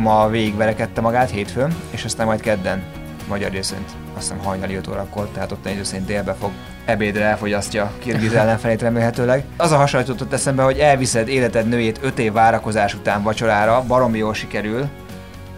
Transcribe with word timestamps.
ma 0.00 0.28
végigverekedte 0.28 1.00
magát 1.00 1.30
hétfőn, 1.30 1.76
és 1.90 2.04
aztán 2.04 2.26
majd 2.26 2.40
kedden, 2.40 2.82
magyar 3.28 3.50
részint, 3.50 3.90
azt 4.16 4.28
hiszem 4.28 4.44
hajnali 4.44 4.74
5 4.74 4.88
órakor, 4.88 5.28
tehát 5.28 5.52
ott 5.52 5.66
egy 5.66 5.84
szerint 5.84 6.06
délbe 6.06 6.34
fog 6.34 6.50
ebédre 6.84 7.24
elfogyasztja 7.24 7.92
Kirgiz 7.98 8.32
ellenfelét 8.42 8.82
remélhetőleg. 8.82 9.44
Az 9.56 9.72
a 9.72 9.76
hasonlított 9.76 10.32
eszembe, 10.32 10.62
hogy 10.62 10.78
elviszed 10.78 11.28
életed 11.28 11.68
nőjét 11.68 11.98
5 12.02 12.18
év 12.18 12.32
várakozás 12.32 12.94
után 12.94 13.22
vacsorára, 13.22 13.84
baromi 13.86 14.18
jól 14.18 14.34
sikerül, 14.34 14.88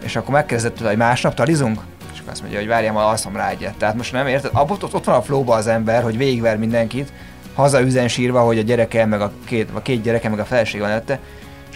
és 0.03 0.15
akkor 0.15 0.33
megkezdett 0.33 0.75
tőle, 0.75 0.89
hogy 0.89 0.97
másnap 0.97 1.33
talizunk? 1.33 1.81
És 2.13 2.19
akkor 2.19 2.31
azt 2.31 2.41
mondja, 2.41 2.59
hogy 2.59 2.67
várjál, 2.67 2.93
majd 2.93 3.07
alszom 3.07 3.35
rá 3.35 3.49
egyet. 3.49 3.75
Tehát 3.77 3.95
most 3.95 4.11
nem 4.11 4.27
érted? 4.27 4.51
Abba, 4.53 4.73
ott, 4.73 4.93
ott 4.93 5.05
van 5.05 5.15
a 5.15 5.21
flóba 5.21 5.55
az 5.55 5.67
ember, 5.67 6.03
hogy 6.03 6.17
végigver 6.17 6.57
mindenkit, 6.57 7.13
haza 7.55 7.81
üzen 7.81 8.07
sírva, 8.07 8.41
hogy 8.41 8.57
a 8.57 8.61
gyereke, 8.61 9.05
meg 9.05 9.21
a 9.21 9.31
két, 9.45 9.69
a 9.73 9.81
két 9.81 10.01
gyereke, 10.01 10.29
meg 10.29 10.39
a 10.39 10.45
feleség 10.45 10.79
van 10.79 10.89
előtte, 10.89 11.19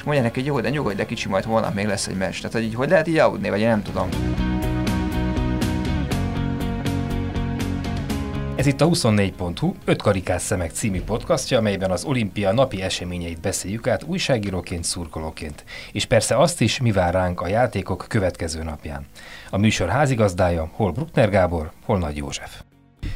mondja 0.07 0.23
neki, 0.23 0.39
hogy 0.39 0.49
jó, 0.49 0.59
de 0.59 0.69
nyugodj, 0.69 0.95
de 0.95 1.05
kicsi, 1.05 1.27
majd 1.27 1.43
holnap 1.43 1.73
még 1.73 1.85
lesz 1.85 2.07
egy 2.07 2.17
meccs. 2.17 2.35
Tehát, 2.35 2.51
hogy 2.51 2.63
így, 2.63 2.75
hogy 2.75 2.89
lehet 2.89 3.07
így 3.07 3.17
aludni, 3.17 3.49
vagy 3.49 3.59
én 3.59 3.67
nem 3.67 3.83
tudom. 3.83 4.09
Ez 8.55 8.65
itt 8.65 8.81
a 8.81 8.87
24.hu 8.87 9.73
5 9.85 10.01
karikás 10.01 10.41
szemek 10.41 10.71
című 10.71 11.01
podcastja, 11.01 11.57
amelyben 11.57 11.91
az 11.91 12.03
olimpia 12.03 12.51
napi 12.51 12.81
eseményeit 12.81 13.41
beszéljük 13.41 13.87
át 13.87 14.03
újságíróként, 14.03 14.83
szurkolóként. 14.83 15.63
És 15.91 16.05
persze 16.05 16.37
azt 16.37 16.61
is, 16.61 16.79
mi 16.79 16.91
vár 16.91 17.13
ránk 17.13 17.41
a 17.41 17.47
játékok 17.47 18.05
következő 18.07 18.63
napján. 18.63 19.05
A 19.49 19.57
műsor 19.57 19.89
házigazdája 19.89 20.69
hol 20.71 20.91
Bruckner 20.91 21.29
Gábor, 21.29 21.71
hol 21.85 21.97
Nagy 21.97 22.17
József. 22.17 22.66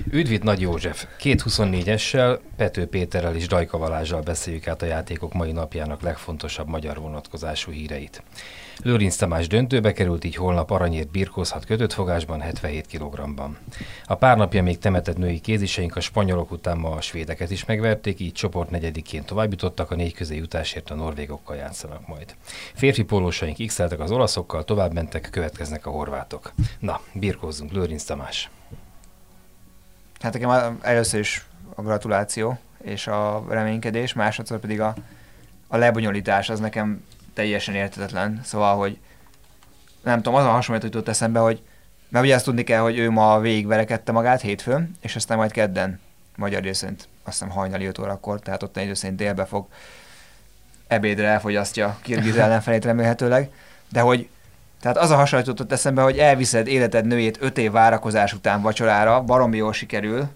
Üdvít 0.09 0.43
Nagy 0.43 0.61
József! 0.61 1.05
Két 1.17 1.43
24-essel, 1.49 2.39
Pető 2.55 2.85
Péterrel 2.85 3.35
és 3.35 3.47
Dajka 3.47 3.77
Valázsral 3.77 4.21
beszéljük 4.21 4.67
át 4.67 4.81
a 4.81 4.85
játékok 4.85 5.33
mai 5.33 5.51
napjának 5.51 6.01
legfontosabb 6.01 6.67
magyar 6.67 6.99
vonatkozású 6.99 7.71
híreit. 7.71 8.23
Lőrinc 8.83 9.15
Tamás 9.15 9.47
döntőbe 9.47 9.91
került, 9.91 10.23
így 10.23 10.35
holnap 10.35 10.71
aranyért 10.71 11.11
birkózhat 11.11 11.65
kötött 11.65 11.93
fogásban 11.93 12.41
77 12.41 12.87
kg-ban. 12.87 13.57
A 14.05 14.15
pár 14.15 14.37
napja 14.37 14.63
még 14.63 14.77
temetett 14.77 15.17
női 15.17 15.39
kéziseink 15.39 15.95
a 15.95 15.99
spanyolok 15.99 16.51
után 16.51 16.77
ma 16.77 16.91
a 16.91 17.01
svédeket 17.01 17.51
is 17.51 17.65
megverték, 17.65 18.19
így 18.19 18.33
csoport 18.33 18.69
negyediként 18.69 19.25
továbbjutottak, 19.25 19.91
a 19.91 19.95
négy 19.95 20.13
közé 20.13 20.35
jutásért 20.35 20.89
a 20.89 20.95
norvégokkal 20.95 21.55
játszanak 21.55 22.07
majd. 22.07 22.35
Férfi 22.73 23.03
pólósaink 23.03 23.65
x 23.65 23.79
az 23.79 24.11
olaszokkal, 24.11 24.63
tovább 24.63 24.93
mentek, 24.93 25.29
következnek 25.31 25.85
a 25.85 25.89
horvátok. 25.89 26.53
Na, 26.79 27.01
birkózzunk, 27.13 27.71
Lőrinc 27.71 28.03
Tamás! 28.03 28.49
Hát 30.21 30.33
nekem 30.33 30.79
először 30.81 31.19
is 31.19 31.45
a 31.75 31.81
gratuláció 31.81 32.59
és 32.83 33.07
a 33.07 33.45
reménykedés, 33.49 34.13
másodszor 34.13 34.59
pedig 34.59 34.81
a, 34.81 34.95
a 35.67 35.77
lebonyolítás 35.77 36.49
az 36.49 36.59
nekem 36.59 37.03
teljesen 37.33 37.75
értetetlen. 37.75 38.41
Szóval, 38.43 38.77
hogy 38.77 38.97
nem 40.03 40.15
tudom, 40.15 40.35
az 40.35 40.45
a 40.45 40.49
hasonlít 40.49 40.83
jutott 40.83 41.07
eszembe, 41.07 41.39
hogy 41.39 41.61
mert 42.09 42.25
ugye 42.25 42.35
azt 42.35 42.45
tudni 42.45 42.63
kell, 42.63 42.79
hogy 42.79 42.97
ő 42.97 43.09
ma 43.09 43.39
végigverekedte 43.39 44.11
magát 44.11 44.41
hétfőn, 44.41 44.91
és 45.01 45.15
aztán 45.15 45.37
majd 45.37 45.51
kedden, 45.51 45.99
magyar 46.35 46.61
részint, 46.61 47.07
azt 47.23 47.39
hiszem 47.39 47.49
hajnali 47.49 47.85
5 47.85 47.99
órakor, 47.99 48.39
tehát 48.39 48.63
ott 48.63 48.77
egy 48.77 48.95
szerint 48.95 49.19
délbe 49.19 49.45
fog 49.45 49.67
ebédre 50.87 51.27
elfogyasztja 51.27 51.97
Kirgiz 52.01 52.37
ellenfelét 52.45 52.85
remélhetőleg, 52.85 53.49
de 53.89 53.99
hogy 53.99 54.29
tehát 54.81 54.97
az 54.97 55.09
a 55.09 55.15
hasonlított 55.15 55.71
eszembe, 55.71 56.01
hogy 56.01 56.17
elviszed 56.17 56.67
életed 56.67 57.05
nőjét 57.05 57.37
5 57.41 57.57
év 57.57 57.71
várakozás 57.71 58.33
után 58.33 58.61
vacsorára, 58.61 59.21
baromi 59.21 59.57
jól 59.57 59.73
sikerül, 59.73 60.27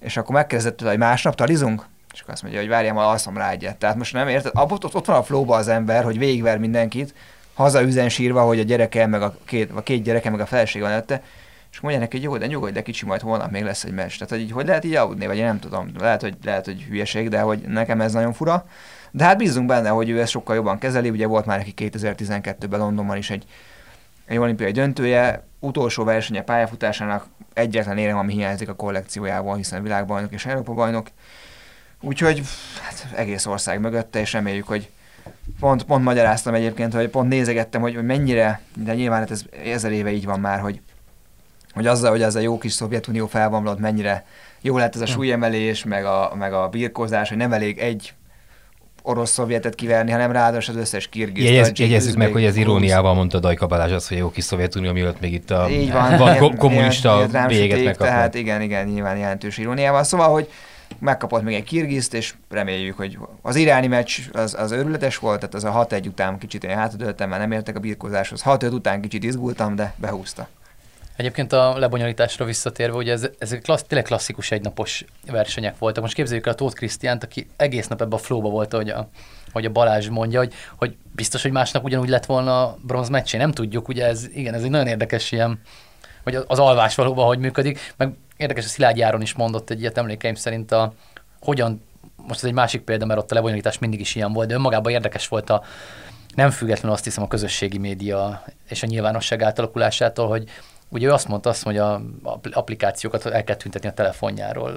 és 0.00 0.16
akkor 0.16 0.34
megkezdett 0.34 0.76
tőle, 0.76 0.90
hogy 0.90 1.00
másnap 1.00 1.34
talizunk? 1.34 1.86
És 2.12 2.20
akkor 2.20 2.34
azt 2.34 2.42
mondja, 2.42 2.60
hogy 2.60 2.68
várjál, 2.68 2.94
majd 2.94 3.08
alszom 3.08 3.36
rá 3.36 3.50
egyet. 3.50 3.76
Tehát 3.76 3.96
most 3.96 4.12
nem 4.12 4.28
érted? 4.28 4.52
Abba, 4.54 4.74
ott, 4.74 4.94
ott 4.94 5.06
van 5.06 5.16
a 5.16 5.22
flóba 5.22 5.56
az 5.56 5.68
ember, 5.68 6.04
hogy 6.04 6.18
végigver 6.18 6.58
mindenkit, 6.58 7.14
haza 7.54 7.82
üzen 7.82 8.08
sírva, 8.08 8.42
hogy 8.42 8.58
a 8.58 8.62
gyereke, 8.62 9.06
meg 9.06 9.22
a 9.22 9.36
két, 9.44 9.70
a 9.74 9.82
két 9.82 10.02
gyereke, 10.02 10.30
meg 10.30 10.40
a 10.40 10.46
feleség 10.46 10.82
van 10.82 10.90
előtte, 10.90 11.22
és 11.72 11.80
mondja 11.80 12.00
neki, 12.00 12.16
hogy 12.16 12.24
jó, 12.24 12.36
de 12.36 12.46
nyugodj, 12.46 12.72
de 12.72 12.82
kicsi, 12.82 13.06
majd 13.06 13.20
holnap 13.20 13.50
még 13.50 13.62
lesz 13.62 13.84
egy 13.84 13.92
meccs. 13.92 14.12
Tehát, 14.12 14.28
hogy 14.28 14.40
így, 14.40 14.52
hogy 14.52 14.66
lehet 14.66 14.84
így 14.84 14.94
aludni, 14.94 15.26
vagy 15.26 15.36
én 15.36 15.44
nem 15.44 15.58
tudom. 15.58 15.90
Lehet, 15.98 16.20
hogy, 16.20 16.36
lehet, 16.44 16.64
hogy 16.64 16.82
hülyeség, 16.82 17.28
de 17.28 17.40
hogy 17.40 17.58
nekem 17.58 18.00
ez 18.00 18.12
nagyon 18.12 18.32
fura. 18.32 18.66
De 19.10 19.24
hát 19.24 19.36
bízunk 19.36 19.66
benne, 19.66 19.88
hogy 19.88 20.08
ő 20.08 20.20
ezt 20.20 20.30
sokkal 20.30 20.54
jobban 20.54 20.78
kezeli. 20.78 21.10
Ugye 21.10 21.26
volt 21.26 21.46
már 21.46 21.58
neki 21.58 21.74
2012-ben 21.76 22.80
Londonban 22.80 23.16
is 23.16 23.30
egy, 23.30 23.44
egy 24.26 24.36
olimpiai 24.36 24.70
döntője, 24.70 25.46
utolsó 25.60 26.04
versenye 26.04 26.42
pályafutásának 26.42 27.26
egyetlen 27.52 27.98
érem, 27.98 28.18
ami 28.18 28.32
hiányzik 28.32 28.68
a 28.68 28.74
kollekciójából, 28.74 29.56
hiszen 29.56 29.82
világbajnok 29.82 30.32
és 30.32 30.46
Európa 30.46 30.72
bajnok. 30.72 31.06
Úgyhogy 32.00 32.42
hát, 32.82 33.06
egész 33.14 33.46
ország 33.46 33.80
mögötte, 33.80 34.20
és 34.20 34.32
reméljük, 34.32 34.66
hogy 34.66 34.90
pont, 35.60 35.84
pont 35.84 36.04
magyaráztam 36.04 36.54
egyébként, 36.54 36.92
hogy 36.94 37.08
pont 37.08 37.28
nézegettem, 37.28 37.80
hogy, 37.80 37.94
hogy 37.94 38.04
mennyire, 38.04 38.60
de 38.76 38.94
nyilván 38.94 39.18
hát 39.18 39.30
ez 39.30 39.42
ezer 39.64 39.92
éve 39.92 40.10
így 40.10 40.24
van 40.24 40.40
már, 40.40 40.60
hogy, 40.60 40.80
hogy 41.72 41.86
azzal, 41.86 42.10
hogy 42.10 42.22
ez 42.22 42.34
a 42.34 42.40
jó 42.40 42.58
kis 42.58 42.72
Szovjetunió 42.72 43.26
felbomlott, 43.26 43.78
mennyire 43.78 44.26
jó 44.60 44.78
lett 44.78 44.94
ez 44.94 45.00
a 45.00 45.04
hm. 45.04 45.10
súlyemelés, 45.10 45.84
meg 45.84 46.04
a, 46.04 46.32
meg 46.34 46.52
a 46.52 46.68
birkózás, 46.68 47.28
hogy 47.28 47.38
nem 47.38 47.52
elég 47.52 47.78
egy 47.78 48.14
orosz-szovjetet 49.06 49.74
kiverni, 49.74 50.10
hanem 50.10 50.32
ráadásul 50.32 50.74
az 50.74 50.80
összes 50.80 51.08
kirgiz. 51.08 51.44
Jegyez, 51.44 51.72
jegyezzük 51.74 52.16
meg, 52.16 52.32
hogy 52.32 52.44
az 52.44 52.56
iróniával 52.56 53.14
mondta 53.14 53.38
Dajka 53.38 53.66
Balázs 53.66 53.92
az, 53.92 54.08
hogy 54.08 54.16
jó 54.16 54.30
kis 54.30 54.44
Szovjetunió, 54.44 54.92
mielőtt 54.92 55.20
még 55.20 55.32
itt 55.32 55.50
a 55.50 55.68
Így 55.70 55.92
van, 55.92 56.16
van 56.16 56.56
kommunista 56.56 57.26
véget 57.48 57.84
meg. 57.84 57.96
Tehát 57.96 58.34
igen, 58.34 58.60
igen, 58.60 58.86
nyilván 58.86 59.16
jelentős 59.16 59.58
iróniával. 59.58 60.02
Szóval, 60.02 60.28
hogy 60.28 60.48
megkapott 60.98 61.42
még 61.42 61.54
egy 61.54 61.64
kirgizt, 61.64 62.14
és 62.14 62.34
reméljük, 62.48 62.96
hogy 62.96 63.18
az 63.42 63.56
iráni 63.56 63.86
meccs 63.86 64.18
az, 64.32 64.54
az 64.58 64.70
őrületes 64.70 65.18
volt, 65.18 65.38
tehát 65.38 65.54
az 65.54 65.64
a 65.64 65.86
6-1 65.90 66.06
után 66.06 66.38
kicsit 66.38 66.64
én 66.64 66.76
hátadöltem, 66.76 67.28
mert 67.28 67.40
nem 67.40 67.52
értek 67.52 67.76
a 67.76 67.80
birkózáshoz. 67.80 68.42
6-5 68.44 68.72
után 68.72 69.00
kicsit 69.00 69.24
izgultam, 69.24 69.74
de 69.74 69.94
behúzta. 69.96 70.48
Egyébként 71.16 71.52
a 71.52 71.78
lebonyolításra 71.78 72.44
visszatérve, 72.44 72.96
ugye 72.96 73.12
ez, 73.12 73.28
ezek 73.38 73.62
klassz, 73.62 73.82
tényleg 73.82 74.06
klasszikus 74.06 74.50
egynapos 74.50 75.04
versenyek 75.26 75.78
voltak. 75.78 76.02
Most 76.02 76.14
képzeljük 76.14 76.46
el 76.46 76.52
a 76.52 76.56
Tóth 76.56 76.74
Krisztiánt, 76.74 77.24
aki 77.24 77.48
egész 77.56 77.86
nap 77.86 78.00
ebbe 78.00 78.14
a 78.14 78.18
flóba 78.18 78.48
volt, 78.48 78.72
hogy 78.72 78.88
a, 78.88 79.08
hogy 79.52 79.64
a 79.64 79.70
Balázs 79.70 80.08
mondja, 80.08 80.38
hogy, 80.38 80.52
hogy 80.76 80.96
biztos, 81.12 81.42
hogy 81.42 81.50
másnap 81.50 81.84
ugyanúgy 81.84 82.08
lett 82.08 82.26
volna 82.26 82.62
a 82.62 82.78
bronz 82.82 83.08
meccsé. 83.08 83.36
Nem 83.36 83.52
tudjuk, 83.52 83.88
ugye 83.88 84.06
ez, 84.06 84.28
igen, 84.34 84.54
ez 84.54 84.62
egy 84.62 84.70
nagyon 84.70 84.86
érdekes 84.86 85.32
ilyen, 85.32 85.60
hogy 86.22 86.34
az 86.46 86.58
alvás 86.58 86.94
valóban 86.94 87.26
hogy 87.26 87.38
működik. 87.38 87.94
Meg 87.96 88.14
érdekes, 88.36 88.64
a 88.64 88.68
Szilágy 88.68 88.98
Járon 88.98 89.22
is 89.22 89.34
mondott 89.34 89.70
egy 89.70 89.80
ilyet 89.80 89.98
emlékeim 89.98 90.34
szerint 90.34 90.72
a, 90.72 90.92
hogyan, 91.40 91.82
most 92.16 92.38
ez 92.38 92.44
egy 92.44 92.54
másik 92.54 92.80
példa, 92.80 93.06
mert 93.06 93.20
ott 93.20 93.30
a 93.30 93.34
lebonyolítás 93.34 93.78
mindig 93.78 94.00
is 94.00 94.14
ilyen 94.14 94.32
volt, 94.32 94.48
de 94.48 94.54
önmagában 94.54 94.92
érdekes 94.92 95.28
volt 95.28 95.50
a, 95.50 95.62
nem 96.34 96.50
függetlenül 96.50 96.92
azt 96.92 97.04
hiszem 97.04 97.22
a 97.22 97.28
közösségi 97.28 97.78
média 97.78 98.42
és 98.68 98.82
a 98.82 98.86
nyilvánosság 98.86 99.42
átalakulásától, 99.42 100.28
hogy 100.28 100.48
ugye 100.96 101.06
ő 101.06 101.12
azt 101.12 101.28
mondta, 101.28 101.48
azt, 101.50 101.62
hogy 101.62 101.78
a 101.78 102.00
applikációkat 102.52 103.26
el 103.26 103.44
kell 103.44 103.56
tüntetni 103.56 103.88
a 103.88 103.92
telefonjáról 103.92 104.72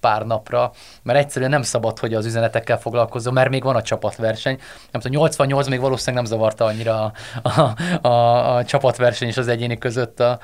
pár 0.00 0.26
napra, 0.26 0.72
mert 1.02 1.18
egyszerűen 1.18 1.50
nem 1.50 1.62
szabad, 1.62 1.98
hogy 1.98 2.14
az 2.14 2.26
üzenetekkel 2.26 2.78
foglalkozzon, 2.78 3.32
mert 3.32 3.50
még 3.50 3.62
van 3.62 3.76
a 3.76 3.82
csapatverseny. 3.82 4.58
Nem 4.90 5.00
tudom, 5.00 5.16
88 5.16 5.68
még 5.68 5.80
valószínűleg 5.80 6.24
nem 6.24 6.32
zavarta 6.32 6.64
annyira 6.64 7.02
a, 7.02 7.12
a, 7.42 8.08
a, 8.08 8.56
a 8.56 8.64
csapatverseny 8.64 9.28
és 9.28 9.36
az 9.36 9.48
egyéni 9.48 9.78
között 9.78 10.20
a, 10.20 10.38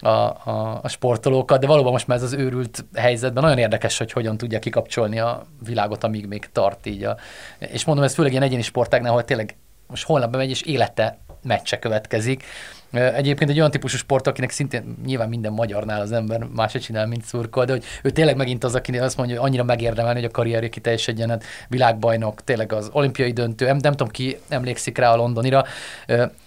a, 0.00 0.08
a, 0.08 0.78
a 0.82 0.88
sportolókat, 0.88 1.60
de 1.60 1.66
valóban 1.66 1.92
most 1.92 2.06
már 2.06 2.16
ez 2.16 2.22
az 2.22 2.32
őrült 2.32 2.84
helyzetben 2.94 3.42
nagyon 3.42 3.58
érdekes, 3.58 3.98
hogy 3.98 4.12
hogyan 4.12 4.36
tudja 4.36 4.58
kikapcsolni 4.58 5.18
a 5.18 5.46
világot, 5.64 6.04
amíg 6.04 6.26
még 6.26 6.48
tart 6.52 6.86
így. 6.86 7.04
A, 7.04 7.16
és 7.58 7.84
mondom, 7.84 8.04
ez 8.04 8.14
főleg 8.14 8.32
ilyen 8.32 8.44
egyéni 8.44 8.62
sportágnál, 8.62 9.10
ahol 9.10 9.24
tényleg 9.24 9.56
most 9.86 10.06
holnap 10.06 10.30
bemegy, 10.30 10.50
és 10.50 10.62
élete 10.62 11.18
meccse 11.42 11.78
következik, 11.78 12.44
Egyébként 12.90 13.50
egy 13.50 13.58
olyan 13.58 13.70
típusú 13.70 13.96
sport, 13.96 14.26
akinek 14.26 14.50
szintén 14.50 14.96
nyilván 15.06 15.28
minden 15.28 15.52
magyarnál 15.52 16.00
az 16.00 16.12
ember 16.12 16.46
máshogy 16.54 16.80
csinál, 16.80 17.06
mint 17.06 17.24
szurkol, 17.24 17.64
de 17.64 17.72
hogy 17.72 17.84
ő 18.02 18.10
tényleg 18.10 18.36
megint 18.36 18.64
az, 18.64 18.74
aki 18.74 18.98
azt 18.98 19.16
mondja, 19.16 19.38
hogy 19.38 19.48
annyira 19.48 19.64
megérdemelni, 19.64 20.20
hogy 20.20 20.28
a 20.28 20.32
karrierje 20.32 20.68
kiteljesedjen, 20.68 21.28
hát 21.28 21.44
világbajnok, 21.68 22.44
tényleg 22.44 22.72
az 22.72 22.88
olimpiai 22.92 23.32
döntő, 23.32 23.64
nem, 23.66 23.76
nem 23.76 23.92
tudom 23.92 24.08
ki 24.08 24.38
emlékszik 24.48 24.98
rá 24.98 25.12
a 25.12 25.16
londonira. 25.16 25.64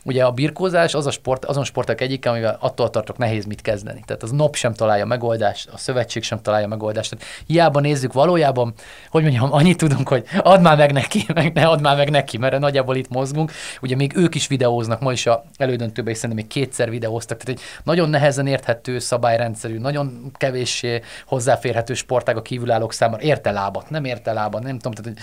Ugye 0.03 0.23
a 0.23 0.31
birkózás 0.31 0.94
az 0.94 1.06
a 1.06 1.12
sport, 1.12 1.45
azon 1.45 1.63
sportok 1.63 2.01
egyik, 2.01 2.25
amivel 2.25 2.57
attól 2.59 2.89
tartok 2.89 3.18
nehéz 3.18 3.45
mit 3.45 3.62
kezdeni. 3.62 4.03
Tehát 4.06 4.23
az 4.23 4.31
NOP 4.31 4.56
sem 4.56 4.73
találja 4.73 5.06
megoldást, 5.06 5.69
a 5.69 5.77
szövetség 5.77 6.23
sem 6.23 6.41
találja 6.41 6.68
megoldást. 6.68 7.09
Tehát 7.09 7.25
hiába 7.47 7.79
nézzük 7.79 8.13
valójában, 8.13 8.73
hogy 9.09 9.21
mondjam, 9.21 9.53
annyit 9.53 9.77
tudunk, 9.77 10.07
hogy 10.07 10.23
add 10.38 10.62
már 10.62 10.77
meg 10.77 10.91
neki, 10.91 11.25
meg 11.33 11.53
ne 11.53 11.65
add 11.65 11.81
már 11.81 11.97
meg 11.97 12.09
neki, 12.09 12.38
mert 12.38 12.59
nagyjából 12.59 12.95
itt 12.95 13.09
mozgunk. 13.09 13.51
Ugye 13.81 13.95
még 13.95 14.12
ők 14.15 14.35
is 14.35 14.47
videóznak, 14.47 15.00
ma 15.00 15.12
is 15.12 15.25
a 15.25 15.45
elődöntőben, 15.57 16.13
hiszen 16.13 16.31
még 16.33 16.47
kétszer 16.47 16.89
videóztak, 16.89 17.38
tehát 17.38 17.59
egy 17.59 17.65
nagyon 17.83 18.09
nehezen 18.09 18.47
érthető 18.47 19.00
szabályrendszerű, 19.00 19.80
nagyon 19.80 20.31
kevéssé 20.33 21.01
hozzáférhető 21.25 21.94
sportág 21.94 22.38
a 22.38 22.41
kívülállók 22.41 22.94
számára. 22.94 23.21
Érte 23.24 23.51
lábat, 23.51 23.89
nem 23.89 24.06
érte 24.06 24.33
lábat, 24.33 24.63
nem 24.63 24.80
tudom, 24.80 25.03
tehát 25.03 25.19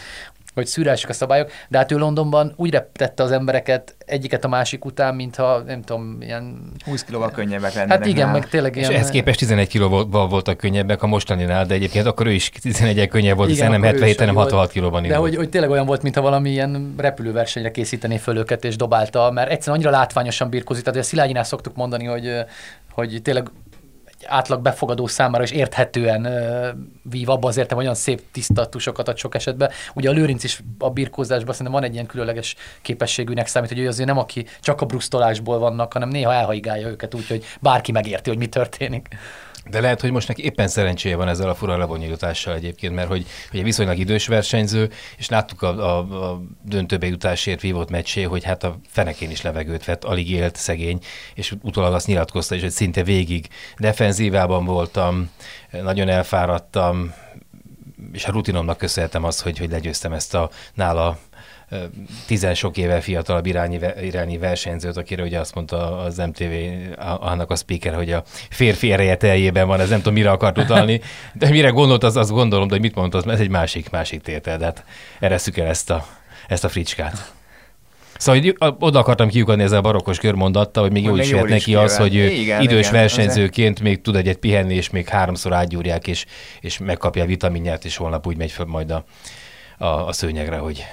hogy 0.54 0.66
szűrelsük 0.66 1.08
a 1.08 1.12
szabályok, 1.12 1.50
de 1.68 1.78
hát 1.78 1.92
ő 1.92 1.96
Londonban 1.96 2.52
úgy 2.56 2.70
reptette 2.70 3.22
az 3.22 3.30
embereket 3.30 3.96
egyiket 4.06 4.44
a 4.44 4.48
másik 4.48 4.84
után, 4.84 5.14
mintha 5.14 5.58
nem 5.58 5.82
tudom, 5.82 6.16
ilyen... 6.20 6.72
20 6.84 7.04
kilóval 7.04 7.30
könnyebbek 7.30 7.74
lennének. 7.74 7.98
Hát 7.98 8.06
igen, 8.06 8.26
nála. 8.26 8.38
meg 8.38 8.48
tényleg 8.48 8.76
És 8.76 8.82
ilyen... 8.82 8.94
ehhez 8.94 9.10
képest 9.10 9.38
11 9.38 9.68
kilóval 9.68 10.28
voltak 10.28 10.56
könnyebbek 10.56 11.02
a 11.02 11.06
mostaninál, 11.06 11.66
de 11.66 11.74
egyébként 11.74 12.06
akkor 12.06 12.26
ő 12.26 12.32
is 12.32 12.50
11 12.62 13.08
könnyebb 13.08 13.36
volt, 13.36 13.50
Igen, 13.50 13.66
hiszen 13.66 13.80
nem 13.80 13.80
akkor 13.80 13.94
ő 13.94 13.98
77, 13.98 14.10
is 14.12 14.18
hanem 14.18 14.34
volt. 14.34 14.50
66 14.50 14.72
kilóban 14.72 15.02
De 15.02 15.16
hogy, 15.16 15.36
hogy 15.36 15.48
tényleg 15.48 15.70
olyan 15.70 15.86
volt, 15.86 16.02
mintha 16.02 16.22
valami 16.22 16.50
ilyen 16.50 16.94
repülőversenyre 16.98 17.70
készítené 17.70 18.16
föl 18.16 18.36
őket, 18.36 18.64
és 18.64 18.76
dobálta, 18.76 19.30
mert 19.30 19.50
egyszerűen 19.50 19.76
annyira 19.76 19.98
látványosan 19.98 20.48
birkózik, 20.48 20.82
tehát 20.82 20.98
hogy 20.98 21.08
a 21.08 21.10
Szilágyinál 21.10 21.44
szoktuk 21.44 21.76
mondani, 21.76 22.04
hogy, 22.04 22.32
hogy 22.92 23.20
tényleg 23.22 23.50
átlag 24.26 24.60
befogadó 24.60 25.06
számára 25.06 25.42
is 25.42 25.50
érthetően 25.50 26.28
vív 27.02 27.28
abba 27.28 27.48
az 27.48 27.56
értem, 27.56 27.78
olyan 27.78 27.94
szép 27.94 28.22
tiszta 28.32 28.68
tusokat 28.68 29.08
ad 29.08 29.16
sok 29.16 29.34
esetben. 29.34 29.70
Ugye 29.94 30.08
a 30.08 30.12
Lőrinc 30.12 30.44
is 30.44 30.62
a 30.78 30.90
birkózásban 30.90 31.52
szerintem 31.54 31.74
van 31.74 31.84
egy 31.84 31.94
ilyen 31.94 32.06
különleges 32.06 32.56
képességűnek 32.82 33.46
számít, 33.46 33.68
hogy 33.68 33.78
ő 33.78 33.88
azért 33.88 34.08
nem 34.08 34.18
aki 34.18 34.46
csak 34.60 34.80
a 34.80 34.86
brusztolásból 34.86 35.58
vannak, 35.58 35.92
hanem 35.92 36.08
néha 36.08 36.32
elhaigálja 36.32 36.88
őket 36.88 37.14
úgy, 37.14 37.26
hogy 37.26 37.44
bárki 37.60 37.92
megérti, 37.92 38.28
hogy 38.28 38.38
mi 38.38 38.46
történik. 38.46 39.08
De 39.70 39.80
lehet, 39.80 40.00
hogy 40.00 40.10
most 40.10 40.28
neki 40.28 40.44
éppen 40.44 40.68
szerencséje 40.68 41.16
van 41.16 41.28
ezzel 41.28 41.48
a 41.48 41.54
fura 41.54 41.76
lebonyolítással 41.76 42.54
egyébként, 42.54 42.94
mert 42.94 43.08
hogy, 43.08 43.26
egy 43.52 43.62
viszonylag 43.62 43.98
idős 43.98 44.26
versenyző, 44.26 44.90
és 45.16 45.28
láttuk 45.28 45.62
a, 45.62 45.68
a, 45.68 45.98
a 46.30 46.40
döntőbe 46.62 47.06
jutásért 47.06 47.60
vívott 47.60 47.90
meccsé, 47.90 48.22
hogy 48.22 48.44
hát 48.44 48.64
a 48.64 48.78
fenekén 48.88 49.30
is 49.30 49.42
levegőt 49.42 49.84
vett, 49.84 50.04
alig 50.04 50.30
élt 50.30 50.56
szegény, 50.56 50.98
és 51.34 51.54
utólag 51.62 51.92
azt 51.92 52.06
nyilatkozta 52.06 52.54
is, 52.54 52.60
hogy 52.60 52.70
szinte 52.70 53.02
végig 53.02 53.48
defenzívában 53.78 54.64
voltam, 54.64 55.30
nagyon 55.82 56.08
elfáradtam, 56.08 57.14
és 58.12 58.24
a 58.24 58.32
rutinomnak 58.32 58.78
köszönhetem 58.78 59.24
azt, 59.24 59.40
hogy, 59.40 59.58
hogy 59.58 59.70
legyőztem 59.70 60.12
ezt 60.12 60.34
a 60.34 60.50
nála 60.74 61.18
tizen 62.26 62.54
sok 62.54 62.76
éve 62.76 63.00
fiatalabb 63.00 63.46
irányi, 63.46 63.78
irányi 64.02 64.38
versenyzőt, 64.38 64.96
akire 64.96 65.22
ugye 65.22 65.38
azt 65.38 65.54
mondta 65.54 65.98
az 65.98 66.16
MTV 66.16 66.52
annak 66.98 67.50
a 67.50 67.56
speaker, 67.56 67.94
hogy 67.94 68.12
a 68.12 68.22
férfi 68.50 68.92
ereje 68.92 69.16
teljében 69.16 69.66
van, 69.66 69.80
ez 69.80 69.88
nem 69.88 69.98
tudom, 69.98 70.14
mire 70.14 70.30
akart 70.30 70.58
utalni, 70.58 71.00
de 71.32 71.48
mire 71.48 71.68
gondolt, 71.68 72.04
az 72.04 72.16
azt 72.16 72.30
gondolom, 72.30 72.66
de 72.66 72.72
hogy 72.72 72.82
mit 72.82 72.94
mondta, 72.94 73.18
az 73.18 73.26
ez 73.26 73.40
egy 73.40 73.50
másik, 73.50 73.90
másik 73.90 74.20
tétel, 74.22 74.58
de 74.58 74.64
hát 74.64 74.84
eresszük 75.20 75.56
el 75.56 75.66
ezt 75.66 75.90
a, 75.90 76.06
ezt 76.48 76.64
a 76.64 76.68
fricskát. 76.68 77.32
Szóval 78.16 78.40
hogy 78.40 78.56
oda 78.78 78.98
akartam 78.98 79.28
kiukadni 79.28 79.62
ezzel 79.62 79.78
a 79.78 79.82
barokkos 79.82 80.18
körmondattal, 80.18 80.82
hogy 80.82 80.92
még 80.92 81.04
Hogy 81.04 81.12
még 81.12 81.24
is 81.24 81.30
jól 81.30 81.44
is 81.44 81.50
neki 81.50 81.74
az, 81.74 81.96
hogy 81.96 82.16
ő 82.16 82.28
Igen, 82.28 82.60
idős 82.60 82.88
igen, 82.88 82.92
versenyzőként 82.92 83.80
még 83.80 84.00
tud 84.00 84.16
egyet 84.16 84.36
pihenni, 84.36 84.74
és 84.74 84.90
még 84.90 85.08
háromszor 85.08 85.52
átgyúrják, 85.52 86.06
és, 86.06 86.24
és 86.60 86.78
megkapja 86.78 87.22
a 87.22 87.26
vitaminját, 87.26 87.84
és 87.84 87.96
holnap 87.96 88.26
úgy 88.26 88.36
megy 88.36 88.50
föl 88.50 88.66
majd 88.66 88.90
a, 88.90 89.04
a, 89.78 89.86
a 89.86 90.12
szőnyegre, 90.12 90.56
hogy 90.56 90.84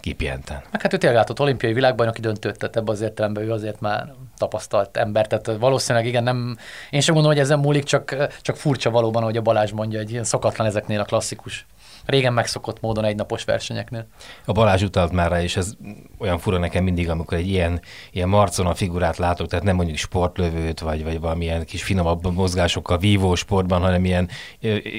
kipihenten. 0.00 0.62
Meg 0.70 0.82
hát 0.82 0.92
ő 0.92 0.96
tényleg 0.96 1.18
látott 1.18 1.40
olimpiai 1.40 1.72
világbajnoki 1.72 2.20
döntőt, 2.20 2.58
tehát 2.58 2.76
ebben 2.76 2.94
az 2.94 3.00
értelemben 3.00 3.42
ő 3.42 3.52
azért 3.52 3.80
már 3.80 4.12
tapasztalt 4.36 4.96
ember, 4.96 5.26
tehát 5.26 5.58
valószínűleg 5.58 6.06
igen, 6.06 6.22
nem, 6.22 6.56
én 6.90 7.00
sem 7.00 7.14
gondolom, 7.14 7.36
hogy 7.36 7.46
ezen 7.46 7.58
múlik, 7.58 7.84
csak, 7.84 8.16
csak 8.40 8.56
furcsa 8.56 8.90
valóban, 8.90 9.22
ahogy 9.22 9.36
a 9.36 9.42
Balázs 9.42 9.70
mondja, 9.70 9.98
egy 9.98 10.10
ilyen 10.10 10.24
szokatlan 10.24 10.66
ezeknél 10.66 11.00
a 11.00 11.04
klasszikus, 11.04 11.66
régen 12.06 12.32
megszokott 12.32 12.80
módon 12.80 13.04
egynapos 13.04 13.44
versenyeknél. 13.44 14.06
A 14.44 14.52
Balázs 14.52 14.82
utalt 14.82 15.12
már 15.12 15.30
rá, 15.30 15.42
és 15.42 15.56
ez 15.56 15.72
olyan 16.18 16.38
fura 16.38 16.58
nekem 16.58 16.84
mindig, 16.84 17.08
amikor 17.10 17.38
egy 17.38 17.48
ilyen, 17.48 17.80
ilyen 18.10 18.28
marcona 18.28 18.74
figurát 18.74 19.16
látok, 19.16 19.46
tehát 19.46 19.64
nem 19.64 19.76
mondjuk 19.76 19.96
sportlövőt, 19.96 20.80
vagy, 20.80 21.04
vagy 21.04 21.20
valamilyen 21.20 21.64
kis 21.64 21.82
finomabb 21.82 22.32
mozgásokkal 22.32 22.98
vívó 22.98 23.34
sportban, 23.34 23.80
hanem 23.80 24.04
ilyen 24.04 24.28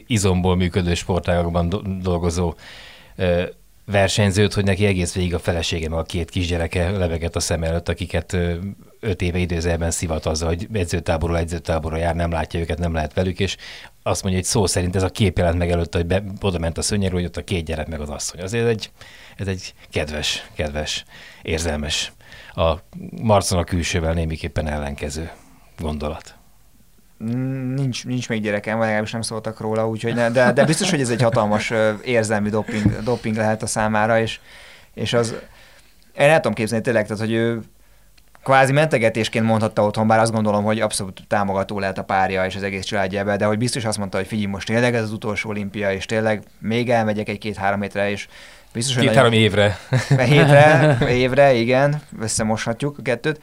izomból 0.08 0.56
működő 0.56 0.94
sportágokban 0.94 1.70
do- 1.70 2.02
dolgozó 2.02 2.54
versenyzőt, 3.92 4.54
hogy 4.54 4.64
neki 4.64 4.86
egész 4.86 5.14
végig 5.14 5.34
a 5.34 5.40
felesége, 5.40 5.90
meg 5.90 6.00
a 6.00 6.04
két 6.04 6.30
kisgyereke 6.30 6.90
leveget 6.90 7.36
a 7.36 7.40
szem 7.40 7.64
előtt, 7.64 7.90
akiket 7.90 8.38
öt 9.00 9.22
éve 9.22 9.38
időzelben 9.38 9.92
szivat 9.92 10.26
azzal, 10.26 10.48
hogy 10.48 10.68
edzőtáborról 10.74 11.38
edzőtáborra 11.38 11.98
jár, 11.98 12.16
nem 12.16 12.32
látja 12.32 12.60
őket, 12.60 12.78
nem 12.78 12.94
lehet 12.94 13.14
velük, 13.14 13.40
és 13.40 13.58
azt 14.04 14.24
mondja, 14.24 14.40
hogy 14.40 14.50
szó 14.50 14.66
szerint 14.66 14.96
ez 14.96 15.04
a 15.04 15.10
kép 15.10 15.38
jelent 15.38 15.58
meg 15.58 15.72
előtte, 15.72 15.98
hogy 15.98 16.08
be, 16.08 16.24
oda 16.42 16.60
ment 16.60 16.78
a 16.78 16.82
szőnyegről, 16.82 17.20
hogy 17.20 17.30
ott 17.30 17.38
a 17.38 17.44
két 17.44 17.66
gyerek 17.66 17.88
meg 17.88 18.00
az 18.00 18.10
asszony. 18.10 18.42
Azért 18.42 18.68
egy, 18.68 18.92
ez 19.38 19.48
egy 19.48 19.74
kedves, 19.90 20.50
kedves, 20.54 21.06
érzelmes, 21.42 22.12
a 22.54 22.74
marcon 23.22 23.60
a 23.60 23.64
külsővel 23.64 24.14
némiképpen 24.14 24.68
ellenkező 24.68 25.32
gondolat. 25.80 26.36
Nincs, 27.76 28.06
nincs 28.06 28.30
még 28.30 28.42
gyerekem, 28.42 28.74
vagy 28.74 28.84
legalábbis 28.84 29.12
nem 29.12 29.22
szóltak 29.22 29.60
róla, 29.60 29.88
úgyhogy 29.88 30.14
ne, 30.14 30.30
de, 30.30 30.52
de 30.52 30.66
biztos, 30.66 30.90
hogy 30.90 31.02
ez 31.02 31.10
egy 31.10 31.22
hatalmas 31.22 31.74
érzelmi 32.04 32.50
doping, 32.50 33.04
doping 33.04 33.36
lehet 33.36 33.64
a 33.64 33.68
számára, 33.68 34.20
és, 34.20 34.40
és 34.94 35.14
az, 35.14 35.36
én 36.18 36.30
el 36.30 36.36
tudom 36.36 36.54
képzelni 36.54 36.84
tényleg, 36.84 37.08
tehát, 37.08 37.22
hogy 37.24 37.34
ő 37.34 37.62
kvázi 38.44 38.72
mentegetésként 38.72 39.46
mondhatta 39.46 39.86
otthon, 39.86 40.08
bár 40.08 40.20
azt 40.20 40.32
gondolom, 40.32 40.64
hogy 40.64 40.80
abszolút 40.80 41.22
támogató 41.28 41.80
lehet 41.80 41.98
a 41.98 42.04
párja 42.04 42.46
és 42.46 42.56
az 42.56 42.64
egész 42.64 42.86
családja 42.86 43.20
ebbe, 43.20 43.36
de 43.36 43.46
hogy 43.46 43.58
biztos 43.58 43.86
azt 43.86 43.98
mondta, 43.98 44.18
hogy 44.18 44.28
figyelj, 44.28 44.48
most 44.48 44.68
tényleg 44.68 44.96
ez 44.96 45.04
az 45.04 45.12
utolsó 45.12 45.50
olimpia, 45.50 45.92
és 45.92 46.06
tényleg 46.06 46.44
még 46.60 46.90
elmegyek 46.90 47.30
egy-két-három 47.30 47.82
hétre, 47.82 48.10
és 48.10 48.28
biztos, 48.74 48.96
hogy 48.96 49.06
Két-három 49.06 49.34
évre. 49.34 49.78
hétre, 50.18 50.98
évre, 51.10 51.54
igen, 51.54 52.02
összemoshatjuk 52.20 52.98
a 52.98 53.02
kettőt. 53.02 53.42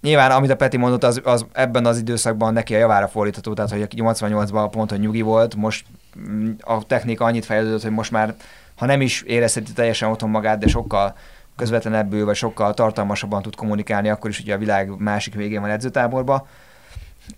Nyilván, 0.00 0.30
amit 0.30 0.50
a 0.50 0.56
Peti 0.56 0.76
mondott, 0.76 1.04
az, 1.04 1.20
az 1.24 1.46
ebben 1.52 1.86
az 1.86 1.98
időszakban 1.98 2.52
neki 2.52 2.74
a 2.74 2.78
javára 2.78 3.08
fordítható, 3.08 3.54
tehát 3.54 3.70
hogy 3.70 3.86
88-ban 3.96 4.68
pont, 4.70 4.90
hogy 4.90 5.00
nyugi 5.00 5.20
volt, 5.20 5.54
most 5.54 5.86
mm, 6.18 6.50
a 6.60 6.86
technika 6.86 7.24
annyit 7.24 7.44
fejlődött, 7.44 7.82
hogy 7.82 7.90
most 7.90 8.10
már, 8.10 8.34
ha 8.76 8.86
nem 8.86 9.00
is 9.00 9.22
érezheti 9.22 9.72
teljesen 9.72 10.10
otthon 10.10 10.30
magát, 10.30 10.58
de 10.58 10.68
sokkal 10.68 11.16
közvetlenebbül, 11.56 12.24
vagy 12.24 12.36
sokkal 12.36 12.74
tartalmasabban 12.74 13.42
tud 13.42 13.54
kommunikálni, 13.54 14.08
akkor 14.08 14.30
is 14.30 14.40
ugye 14.40 14.54
a 14.54 14.58
világ 14.58 14.98
másik 14.98 15.34
végén 15.34 15.60
van 15.60 15.70
edzőtáborba. 15.70 16.46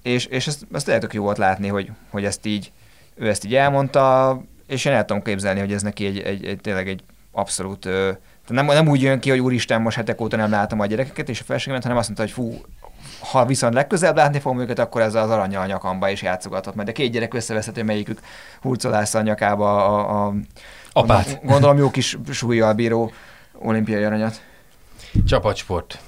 És, 0.02 0.26
és 0.26 0.46
ezt, 0.46 0.66
ezt 0.72 0.86
lehet 0.86 1.02
tök 1.02 1.14
jó 1.14 1.22
volt 1.22 1.38
látni, 1.38 1.68
hogy, 1.68 1.90
hogy 2.10 2.24
ezt 2.24 2.46
így, 2.46 2.72
ő 3.14 3.28
ezt 3.28 3.44
így 3.44 3.54
elmondta, 3.54 4.40
és 4.66 4.84
én 4.84 4.92
el 4.92 5.04
tudom 5.04 5.22
képzelni, 5.22 5.60
hogy 5.60 5.72
ez 5.72 5.82
neki 5.82 6.06
egy, 6.06 6.18
egy, 6.18 6.44
egy 6.44 6.60
tényleg 6.60 6.88
egy 6.88 7.02
abszolút 7.32 7.84
ö, 7.84 8.10
tehát 8.50 8.66
nem, 8.66 8.84
nem 8.84 8.92
úgy 8.92 9.02
jön 9.02 9.20
ki, 9.20 9.30
hogy 9.30 9.38
úristen, 9.38 9.82
most 9.82 9.96
hetek 9.96 10.20
óta 10.20 10.36
nem 10.36 10.50
látom 10.50 10.80
a 10.80 10.86
gyerekeket 10.86 11.28
és 11.28 11.40
a 11.40 11.44
feleségemet, 11.44 11.82
hanem 11.82 11.98
azt 11.98 12.06
mondta, 12.06 12.24
hogy 12.24 12.32
fú, 12.32 12.60
ha 13.30 13.46
viszont 13.46 13.74
legközelebb 13.74 14.16
látni 14.16 14.38
fogom 14.38 14.60
őket, 14.60 14.78
akkor 14.78 15.00
ez 15.00 15.14
az 15.14 15.30
aranya 15.30 15.60
a 15.60 15.66
nyakamba 15.66 16.08
is 16.08 16.22
játszogathat. 16.22 16.74
Majd 16.74 16.88
a 16.88 16.92
két 16.92 17.12
gyerek 17.12 17.34
összeveszhető, 17.34 17.82
melyikük 17.82 18.20
hurcolásza 18.62 19.18
a 19.18 19.22
nyakába 19.22 19.86
a, 19.86 20.26
a 20.26 20.34
Apát. 20.92 21.24
Gondolom, 21.24 21.46
gondolom 21.46 21.76
jó 21.76 21.90
kis 21.90 22.18
súlyjal 22.30 22.72
bíró 22.72 23.12
olimpiai 23.58 24.04
aranyat. 24.04 24.42
Csapatsport. 25.26 25.98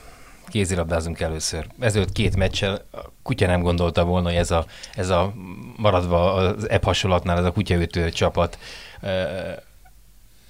Kézilabdázunk 0.49 1.21
először. 1.21 1.67
Ezelőtt 1.81 2.13
két 2.13 2.37
meccsel 2.37 2.85
a 2.93 2.99
kutya 3.23 3.47
nem 3.47 3.63
gondolta 3.63 4.05
volna, 4.05 4.29
hogy 4.29 4.39
ez 4.39 4.51
a, 4.51 4.65
ez 4.95 5.09
a 5.09 5.33
maradva 5.77 6.33
az 6.33 6.71
ebb 6.71 6.85
hasonlatnál 6.85 7.39
ez 7.39 7.45
a 7.45 7.53
kutyaütő 7.53 8.11
csapat 8.11 8.59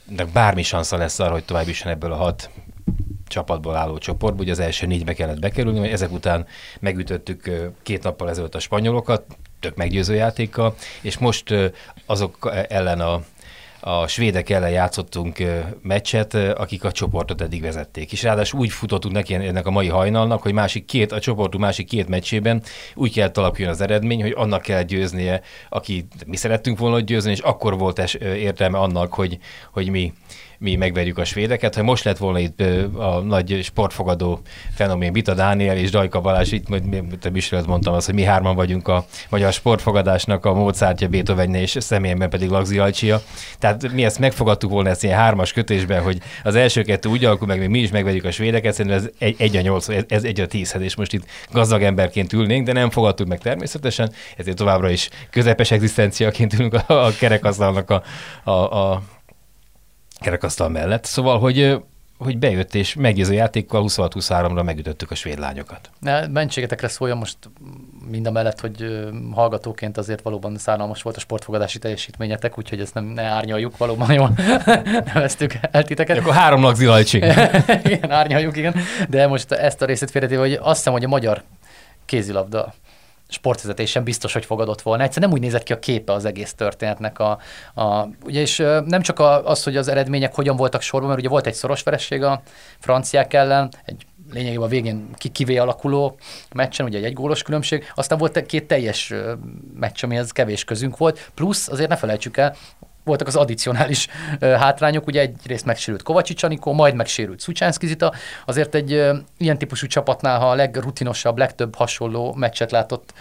de 0.05 0.25
bármi 0.25 0.63
sansza 0.63 0.97
lesz 0.97 1.19
arra, 1.19 1.33
hogy 1.33 1.45
tovább 1.45 1.69
is 1.69 1.85
ebből 1.85 2.13
a 2.13 2.17
hat 2.17 2.51
csapatból 3.27 3.77
álló 3.77 3.99
csoportból, 3.99 4.43
ugye 4.43 4.53
az 4.53 4.59
első 4.59 4.87
négybe 4.87 5.13
kellett 5.13 5.41
bekerülni, 5.41 5.79
mert 5.79 5.93
ezek 5.93 6.13
után 6.13 6.47
megütöttük 6.81 7.71
két 7.83 8.03
nappal 8.03 8.31
ezelőtt 8.31 8.55
a 8.55 8.59
spanyolokat, 8.59 9.25
tök 9.61 9.77
meggyőző 9.77 10.15
játékkal, 10.15 10.75
és 11.01 11.19
most 11.19 11.55
azok 12.07 12.53
ellen 12.69 13.01
a 13.01 13.23
a 13.85 14.07
svédek 14.07 14.51
ellen 14.51 14.71
játszottunk 14.71 15.43
meccset, 15.83 16.35
akik 16.35 16.85
a 16.85 16.93
csoportot 16.93 17.41
eddig 17.41 17.61
vezették. 17.63 18.13
És 18.13 18.23
ráadásul 18.23 18.61
úgy 18.61 18.71
futottunk 18.71 19.15
neki 19.15 19.35
ennek 19.35 19.67
a 19.67 19.71
mai 19.71 19.89
hajnalnak, 19.89 20.43
hogy 20.43 20.53
másik 20.53 20.85
két, 20.85 21.13
a 21.13 21.21
csoportunk 21.21 21.65
másik 21.65 21.89
két 21.89 22.09
meccsében 22.09 22.63
úgy 22.95 23.13
kellett 23.13 23.39
alakuljon 23.39 23.73
az 23.73 23.81
eredmény, 23.81 24.23
hogy 24.23 24.35
annak 24.37 24.63
kell 24.63 24.83
győznie, 24.83 25.41
aki 25.69 26.07
mi 26.27 26.37
szerettünk 26.37 26.79
volna 26.79 27.01
győzni, 27.01 27.31
és 27.31 27.39
akkor 27.39 27.79
volt 27.79 27.99
es, 27.99 28.15
értelme 28.15 28.79
annak, 28.79 29.15
hogy, 29.15 29.39
hogy 29.73 29.89
mi 29.89 30.13
mi 30.63 30.77
megverjük 30.77 31.19
a 31.19 31.25
svédeket. 31.25 31.75
Ha 31.75 31.83
most 31.83 32.05
lett 32.05 32.19
volna 32.19 32.39
itt 32.39 32.61
a 32.97 33.21
nagy 33.21 33.61
sportfogadó 33.63 34.41
fenomén 34.75 35.13
Bita 35.13 35.35
Dániel 35.35 35.77
és 35.77 35.91
Dajka 35.91 36.21
Balázs, 36.21 36.53
itt 36.53 36.67
a 37.25 37.31
Michelőt 37.33 37.67
mondtam 37.67 37.95
azt, 37.95 38.07
hogy 38.07 38.15
mi 38.15 38.23
hárman 38.23 38.55
vagyunk 38.55 38.89
a 38.89 39.07
magyar 39.29 39.53
sportfogadásnak, 39.53 40.45
a 40.45 40.55
Mozartja, 40.55 41.09
Beethoven 41.09 41.55
és 41.55 41.77
személyemben 41.81 42.31
pedig 42.31 42.49
Lagzi 42.49 42.79
Alcsia. 42.79 43.23
Tehát 43.59 43.93
mi 43.93 44.05
ezt 44.05 44.19
megfogadtuk 44.19 44.71
volna 44.71 44.89
ezt 44.89 45.05
ilyen 45.05 45.19
hármas 45.19 45.53
kötésben, 45.53 46.03
hogy 46.03 46.19
az 46.43 46.55
első 46.55 46.83
kettő 46.83 47.09
úgy 47.09 47.25
alakul 47.25 47.47
meg, 47.47 47.71
mi 47.71 47.79
is 47.79 47.91
megverjük 47.91 48.25
a 48.25 48.31
svédeket, 48.31 48.75
szerintem 48.75 49.01
ez 49.01 49.11
egy, 49.19 49.35
egy 49.39 49.57
a 49.57 49.61
nyolc, 49.61 49.89
ez 50.09 50.25
egy 50.25 50.41
a 50.41 50.47
tízhez, 50.47 50.83
és 50.83 50.97
most 50.97 51.13
itt 51.13 51.25
gazdag 51.51 51.83
emberként 51.83 52.33
ülnénk, 52.33 52.67
de 52.67 52.73
nem 52.73 52.91
fogadtuk 52.91 53.27
meg 53.27 53.39
természetesen, 53.39 54.13
ezért 54.37 54.57
továbbra 54.57 54.91
is 54.91 55.09
közepes 55.31 55.71
egzisztenciaként 55.71 56.53
ülünk 56.53 56.75
a, 56.75 57.07
a 57.07 57.11
kerekasztalnak 57.19 57.91
a, 57.91 58.03
a, 58.45 58.91
a 58.91 59.03
kerekasztal 60.23 60.69
mellett. 60.69 61.05
Szóval, 61.05 61.39
hogy, 61.39 61.83
hogy 62.19 62.39
bejött 62.39 62.75
és 62.75 62.95
meggyőző 62.95 63.33
játékkal 63.33 63.85
26-23-ra 63.87 64.65
megütöttük 64.65 65.11
a 65.11 65.15
svéd 65.15 65.39
lányokat. 65.39 65.91
Ne, 65.99 66.27
mentségetekre 66.27 66.89
szóljon 66.89 67.19
most 67.19 67.37
mind 68.11 68.27
a 68.27 68.31
mellett, 68.31 68.61
hogy 68.61 69.09
hallgatóként 69.33 69.99
azért 69.99 70.23
valóban 70.23 70.59
szánalmas 70.59 71.03
volt 71.03 71.17
a 71.17 71.21
sportfogadási 71.21 71.79
teljesítményetek, 71.79 72.59
úgyhogy 72.59 72.81
ezt 72.81 72.95
nem 72.95 73.05
ne 73.05 73.23
árnyaljuk, 73.23 73.77
valóban 73.77 74.13
jól 74.13 74.33
neveztük 75.15 75.55
el 75.71 75.85
titeket. 75.85 76.19
Akkor 76.19 76.35
három 76.35 76.63
lagzi 76.63 76.85
igen, 77.85 78.11
árnyaljuk, 78.11 78.57
igen. 78.57 78.75
De 79.09 79.27
most 79.27 79.53
ezt 79.53 79.83
a 79.83 79.85
részét 79.85 80.11
félretéve, 80.11 80.41
hogy 80.41 80.53
azt 80.53 80.77
hiszem, 80.77 80.93
hogy 80.93 81.05
a 81.05 81.09
magyar 81.09 81.43
kézilabda 82.05 82.75
sportvezetésen 83.33 84.05
biztos, 84.05 84.33
hogy 84.33 84.45
fogadott 84.45 84.83
volna. 84.83 85.03
Egyszer 85.03 85.23
nem 85.23 85.33
úgy 85.33 85.41
nézett 85.41 85.63
ki 85.63 85.73
a 85.73 85.79
képe 85.79 86.13
az 86.13 86.25
egész 86.25 86.55
történetnek. 86.55 87.19
A, 87.19 87.39
a, 87.75 88.09
ugye 88.25 88.41
és 88.41 88.57
nem 88.85 89.01
csak 89.01 89.19
a, 89.19 89.47
az, 89.47 89.63
hogy 89.63 89.77
az 89.77 89.89
eredmények 89.89 90.35
hogyan 90.35 90.57
voltak 90.57 90.81
sorban, 90.81 91.09
mert 91.09 91.21
ugye 91.21 91.29
volt 91.29 91.47
egy 91.47 91.55
szoros 91.55 91.83
vereség 91.83 92.23
a 92.23 92.43
franciák 92.79 93.35
ellen, 93.35 93.71
egy 93.85 94.07
lényegében 94.33 94.65
a 94.65 94.69
végén 94.69 95.09
ki 95.15 95.29
kivé 95.29 95.57
alakuló 95.57 96.17
meccsen, 96.55 96.87
ugye 96.87 96.99
egy 96.99 97.05
egygólos 97.05 97.43
különbség, 97.43 97.93
aztán 97.95 98.19
volt 98.19 98.47
két 98.47 98.67
teljes 98.67 99.13
meccs, 99.75 100.05
amihez 100.05 100.31
kevés 100.31 100.65
közünk 100.65 100.97
volt, 100.97 101.31
plusz 101.35 101.69
azért 101.69 101.89
ne 101.89 101.97
felejtsük 101.97 102.37
el, 102.37 102.57
voltak 103.05 103.27
az 103.27 103.37
addicionális 103.37 104.09
hátrányok, 104.41 105.07
ugye 105.07 105.21
egyrészt 105.21 105.65
megsérült 105.65 106.03
Kovacsics 106.03 106.43
Anikó, 106.43 106.73
majd 106.73 106.95
megsérült 106.95 107.41
Szucsánszki 107.41 107.87
Zita, 107.87 108.13
azért 108.47 108.75
egy 108.75 108.91
ilyen 109.39 109.59
típusú 109.59 109.87
csapatnál, 109.87 110.39
ha 110.39 110.51
a 110.51 110.55
legrutinosabb, 110.55 111.39
legtöbb 111.39 111.75
hasonló 111.75 112.35
meccset 112.35 112.71
látott 112.71 113.13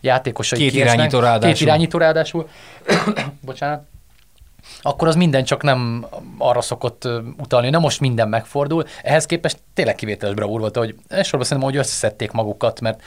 játékosai 0.00 0.58
Két 0.58 0.70
kiesnek, 0.70 0.94
irányító 0.94 1.18
ráadásul. 1.18 1.52
Két 1.52 1.60
irányító 1.60 1.98
ráadásul. 1.98 2.48
Bocsánat 3.40 3.82
akkor 4.82 5.08
az 5.08 5.14
minden 5.14 5.44
csak 5.44 5.62
nem 5.62 6.06
arra 6.38 6.60
szokott 6.60 7.08
utalni, 7.38 7.70
nem 7.70 7.80
most 7.80 8.00
minden 8.00 8.28
megfordul. 8.28 8.84
Ehhez 9.02 9.26
képest 9.26 9.58
tényleg 9.74 9.94
kivételes 9.94 10.34
bravúr 10.34 10.60
volt, 10.60 10.76
hogy 10.76 10.94
elsősorban 11.08 11.46
szerintem, 11.46 11.72
hogy 11.72 11.80
összeszedték 11.80 12.30
magukat, 12.30 12.80
mert 12.80 13.02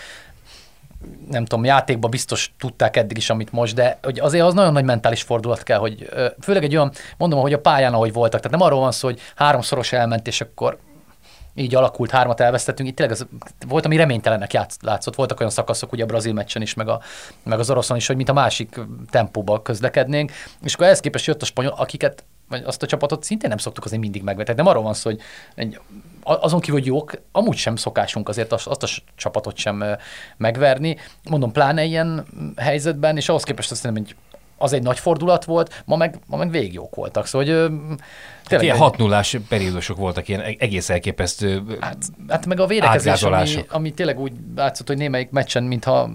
nem 1.30 1.46
tudom, 1.46 1.66
játékban 1.66 2.10
biztos 2.10 2.54
tudták 2.60 2.98
eddig 2.98 3.18
is, 3.18 3.30
amit 3.30 3.52
most, 3.52 3.76
de 3.76 3.98
hogy 4.04 4.20
azért 4.20 4.44
az 4.44 4.54
nagyon 4.54 4.74
nagy 4.74 4.84
mentális 4.84 5.22
fordulat 5.22 5.64
kell, 5.64 5.78
hogy 5.78 6.10
főleg 6.42 6.64
egy 6.64 6.76
olyan, 6.76 6.92
mondom, 7.18 7.40
hogy 7.40 7.54
a 7.54 7.60
pályán, 7.60 7.94
ahogy 7.94 8.14
voltak, 8.14 8.42
tehát 8.42 8.58
nem 8.58 8.68
arról 8.68 8.80
van 8.80 8.92
szó, 8.92 9.08
hogy 9.08 9.20
háromszoros 9.36 9.92
elment, 9.92 10.28
és 10.28 10.42
akkor 10.42 10.78
így 11.56 11.76
alakult, 11.76 12.12
hármat 12.12 12.40
elvesztettünk, 12.40 12.90
itt 12.90 12.96
tényleg 12.96 13.16
az, 13.16 13.28
volt, 13.68 13.86
ami 13.86 13.96
reménytelennek 13.96 14.54
játsz, 14.54 14.78
látszott. 14.82 15.16
Voltak 15.16 15.40
olyan 15.40 15.52
szakaszok, 15.52 15.92
ugye 15.92 16.04
a 16.04 16.06
brazil 16.06 16.34
meccsen 16.34 16.62
is, 16.62 16.74
meg, 16.74 16.88
a, 16.88 17.02
meg 17.44 17.60
az 17.60 17.70
oroszon 17.70 17.98
is, 17.98 18.08
hogy 18.08 18.16
mint 18.16 18.30
a 18.30 18.34
másik 18.34 18.80
tempóba 19.10 19.62
közlekednénk, 19.62 20.32
és 20.64 20.74
akkor 20.74 20.86
ehhez 20.86 21.00
képest 21.00 21.26
jött 21.26 21.42
a 21.42 21.46
spanyol, 21.46 21.74
akiket 21.78 22.24
vagy 22.50 22.64
azt 22.66 22.84
a 22.84 22.86
csapatot 22.86 23.24
szintén 23.24 23.50
nem 23.50 23.58
szoktuk 23.58 23.86
azért 23.86 24.02
mindig 24.02 24.24
megvetni. 24.24 24.54
Nem 24.54 24.66
arról 24.66 24.84
van 24.84 24.94
szó, 24.94 25.10
hogy 25.10 25.20
egy, 25.56 25.80
azon 26.42 26.60
kívül, 26.60 26.80
hogy 26.80 26.88
jók, 26.88 27.12
amúgy 27.32 27.56
sem 27.58 27.76
szokásunk 27.76 28.30
azért 28.30 28.52
azt, 28.52 28.68
azt 28.68 28.84
a 28.84 28.88
csapatot 29.16 29.58
sem 29.58 29.84
megverni. 30.38 30.98
Mondom, 31.30 31.52
pláne 31.52 31.84
ilyen 31.84 32.26
helyzetben, 32.58 33.18
és 33.18 33.30
ahhoz 33.30 33.44
képest 33.44 33.72
azt 33.72 33.82
hiszem, 33.82 33.96
hogy 33.96 34.16
az 34.58 34.74
egy 34.74 34.84
nagy 34.84 35.00
fordulat 35.00 35.46
volt, 35.46 35.84
ma 35.86 35.96
meg, 35.96 36.20
ma 36.26 36.38
meg 36.38 36.50
végig 36.52 36.74
jók 36.74 36.96
voltak. 36.96 37.26
Szóval, 37.26 37.48
hogy 37.48 37.72
Tehát 38.48 38.64
ilyen 38.64 38.76
egy- 38.76 38.82
6 38.82 38.98
0 38.98 39.22
periódusok 39.50 39.98
voltak, 39.98 40.28
ilyen 40.28 40.42
egész 40.42 40.90
elképesztő 40.90 41.64
Hát, 41.80 41.98
hát 42.28 42.46
meg 42.46 42.60
a 42.60 42.66
védekezés, 42.66 43.24
ami, 43.24 43.66
ami 43.70 43.92
tényleg 43.92 44.20
úgy 44.20 44.32
látszott, 44.56 44.88
hogy 44.88 44.98
némelyik 44.98 45.30
meccsen, 45.30 45.64
mintha 45.64 46.10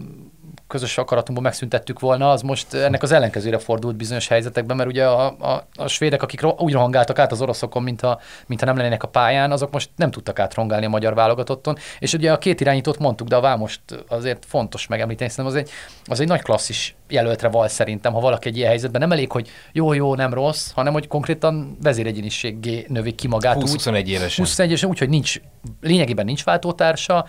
közös 0.67 0.99
akaratunkból 0.99 1.43
megszüntettük 1.43 2.01
volna, 2.01 2.31
az 2.31 2.43
most 2.43 2.75
ennek 2.75 3.03
az 3.03 3.13
ellenkezőre 3.13 3.59
fordult 3.59 3.97
bizonyos 3.97 4.29
helyzetekben, 4.29 4.77
mert 4.77 4.89
ugye 4.89 5.07
a, 5.07 5.27
a, 5.27 5.67
a 5.75 5.87
svédek, 5.87 6.23
akik 6.23 6.45
úgy 6.59 6.73
rohangáltak 6.73 7.19
át 7.19 7.33
az 7.33 7.41
oroszokon, 7.41 7.83
mintha, 7.83 8.21
mintha 8.47 8.67
nem 8.67 8.77
lennének 8.77 9.03
a 9.03 9.09
pályán, 9.09 9.53
azok 9.53 9.73
most 9.73 9.91
nem 9.97 10.11
tudtak 10.11 10.39
átrongálni 10.39 10.87
a 10.87 10.89
magyar 10.89 11.15
válogatotton. 11.15 11.77
És 11.99 12.13
ugye 12.13 12.33
a 12.33 12.39
két 12.39 12.61
irányítót 12.61 12.99
mondtuk, 12.99 13.29
de 13.29 13.37
a 13.37 13.41
Vámost 13.41 13.81
azért 14.09 14.45
fontos 14.47 14.87
megemlíteni, 14.87 15.31
szerintem 15.31 15.55
az 15.55 15.61
egy, 15.63 15.71
az 16.05 16.21
egy 16.21 16.29
nagy 16.29 16.43
klasszis 16.43 16.95
jelöltre 17.15 17.49
val 17.49 17.69
szerintem, 17.69 18.13
ha 18.13 18.21
valaki 18.21 18.49
egy 18.49 18.57
ilyen 18.57 18.69
helyzetben 18.69 19.01
nem 19.01 19.13
elég, 19.13 19.33
hogy 19.33 19.49
jó, 19.73 19.93
jó, 19.93 20.15
nem 20.15 20.35
rossz, 20.35 20.71
hanem 20.71 20.93
hogy 20.93 21.07
konkrétan 21.07 21.77
vezéregyéniséggé 21.83 22.87
növi 22.89 23.13
ki 23.13 23.29
magát 23.29 23.57
úgy, 23.57 23.71
20-21 23.71 24.07
évesen. 24.07 24.45
21 24.45 24.69
évesen, 24.69 24.89
úgyhogy 24.89 25.09
nincs, 25.09 25.41
lényegében 25.81 26.25
nincs 26.25 26.45
váltótársa, 26.45 27.27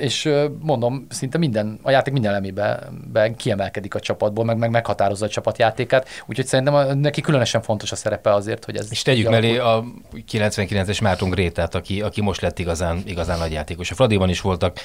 és 0.00 0.32
mondom, 0.60 1.06
szinte 1.10 1.38
minden, 1.38 1.78
a 1.82 1.90
játék 1.90 2.12
minden 2.12 2.30
elemében 2.30 3.02
ben 3.12 3.36
kiemelkedik 3.36 3.94
a 3.94 4.00
csapatból, 4.00 4.44
meg, 4.44 4.56
meg 4.56 4.70
meghatározza 4.70 5.24
a 5.24 5.28
csapatjátékát, 5.28 6.08
úgyhogy 6.26 6.46
szerintem 6.46 6.98
neki 6.98 7.20
különösen 7.20 7.62
fontos 7.62 7.92
a 7.92 7.96
szerepe 7.96 8.32
azért, 8.34 8.64
hogy 8.64 8.76
ez 8.76 8.86
És 8.90 9.02
tegyük 9.02 9.28
mellé 9.28 9.58
a 9.58 9.84
99-es 10.32 11.02
Márton 11.02 11.30
Grétát, 11.30 11.74
aki, 11.74 12.02
aki 12.02 12.20
most 12.20 12.40
lett 12.40 12.58
igazán, 12.58 13.02
igazán 13.04 13.38
nagy 13.38 13.52
játékos. 13.52 13.90
A 13.90 13.94
Fradiban 13.94 14.28
is 14.28 14.40
voltak 14.40 14.78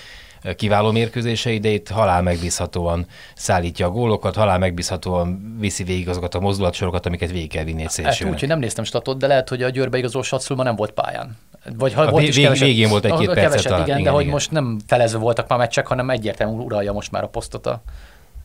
kiváló 0.56 0.91
mérkőzései, 0.91 1.58
de 1.60 1.70
itt 1.70 1.89
halál 1.89 2.22
megbízhatóan 2.22 3.06
szállítja 3.36 3.86
a 3.86 3.89
gólokat, 3.89 4.36
halál 4.36 4.58
megbízhatóan 4.58 5.56
viszi 5.60 5.84
végig 5.84 6.10
azokat 6.10 6.36
a 6.36 6.39
mozdulatsorokat, 6.39 7.06
amiket 7.06 7.32
végig 7.32 7.50
kell 7.50 7.63
vinni 7.63 7.82
egy 7.82 8.01
Hát 8.03 8.24
úgy, 8.24 8.39
hogy 8.39 8.48
nem 8.48 8.60
néztem 8.60 8.84
statot, 8.84 9.17
de 9.17 9.27
lehet, 9.27 9.50
hogy 9.50 9.63
a 9.63 9.70
Győrbe 9.70 9.98
igazoló 9.98 10.24
Satszul 10.24 10.56
ma 10.56 10.63
nem 10.63 10.75
volt 10.75 10.91
pályán. 10.91 11.38
Vagy 11.77 11.94
ha 11.94 12.01
A 12.01 12.10
volt 12.10 12.22
vég- 12.24 12.29
is 12.36 12.44
keveset, 12.44 12.67
végén 12.67 12.89
volt 12.89 13.06
egy-két 13.06 13.25
percet 13.25 13.44
keveset, 13.44 13.63
talán. 13.72 13.82
igen, 13.86 13.98
Igen, 13.98 14.03
de 14.10 14.13
hogy 14.13 14.22
igen. 14.22 14.34
most 14.34 14.51
nem 14.51 14.77
felezve 14.88 15.17
voltak 15.20 15.48
már 15.48 15.60
meccsek, 15.60 15.88
hanem 15.88 16.10
egyértelműen 16.10 16.60
uralja 16.60 16.91
most 16.94 17.12
már 17.12 17.24
a 17.24 17.27
posztot 17.27 17.65
a, 17.65 17.82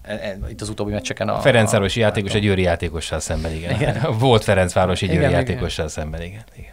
e- 0.03 0.13
e- 0.13 0.39
itt 0.51 0.61
az 0.61 0.69
utóbbi 0.69 0.93
meccseken. 0.93 1.29
A, 1.29 1.37
A 1.37 1.41
Ferencvárosi 1.41 2.01
a- 2.03 2.05
játékos 2.05 2.35
egy 2.35 2.43
győri 2.43 2.63
játékossal 2.63 3.21
szemben, 3.21 3.53
igen. 3.53 3.75
Igen. 3.75 4.07
Volt 4.19 4.45
Ferencvárosi 4.45 5.07
győri 5.07 5.19
Igen, 5.19 5.31
igen. 5.31 5.41
játékossal 5.47 5.89
szemben, 5.89 6.23
igen. 6.23 6.43
igen. 6.59 6.71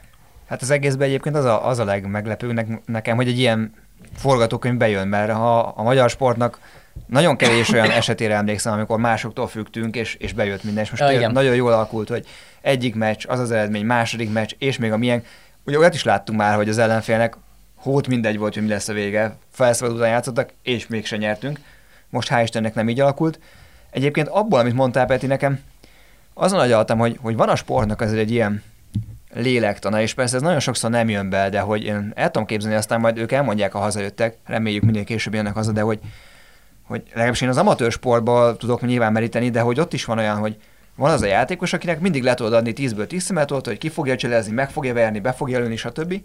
Hát 0.47 0.61
az 0.61 0.69
egészben 0.69 1.07
egyébként 1.07 1.35
az 1.35 1.45
a, 1.45 1.67
az 1.67 1.79
a 1.79 1.83
legmeglepőbb 1.85 2.51
nek- 2.53 2.81
nekem, 2.85 3.15
hogy 3.15 3.27
egy 3.27 3.39
ilyen 3.39 3.73
forgatókönyv 4.15 4.77
bejön, 4.77 5.07
mert 5.07 5.31
ha 5.31 5.59
a 5.59 5.83
magyar 5.83 6.09
sportnak 6.09 6.59
nagyon 7.05 7.35
kevés 7.35 7.69
olyan 7.69 7.91
esetére 8.01 8.35
emlékszem, 8.35 8.73
amikor 8.73 8.99
másoktól 8.99 9.47
függtünk, 9.47 9.95
és, 9.95 10.15
és 10.15 10.33
bejött 10.33 10.63
minden, 10.63 10.83
és 10.83 10.89
most 10.89 11.01
Ja, 11.01 11.11
igen. 11.11 11.31
nagyon 11.31 11.55
jól 11.55 11.73
alakult, 11.73 12.09
hogy 12.09 12.25
egyik 12.61 12.95
meccs, 12.95 13.25
az 13.27 13.39
az 13.39 13.51
eredmény, 13.51 13.85
második 13.85 14.31
meccs, 14.31 14.53
és 14.57 14.77
még 14.77 14.91
a 14.91 14.97
milyen. 14.97 15.23
Ugye 15.63 15.77
olyat 15.77 15.93
is 15.93 16.03
láttunk 16.03 16.39
már, 16.39 16.55
hogy 16.55 16.69
az 16.69 16.77
ellenfélnek 16.77 17.37
hót 17.75 18.07
mindegy 18.07 18.37
volt, 18.37 18.53
hogy 18.53 18.63
mi 18.63 18.69
lesz 18.69 18.87
a 18.87 18.93
vége. 18.93 19.35
Felszabad 19.51 19.95
után 19.95 20.09
játszottak, 20.09 20.49
és 20.63 20.87
mégsem 20.87 21.19
nyertünk. 21.19 21.59
Most 22.09 22.29
hál' 22.31 22.41
Istennek 22.43 22.73
nem 22.73 22.89
így 22.89 22.99
alakult. 22.99 23.39
Egyébként 23.89 24.27
abból, 24.27 24.59
amit 24.59 24.73
mondtál, 24.73 25.05
Peti, 25.05 25.25
nekem 25.25 25.59
azon 26.33 26.59
agyaltam, 26.59 26.97
hogy, 26.97 27.17
hogy 27.21 27.35
van 27.35 27.49
a 27.49 27.55
sportnak 27.55 28.01
azért 28.01 28.19
egy 28.19 28.31
ilyen 28.31 28.63
lélektana, 29.33 30.01
és 30.01 30.13
persze 30.13 30.35
ez 30.35 30.41
nagyon 30.41 30.59
sokszor 30.59 30.89
nem 30.89 31.09
jön 31.09 31.29
be, 31.29 31.49
de 31.49 31.59
hogy 31.59 31.83
én 31.83 32.11
el 32.15 32.31
tudom 32.31 32.47
képzelni, 32.47 32.75
aztán 32.77 32.99
majd 32.99 33.17
ők 33.17 33.31
elmondják, 33.31 33.71
ha 33.71 33.79
hazajöttek, 33.79 34.37
reméljük 34.45 34.83
minél 34.83 35.03
később 35.03 35.33
jönnek 35.33 35.53
haza, 35.53 35.71
de 35.71 35.81
hogy, 35.81 35.99
hogy 36.83 37.03
legalábbis 37.09 37.41
én 37.41 37.49
az 37.49 37.57
amatőr 37.57 37.91
sportból 37.91 38.57
tudok 38.57 38.81
nyilván 38.81 39.11
meríteni, 39.11 39.49
de 39.49 39.61
hogy 39.61 39.79
ott 39.79 39.93
is 39.93 40.05
van 40.05 40.17
olyan, 40.17 40.37
hogy 40.37 40.57
van 40.95 41.11
az 41.11 41.21
a 41.21 41.25
játékos, 41.25 41.73
akinek 41.73 41.99
mindig 41.99 42.23
le 42.23 42.33
tudod 42.33 42.53
adni 42.53 42.73
10-ből 42.75 43.07
10 43.07 43.23
szemet, 43.23 43.49
hogy 43.49 43.77
ki 43.77 43.89
fogja 43.89 44.15
cselezni, 44.15 44.53
meg 44.53 44.69
fogja 44.69 44.93
verni, 44.93 45.19
be 45.19 45.31
fogja 45.31 45.59
lőni, 45.59 45.75
stb. 45.75 46.21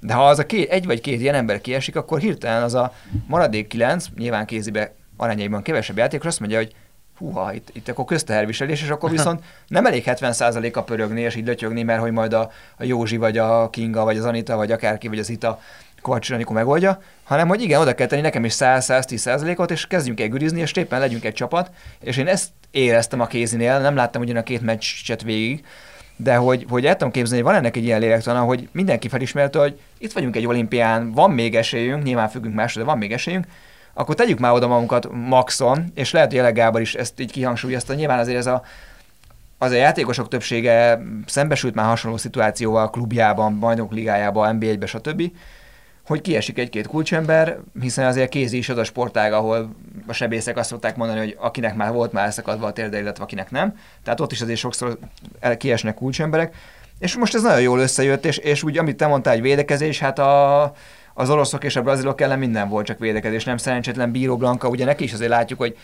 De 0.00 0.14
ha 0.14 0.28
az 0.28 0.38
a 0.38 0.46
két, 0.46 0.70
egy 0.70 0.86
vagy 0.86 1.00
két 1.00 1.20
ilyen 1.20 1.34
ember 1.34 1.60
kiesik, 1.60 1.96
akkor 1.96 2.18
hirtelen 2.18 2.62
az 2.62 2.74
a 2.74 2.92
maradék 3.26 3.66
kilenc, 3.66 4.06
nyilván 4.16 4.46
kézibe 4.46 4.94
arányaiban 5.16 5.62
kevesebb 5.62 5.96
játékos 5.96 6.26
azt 6.26 6.40
mondja, 6.40 6.58
hogy 6.58 6.74
húha, 7.18 7.52
itt, 7.52 7.70
itt 7.72 7.88
akkor 7.88 8.04
közteherviselés, 8.04 8.82
és 8.82 8.88
akkor 8.88 9.10
viszont 9.10 9.42
nem 9.68 9.86
elég 9.86 10.02
70%-a 10.06 10.82
pörögni 10.82 11.20
és 11.20 11.34
így 11.34 11.46
lötyögni, 11.46 11.82
mert 11.82 12.00
hogy 12.00 12.12
majd 12.12 12.32
a, 12.32 12.50
a 12.76 12.84
Józsi, 12.84 13.16
vagy 13.16 13.38
a 13.38 13.70
Kinga, 13.70 14.04
vagy 14.04 14.16
az 14.16 14.24
Anita, 14.24 14.56
vagy 14.56 14.72
akárki, 14.72 15.08
vagy 15.08 15.18
az 15.18 15.28
Ita 15.28 15.60
Kovács 16.04 16.30
Anikó 16.30 16.52
megoldja, 16.52 17.02
hanem 17.24 17.48
hogy 17.48 17.62
igen, 17.62 17.80
oda 17.80 17.94
kell 17.94 18.06
tenni 18.06 18.22
nekem 18.22 18.44
is 18.44 18.54
100-110%-ot, 18.58 19.70
és 19.70 19.86
kezdjünk 19.86 20.20
el 20.20 20.28
gürizni, 20.28 20.60
és 20.60 20.72
éppen 20.72 21.00
legyünk 21.00 21.24
egy 21.24 21.32
csapat, 21.32 21.70
és 22.00 22.16
én 22.16 22.26
ezt 22.26 22.48
éreztem 22.70 23.20
a 23.20 23.26
kézinél, 23.26 23.80
nem 23.80 23.96
láttam 23.96 24.22
ugyan 24.22 24.36
a 24.36 24.42
két 24.42 24.60
meccset 24.60 25.22
végig, 25.22 25.64
de 26.16 26.34
hogy, 26.34 26.66
hogy 26.68 26.86
el 26.86 26.96
tudom 26.96 27.12
képzelni, 27.12 27.42
hogy 27.42 27.52
van 27.52 27.60
ennek 27.60 27.76
egy 27.76 27.84
ilyen 27.84 28.00
lélektana, 28.00 28.40
hogy 28.40 28.68
mindenki 28.72 29.08
felismerte, 29.08 29.58
hogy 29.58 29.80
itt 29.98 30.12
vagyunk 30.12 30.36
egy 30.36 30.46
olimpián, 30.46 31.12
van 31.12 31.30
még 31.30 31.56
esélyünk, 31.56 32.02
nyilván 32.02 32.28
függünk 32.28 32.54
másra, 32.54 32.80
de 32.80 32.86
van 32.86 32.98
még 32.98 33.12
esélyünk, 33.12 33.46
akkor 33.94 34.14
tegyük 34.14 34.38
már 34.38 34.52
oda 34.52 34.66
magunkat 34.66 35.08
maxon, 35.12 35.84
és 35.94 36.12
lehet, 36.12 36.32
hogy 36.32 36.52
Gábor 36.52 36.80
is 36.80 36.94
ezt 36.94 37.20
így 37.20 37.32
kihangsúlyozta, 37.32 37.94
nyilván 37.94 38.18
azért 38.18 38.38
ez 38.38 38.46
a, 38.46 38.62
az 39.58 39.70
a 39.70 39.74
játékosok 39.74 40.28
többsége 40.28 41.02
szembesült 41.26 41.74
már 41.74 41.86
hasonló 41.86 42.16
szituációval 42.16 42.82
a 42.82 42.90
klubjában, 42.90 43.58
bajnok 43.58 43.92
ligájában, 43.92 44.58
NB1-be, 44.60 44.86
stb., 44.86 45.22
hogy 46.06 46.20
kiesik 46.20 46.58
egy-két 46.58 46.86
kulcsember, 46.86 47.58
hiszen 47.80 48.06
azért 48.06 48.28
kézi 48.28 48.56
is 48.56 48.68
az 48.68 48.76
a 48.76 48.84
sportág, 48.84 49.32
ahol 49.32 49.74
a 50.06 50.12
sebészek 50.12 50.56
azt 50.56 50.68
szokták 50.68 50.96
mondani, 50.96 51.18
hogy 51.18 51.36
akinek 51.40 51.74
már 51.74 51.92
volt 51.92 52.12
már 52.12 52.24
elszakadva 52.24 52.66
a 52.66 52.72
térde, 52.72 52.98
illetve 52.98 53.24
akinek 53.24 53.50
nem. 53.50 53.76
Tehát 54.02 54.20
ott 54.20 54.32
is 54.32 54.40
azért 54.40 54.58
sokszor 54.58 54.98
el- 55.40 55.56
kiesnek 55.56 55.94
kulcsemberek. 55.94 56.54
És 56.98 57.16
most 57.16 57.34
ez 57.34 57.42
nagyon 57.42 57.60
jól 57.60 57.78
összejött, 57.78 58.24
és, 58.24 58.36
és 58.36 58.62
úgy, 58.62 58.78
amit 58.78 58.96
te 58.96 59.06
mondtál, 59.06 59.34
egy 59.34 59.40
védekezés, 59.40 59.98
hát 59.98 60.18
a, 60.18 60.62
az 61.14 61.30
oroszok 61.30 61.64
és 61.64 61.76
a 61.76 61.82
brazilok 61.82 62.20
ellen 62.20 62.38
minden 62.38 62.68
volt 62.68 62.86
csak 62.86 62.98
védekezés, 62.98 63.44
nem 63.44 63.56
szerencsétlen 63.56 64.10
Bíró 64.10 64.36
Blanka, 64.36 64.68
ugye 64.68 64.84
neki 64.84 65.04
is 65.04 65.12
azért 65.12 65.30
látjuk, 65.30 65.58
hogy 65.58 65.76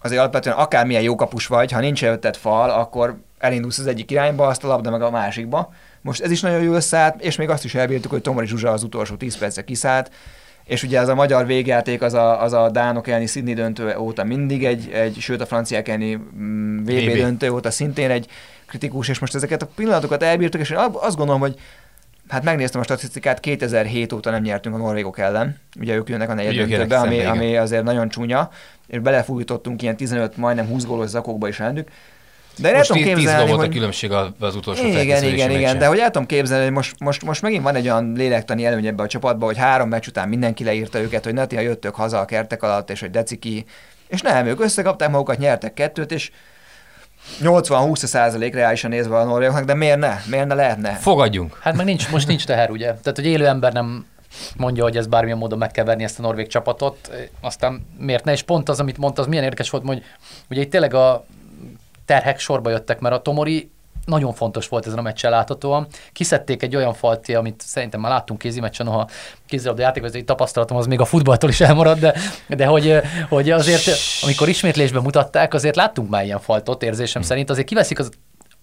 azért 0.00 0.20
alapvetően 0.20 0.56
akármilyen 0.56 1.02
jó 1.02 1.14
kapus 1.14 1.46
vagy, 1.46 1.72
ha 1.72 1.80
nincs 1.80 2.04
előtted 2.04 2.36
fal, 2.36 2.70
akkor 2.70 3.16
elindulsz 3.38 3.78
az 3.78 3.86
egyik 3.86 4.10
irányba, 4.10 4.46
azt 4.46 4.64
a 4.64 4.66
labda 4.66 4.90
meg 4.90 5.02
a 5.02 5.10
másikba. 5.10 5.72
Most 6.00 6.22
ez 6.22 6.30
is 6.30 6.40
nagyon 6.40 6.62
jó 6.62 6.72
összeállt, 6.72 7.22
és 7.22 7.36
még 7.36 7.48
azt 7.48 7.64
is 7.64 7.74
elbírtuk, 7.74 8.10
hogy 8.10 8.22
Tomori 8.22 8.46
Zsuzsa 8.46 8.70
az 8.70 8.82
utolsó 8.82 9.14
10 9.14 9.38
percre 9.38 9.64
kiszállt, 9.64 10.10
és 10.64 10.82
ugye 10.82 10.98
ez 10.98 11.08
a 11.08 11.14
magyar 11.14 11.46
végjáték 11.46 12.02
az 12.02 12.14
a, 12.14 12.42
az 12.42 12.52
a 12.52 12.70
Dánok 12.70 13.08
elleni 13.08 13.26
Sydney 13.26 13.54
döntő 13.54 13.96
óta 13.96 14.24
mindig 14.24 14.64
egy, 14.64 14.90
egy 14.92 15.16
sőt 15.20 15.40
a 15.40 15.46
franciák 15.46 15.88
elleni 15.88 16.14
mm, 16.14 16.78
VB, 16.82 16.90
VB. 16.90 17.16
döntő 17.16 17.50
óta 17.50 17.70
szintén 17.70 18.10
egy 18.10 18.28
kritikus, 18.66 19.08
és 19.08 19.18
most 19.18 19.34
ezeket 19.34 19.62
a 19.62 19.68
pillanatokat 19.74 20.22
elbírtuk, 20.22 20.60
és 20.60 20.70
én 20.70 20.78
azt 20.92 21.16
gondolom, 21.16 21.40
hogy 21.40 21.58
Hát 22.28 22.44
megnéztem 22.44 22.80
a 22.80 22.84
statisztikát, 22.84 23.40
2007 23.40 24.12
óta 24.12 24.30
nem 24.30 24.42
nyertünk 24.42 24.74
a 24.74 24.78
norvégok 24.78 25.18
ellen. 25.18 25.58
Ugye 25.80 25.94
ők 25.94 26.08
jönnek 26.08 26.28
a 26.30 26.34
negyed 26.34 26.52
Ugye 26.52 26.60
ők 26.62 26.68
döntőbe, 26.68 26.94
jönnek 26.94 27.08
ami, 27.08 27.24
ami 27.24 27.56
azért 27.56 27.82
nagyon 27.82 28.08
csúnya, 28.08 28.50
és 28.86 28.98
belefújítottunk 28.98 29.82
ilyen 29.82 29.96
15, 29.96 30.36
majdnem 30.36 30.66
20 30.66 30.84
gólos 30.84 31.08
zakokba 31.08 31.48
is 31.48 31.60
ellenük. 31.60 31.88
De 32.58 32.68
én 32.68 32.72
el 32.72 32.78
Most 32.78 32.88
tudom 32.88 33.04
10 33.04 33.14
képzelni, 33.14 33.48
volt 33.48 33.60
a 33.60 33.64
hogy... 33.64 33.74
különbség 33.74 34.12
a- 34.12 34.34
az 34.40 34.54
utolsó 34.56 34.84
Igen, 34.86 35.00
igen, 35.00 35.24
igen, 35.24 35.50
meccsen. 35.52 35.78
de 35.78 35.86
hogy 35.86 35.98
el 35.98 36.10
tudom 36.10 36.26
képzelni, 36.26 36.64
hogy 36.64 36.72
most, 36.72 36.94
most, 36.98 37.24
most 37.24 37.42
megint 37.42 37.62
van 37.62 37.74
egy 37.74 37.84
olyan 37.84 38.12
lélektani 38.12 38.64
előny 38.64 38.86
ebbe 38.86 39.02
a 39.02 39.06
csapatba, 39.06 39.44
hogy 39.46 39.56
három 39.58 39.88
meccs 39.88 40.06
után 40.06 40.28
mindenki 40.28 40.64
leírta 40.64 41.00
őket, 41.00 41.24
hogy 41.24 41.34
Natia 41.34 41.60
jöttök 41.60 41.94
haza 41.94 42.18
a 42.18 42.24
kertek 42.24 42.62
alatt, 42.62 42.90
és 42.90 43.00
hogy 43.00 43.10
deciki, 43.10 43.64
és 44.08 44.20
nem, 44.20 44.46
ők 44.46 44.60
összekapták 44.60 45.10
magukat, 45.10 45.38
nyertek 45.38 45.74
kettőt, 45.74 46.12
és 46.12 46.30
80-20 47.42 47.94
százalék 47.94 48.54
reálisan 48.54 48.90
nézve 48.90 49.16
a 49.16 49.24
norvégoknak, 49.24 49.64
de 49.64 49.74
miért 49.74 49.98
ne? 49.98 50.16
Miért 50.26 50.46
ne 50.46 50.54
lehetne? 50.54 50.92
Fogadjunk. 50.92 51.58
Hát 51.62 51.76
meg 51.76 51.86
nincs, 51.86 52.10
most 52.10 52.26
nincs 52.26 52.46
teher, 52.46 52.70
ugye? 52.70 52.86
Tehát, 52.86 53.16
hogy 53.16 53.26
élő 53.26 53.46
ember 53.46 53.72
nem 53.72 54.06
mondja, 54.56 54.82
hogy 54.82 54.96
ez 54.96 55.06
bármilyen 55.06 55.38
módon 55.38 55.58
meg 55.58 55.70
kell 55.70 55.84
verni 55.84 56.04
ezt 56.04 56.18
a 56.18 56.22
norvég 56.22 56.46
csapatot, 56.46 57.10
aztán 57.40 57.86
miért 57.98 58.24
ne? 58.24 58.32
És 58.32 58.42
pont 58.42 58.68
az, 58.68 58.80
amit 58.80 58.98
mondta, 58.98 59.22
az 59.22 59.28
milyen 59.28 59.44
érdekes 59.44 59.70
volt, 59.70 59.86
hogy 59.86 60.02
ugye 60.50 60.60
itt 60.60 60.70
tényleg 60.70 60.94
a 60.94 61.24
terhek 62.04 62.38
sorba 62.38 62.70
jöttek, 62.70 63.00
mert 63.00 63.14
a 63.14 63.22
Tomori 63.22 63.70
nagyon 64.04 64.32
fontos 64.32 64.68
volt 64.68 64.86
ezen 64.86 64.98
a 64.98 65.02
meccsen 65.02 65.30
láthatóan. 65.30 65.86
Kiszedték 66.12 66.62
egy 66.62 66.76
olyan 66.76 66.94
falti, 66.94 67.34
amit 67.34 67.62
szerintem 67.66 68.00
már 68.00 68.10
láttunk 68.10 68.38
kézimeccsen, 68.38 68.86
noha 68.86 69.08
kézilabda 69.46 69.82
játékvezetői 69.82 70.24
tapasztalatom 70.24 70.76
az 70.76 70.86
még 70.86 71.00
a 71.00 71.04
futballtól 71.04 71.50
is 71.50 71.60
elmarad, 71.60 71.98
de, 71.98 72.14
de 72.48 72.66
hogy, 72.66 73.00
hogy 73.28 73.50
azért, 73.50 73.82
amikor 74.22 74.48
ismétlésben 74.48 75.02
mutatták, 75.02 75.54
azért 75.54 75.76
láttunk 75.76 76.08
már 76.10 76.24
ilyen 76.24 76.40
faltot 76.40 76.82
érzésem 76.82 77.22
szerint, 77.22 77.50
azért 77.50 77.66
kiveszik 77.66 77.98
az 77.98 78.10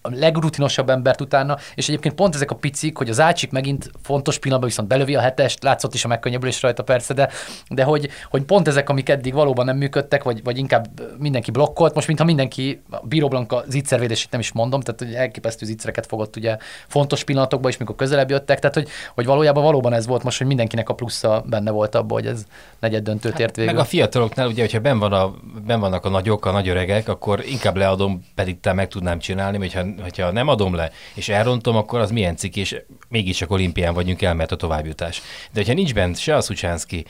a 0.02 0.08
legrutinosabb 0.10 0.90
embert 0.90 1.20
utána, 1.20 1.56
és 1.74 1.88
egyébként 1.88 2.14
pont 2.14 2.34
ezek 2.34 2.50
a 2.50 2.54
picik, 2.54 2.96
hogy 2.96 3.08
az 3.08 3.20
Ácsik 3.20 3.50
megint 3.50 3.90
fontos 4.02 4.38
pillanatban 4.38 4.70
viszont 4.70 4.88
belövi 4.88 5.14
a 5.14 5.20
hetest, 5.20 5.62
látszott 5.62 5.94
is 5.94 6.04
a 6.04 6.08
megkönnyebbülés 6.08 6.62
rajta 6.62 6.82
persze, 6.82 7.14
de, 7.14 7.28
de 7.68 7.84
hogy, 7.84 8.08
hogy 8.30 8.42
pont 8.42 8.68
ezek, 8.68 8.88
amik 8.88 9.08
eddig 9.08 9.34
valóban 9.34 9.64
nem 9.64 9.76
működtek, 9.76 10.22
vagy, 10.22 10.44
vagy 10.44 10.58
inkább 10.58 10.86
mindenki 11.18 11.50
blokkolt, 11.50 11.94
most 11.94 12.06
mintha 12.06 12.24
mindenki, 12.24 12.82
a 12.90 13.06
Bíró 13.06 13.28
Blanka 13.28 13.62
zicservédését 13.68 14.30
nem 14.30 14.40
is 14.40 14.52
mondom, 14.52 14.80
tehát 14.80 15.00
hogy 15.00 15.14
elképesztő 15.14 15.66
zicsereket 15.66 16.06
fogott 16.06 16.36
ugye 16.36 16.56
fontos 16.88 17.24
pillanatokban 17.24 17.70
is, 17.70 17.76
mikor 17.76 17.94
közelebb 17.94 18.30
jöttek, 18.30 18.58
tehát 18.58 18.74
hogy, 18.74 18.88
hogy 19.14 19.26
valójában 19.26 19.62
valóban 19.62 19.92
ez 19.92 20.06
volt 20.06 20.22
most, 20.22 20.38
hogy 20.38 20.46
mindenkinek 20.46 20.88
a 20.88 20.94
plusza 20.94 21.44
benne 21.46 21.70
volt 21.70 21.94
abban, 21.94 22.20
hogy 22.20 22.26
ez 22.26 22.44
negyed 22.80 23.02
döntőt 23.02 23.38
ért 23.38 23.56
végül. 23.56 23.72
Meg 23.72 23.80
a 23.80 23.86
fiataloknál, 23.86 24.46
ugye, 24.46 24.62
hogyha 24.62 24.80
ben, 24.80 24.98
van 24.98 25.12
a, 25.12 25.34
ben 25.66 25.80
vannak 25.80 26.04
a 26.04 26.08
nagyok, 26.08 26.46
a 26.46 26.50
nagy 26.50 26.68
öregek, 26.68 27.08
akkor 27.08 27.44
inkább 27.46 27.76
leadom, 27.76 28.24
pedig 28.34 28.60
te 28.60 28.72
meg 28.72 28.88
tudnám 28.88 29.18
csinálni, 29.18 29.58
hogyha, 29.58 29.84
hogyha 30.00 30.30
nem 30.30 30.48
adom 30.48 30.74
le, 30.74 30.90
és 31.14 31.28
elrontom, 31.28 31.76
akkor 31.76 32.00
az 32.00 32.10
milyen 32.10 32.36
cikk, 32.36 32.56
és 32.56 32.76
mégiscsak 33.08 33.50
olimpián 33.50 33.94
vagyunk 33.94 34.22
el, 34.22 34.34
mert 34.34 34.52
a 34.52 34.56
továbbjutás. 34.56 35.22
De 35.52 35.60
hogyha 35.60 35.74
nincs 35.74 35.94
bent 35.94 36.18
se 36.18 36.36
a 36.36 36.40
Szucsánszki, 36.40 37.04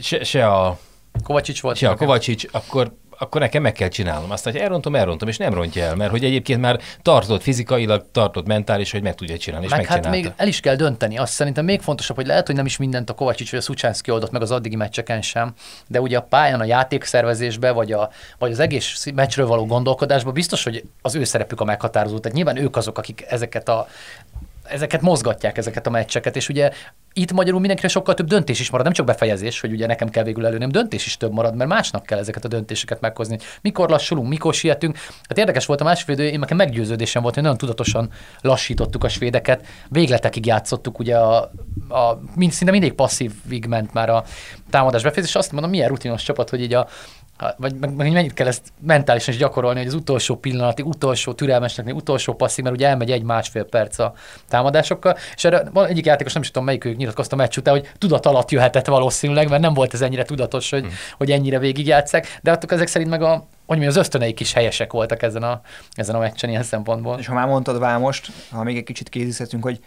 se, 0.00 0.24
se 0.24 0.46
a, 0.46 0.78
Kovacsics 1.22 1.60
volt. 1.60 1.76
se 1.76 1.88
a. 1.88 1.94
Kovacsics, 1.94 2.44
akkor 2.50 2.92
akkor 3.18 3.40
nekem 3.40 3.62
meg 3.62 3.72
kell 3.72 3.88
csinálnom. 3.88 4.30
Aztán, 4.30 4.52
hogy 4.52 4.62
elrontom, 4.62 4.94
elrontom, 4.94 5.28
és 5.28 5.36
nem 5.36 5.54
rontja 5.54 5.84
el, 5.84 5.94
mert 5.94 6.10
hogy 6.10 6.24
egyébként 6.24 6.60
már 6.60 6.80
tartott 7.02 7.42
fizikailag, 7.42 8.04
tartott 8.12 8.46
mentális, 8.46 8.90
hogy 8.90 9.02
meg 9.02 9.14
tudja 9.14 9.38
csinálni, 9.38 9.64
és 9.66 9.70
Meg 9.70 9.80
hát 9.80 9.88
megcsinálta. 9.88 10.28
még 10.28 10.32
el 10.36 10.48
is 10.48 10.60
kell 10.60 10.74
dönteni. 10.74 11.18
Azt 11.18 11.32
szerintem 11.32 11.64
még 11.64 11.80
fontosabb, 11.80 12.16
hogy 12.16 12.26
lehet, 12.26 12.46
hogy 12.46 12.56
nem 12.56 12.66
is 12.66 12.76
mindent 12.76 13.10
a 13.10 13.14
Kovacsics 13.14 13.50
vagy 13.50 13.60
a 13.60 13.62
Szucsánszki 13.62 14.10
oldott 14.10 14.30
meg 14.30 14.42
az 14.42 14.50
addigi 14.50 14.76
meccseken 14.76 15.22
sem, 15.22 15.54
de 15.86 16.00
ugye 16.00 16.16
a 16.16 16.22
pályán, 16.22 16.60
a 16.60 16.64
játékszervezésbe, 16.64 17.70
vagy, 17.70 17.92
a, 17.92 18.10
vagy 18.38 18.52
az 18.52 18.58
egész 18.58 19.06
meccsről 19.14 19.46
való 19.46 19.66
gondolkodásban 19.66 20.32
biztos, 20.32 20.64
hogy 20.64 20.84
az 21.02 21.14
ő 21.14 21.24
szerepük 21.24 21.60
a 21.60 21.64
meghatározó. 21.64 22.18
Tehát 22.18 22.36
nyilván 22.36 22.56
ők 22.56 22.76
azok, 22.76 22.98
akik 22.98 23.24
ezeket 23.28 23.68
a 23.68 23.86
ezeket 24.68 25.00
mozgatják, 25.00 25.58
ezeket 25.58 25.86
a 25.86 25.90
meccseket, 25.90 26.36
és 26.36 26.48
ugye 26.48 26.70
itt 27.18 27.32
magyarul 27.32 27.60
mindenkire 27.60 27.88
sokkal 27.88 28.14
több 28.14 28.26
döntés 28.26 28.60
is 28.60 28.70
marad, 28.70 28.84
nem 28.84 28.94
csak 28.94 29.06
befejezés, 29.06 29.60
hogy 29.60 29.72
ugye 29.72 29.86
nekem 29.86 30.08
kell 30.08 30.24
végül 30.24 30.46
előnöm, 30.46 30.70
döntés 30.70 31.06
is 31.06 31.16
több 31.16 31.32
marad, 31.32 31.54
mert 31.54 31.70
másnak 31.70 32.06
kell 32.06 32.18
ezeket 32.18 32.44
a 32.44 32.48
döntéseket 32.48 33.00
meghozni. 33.00 33.38
Mikor 33.60 33.88
lassulunk, 33.88 34.28
mikor 34.28 34.54
sietünk. 34.54 34.98
Hát 35.28 35.38
érdekes 35.38 35.66
volt 35.66 35.80
a 35.80 35.84
másfél 35.84 36.14
idő, 36.14 36.28
én 36.28 36.38
nekem 36.38 36.56
meggyőződésem 36.56 37.22
volt, 37.22 37.34
hogy 37.34 37.42
nagyon 37.42 37.58
tudatosan 37.58 38.10
lassítottuk 38.40 39.04
a 39.04 39.08
svédeket, 39.08 39.66
végletekig 39.88 40.46
játszottuk, 40.46 40.98
ugye 40.98 41.16
a, 41.16 41.36
a 41.88 42.20
mind, 42.34 42.52
szinte 42.52 42.72
mindig 42.72 42.92
passzívig 42.92 43.66
ment 43.66 43.92
már 43.92 44.08
a 44.10 44.24
támadás 44.70 45.02
befejezés, 45.02 45.30
és 45.30 45.36
azt 45.36 45.52
mondom, 45.52 45.70
milyen 45.70 45.88
rutinos 45.88 46.22
csapat, 46.22 46.50
hogy 46.50 46.62
így 46.62 46.74
a- 46.74 46.88
vagy 47.56 47.74
meg, 47.74 47.94
meg 47.94 48.12
mennyit 48.12 48.34
kell 48.34 48.46
ezt 48.46 48.72
mentálisan 48.80 49.34
is 49.34 49.40
gyakorolni, 49.40 49.78
hogy 49.78 49.88
az 49.88 49.94
utolsó 49.94 50.36
pillanatig, 50.36 50.86
utolsó 50.86 51.32
türelmesnek, 51.32 51.94
utolsó 51.94 52.34
passzig, 52.34 52.64
mert 52.64 52.76
ugye 52.76 52.88
elmegy 52.88 53.10
egy-másfél 53.10 53.64
perc 53.64 53.98
a 53.98 54.14
támadásokkal, 54.48 55.16
és 55.34 55.44
erre 55.44 55.62
van 55.72 55.86
egyik 55.86 56.06
játékos, 56.06 56.32
nem 56.32 56.42
is 56.42 56.50
tudom 56.50 56.64
melyikük 56.64 56.96
nyilatkozta 56.96 57.36
a 57.36 57.38
meccs 57.38 57.56
után, 57.56 57.74
hogy 57.74 57.90
tudat 57.98 58.26
alatt 58.26 58.50
jöhetett 58.50 58.86
valószínűleg, 58.86 59.48
mert 59.48 59.62
nem 59.62 59.74
volt 59.74 59.94
ez 59.94 60.00
ennyire 60.00 60.24
tudatos, 60.24 60.70
hogy, 60.70 60.86
hogy 61.16 61.30
ennyire 61.30 61.58
végigjátszák, 61.58 62.38
de 62.42 62.50
hát 62.50 62.72
ezek 62.72 62.86
szerint 62.86 63.10
meg 63.10 63.22
a, 63.22 63.46
hogy 63.66 63.78
mi 63.78 63.86
az 63.86 63.96
ösztöneik 63.96 64.40
is 64.40 64.52
helyesek 64.52 64.92
voltak 64.92 65.22
ezen 65.22 65.42
a, 65.42 65.60
ezen 65.92 66.14
a 66.14 66.18
meccsen 66.18 66.50
ilyen 66.50 66.62
szempontból. 66.62 67.18
És 67.18 67.26
ha 67.26 67.34
már 67.34 67.46
mondtad 67.46 67.78
Vámost, 67.78 68.32
ha 68.50 68.62
még 68.62 68.76
egy 68.76 68.84
kicsit 68.84 69.08
készíthetünk, 69.08 69.62
hogy 69.62 69.80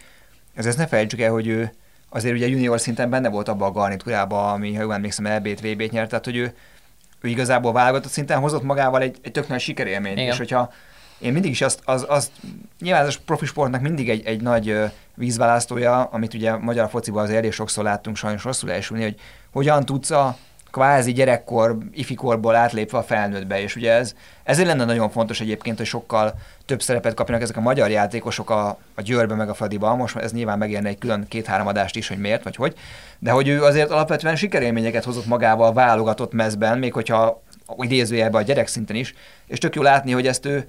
ez 0.54 0.66
ezt 0.66 0.78
ne 0.78 0.86
felejtsük 0.86 1.20
el, 1.20 1.30
hogy 1.30 1.46
ő 1.46 1.72
azért 2.08 2.34
ugye 2.34 2.48
junior 2.48 2.80
szinten 2.80 3.10
benne 3.10 3.28
volt 3.28 3.48
abban 3.48 3.68
a 3.68 3.72
garnitúrában, 3.72 4.52
ami, 4.52 4.74
ha 4.74 4.82
jól 4.82 4.94
emlékszem, 4.94 5.36
LB-t, 5.36 5.60
VB-t 5.60 5.90
nyert, 5.90 6.08
tehát 6.08 6.24
hogy 6.24 6.36
ő, 6.36 6.54
ő 7.20 7.28
igazából 7.28 7.72
válogatott 7.72 8.10
szinten 8.10 8.38
hozott 8.38 8.62
magával 8.62 9.02
egy, 9.02 9.18
egy 9.22 9.32
tök 9.32 9.48
nagy 9.48 9.60
sikerélményt, 9.60 10.18
Igen. 10.18 10.32
és 10.32 10.36
hogyha 10.36 10.72
én 11.18 11.32
mindig 11.32 11.50
is 11.50 11.60
azt, 11.60 11.80
az, 11.84 12.04
azt 12.08 12.30
nyilván 12.80 13.06
ez 13.06 13.14
a 13.14 13.22
profi 13.24 13.46
sportnak 13.46 13.80
mindig 13.80 14.10
egy, 14.10 14.26
egy 14.26 14.40
nagy 14.40 14.78
vízválasztója, 15.14 16.02
amit 16.02 16.34
ugye 16.34 16.56
magyar 16.56 16.88
fociban 16.88 17.22
azért 17.22 17.38
elég 17.38 17.52
sokszor 17.52 17.84
láttunk 17.84 18.16
sajnos 18.16 18.44
rosszul 18.44 18.70
elsülni, 18.72 19.02
hogy 19.02 19.14
hogyan 19.52 19.84
tudsz 19.84 20.10
a 20.10 20.36
kvázi 20.70 21.12
gyerekkor, 21.12 21.78
ifikorból 21.92 22.54
átlépve 22.54 22.98
a 22.98 23.02
felnőttbe, 23.02 23.60
és 23.60 23.76
ugye 23.76 23.92
ez, 23.92 24.14
ezért 24.42 24.68
lenne 24.68 24.84
nagyon 24.84 25.10
fontos 25.10 25.40
egyébként, 25.40 25.76
hogy 25.76 25.86
sokkal 25.86 26.34
több 26.66 26.82
szerepet 26.82 27.14
kapjanak 27.14 27.42
ezek 27.42 27.56
a 27.56 27.60
magyar 27.60 27.90
játékosok 27.90 28.50
a, 28.50 28.78
a 28.94 29.02
Győrbe 29.02 29.34
meg 29.34 29.48
a 29.48 29.54
Fradiba, 29.54 29.94
most 29.94 30.16
ez 30.16 30.32
nyilván 30.32 30.58
megérne 30.58 30.88
egy 30.88 30.98
külön 30.98 31.26
két-három 31.28 31.66
adást 31.66 31.96
is, 31.96 32.08
hogy 32.08 32.18
miért, 32.18 32.44
vagy 32.44 32.56
hogy, 32.56 32.74
de 33.18 33.30
hogy 33.30 33.48
ő 33.48 33.62
azért 33.62 33.90
alapvetően 33.90 34.36
sikerélményeket 34.36 35.04
hozott 35.04 35.26
magával 35.26 35.72
válogatott 35.72 36.32
mezben, 36.32 36.78
még 36.78 36.92
hogyha 36.92 37.42
idézőjelben 37.78 38.42
a 38.42 38.44
gyerek 38.44 38.66
szinten 38.66 38.96
is, 38.96 39.14
és 39.46 39.58
tök 39.58 39.74
jó 39.74 39.82
látni, 39.82 40.12
hogy 40.12 40.26
ezt 40.26 40.46
ő 40.46 40.68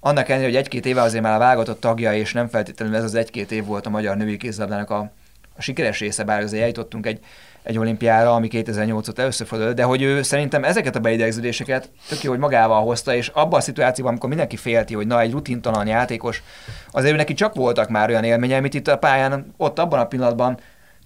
annak 0.00 0.28
ellenére, 0.28 0.50
hogy 0.50 0.58
egy-két 0.58 0.86
éve 0.86 1.02
azért 1.02 1.22
már 1.22 1.34
a 1.34 1.38
válogatott 1.38 1.80
tagja, 1.80 2.14
és 2.14 2.32
nem 2.32 2.48
feltétlenül 2.48 2.96
ez 2.96 3.02
az 3.02 3.14
egy-két 3.14 3.52
év 3.52 3.64
volt 3.64 3.86
a 3.86 3.90
magyar 3.90 4.16
női 4.16 4.36
kézilabdának 4.36 4.90
a, 4.90 5.10
a 5.58 5.62
sikeres 5.62 5.98
része, 5.98 6.24
bár 6.24 6.42
azért 6.42 6.62
eljutottunk 6.62 7.06
egy, 7.06 7.18
egy 7.62 7.78
olimpiára, 7.78 8.34
ami 8.34 8.48
2008 8.48 9.08
óta 9.08 9.22
először 9.22 9.46
fordult, 9.46 9.74
de 9.74 9.82
hogy 9.82 10.02
ő 10.02 10.22
szerintem 10.22 10.64
ezeket 10.64 10.96
a 10.96 11.00
beidegződéseket 11.00 11.90
tök 12.08 12.22
jó, 12.22 12.30
hogy 12.30 12.38
magával 12.38 12.82
hozta, 12.82 13.14
és 13.14 13.28
abban 13.28 13.58
a 13.58 13.62
szituációban, 13.62 14.12
amikor 14.12 14.28
mindenki 14.28 14.56
félti, 14.56 14.94
hogy 14.94 15.06
na, 15.06 15.20
egy 15.20 15.32
rutintalan 15.32 15.86
játékos, 15.86 16.42
azért 16.90 17.16
neki 17.16 17.34
csak 17.34 17.54
voltak 17.54 17.88
már 17.88 18.08
olyan 18.08 18.24
élménye, 18.24 18.56
amit 18.56 18.74
itt 18.74 18.88
a 18.88 18.98
pályán, 18.98 19.54
ott 19.56 19.78
abban 19.78 20.00
a 20.00 20.06
pillanatban 20.06 20.58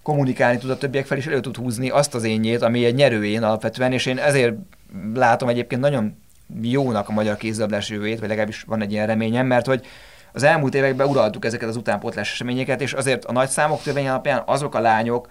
kommunikálni 0.03 0.57
tud 0.57 0.69
a 0.69 0.77
többiek 0.77 1.05
fel, 1.05 1.17
és 1.17 1.25
elő 1.25 1.39
tud 1.39 1.55
húzni 1.55 1.89
azt 1.89 2.15
az 2.15 2.23
énjét, 2.23 2.61
ami 2.61 2.85
egy 2.85 2.95
nyerőén 2.95 3.43
alapvetően, 3.43 3.91
és 3.91 4.05
én 4.05 4.17
ezért 4.17 4.53
látom 5.13 5.49
egyébként 5.49 5.81
nagyon 5.81 6.17
jónak 6.61 7.09
a 7.09 7.11
magyar 7.11 7.37
kézilabdás 7.37 7.89
jövőjét, 7.89 8.19
vagy 8.19 8.29
legalábbis 8.29 8.61
van 8.61 8.81
egy 8.81 8.91
ilyen 8.91 9.07
reményem, 9.07 9.45
mert 9.45 9.65
hogy 9.65 9.85
az 10.33 10.43
elmúlt 10.43 10.75
években 10.75 11.07
uraltuk 11.07 11.45
ezeket 11.45 11.69
az 11.69 11.75
utánpótlás 11.75 12.31
eseményeket, 12.31 12.81
és 12.81 12.93
azért 12.93 13.25
a 13.25 13.31
nagy 13.31 13.49
számok 13.49 13.81
törvény 13.81 14.07
alapján 14.07 14.43
azok 14.45 14.75
a 14.75 14.79
lányok, 14.79 15.29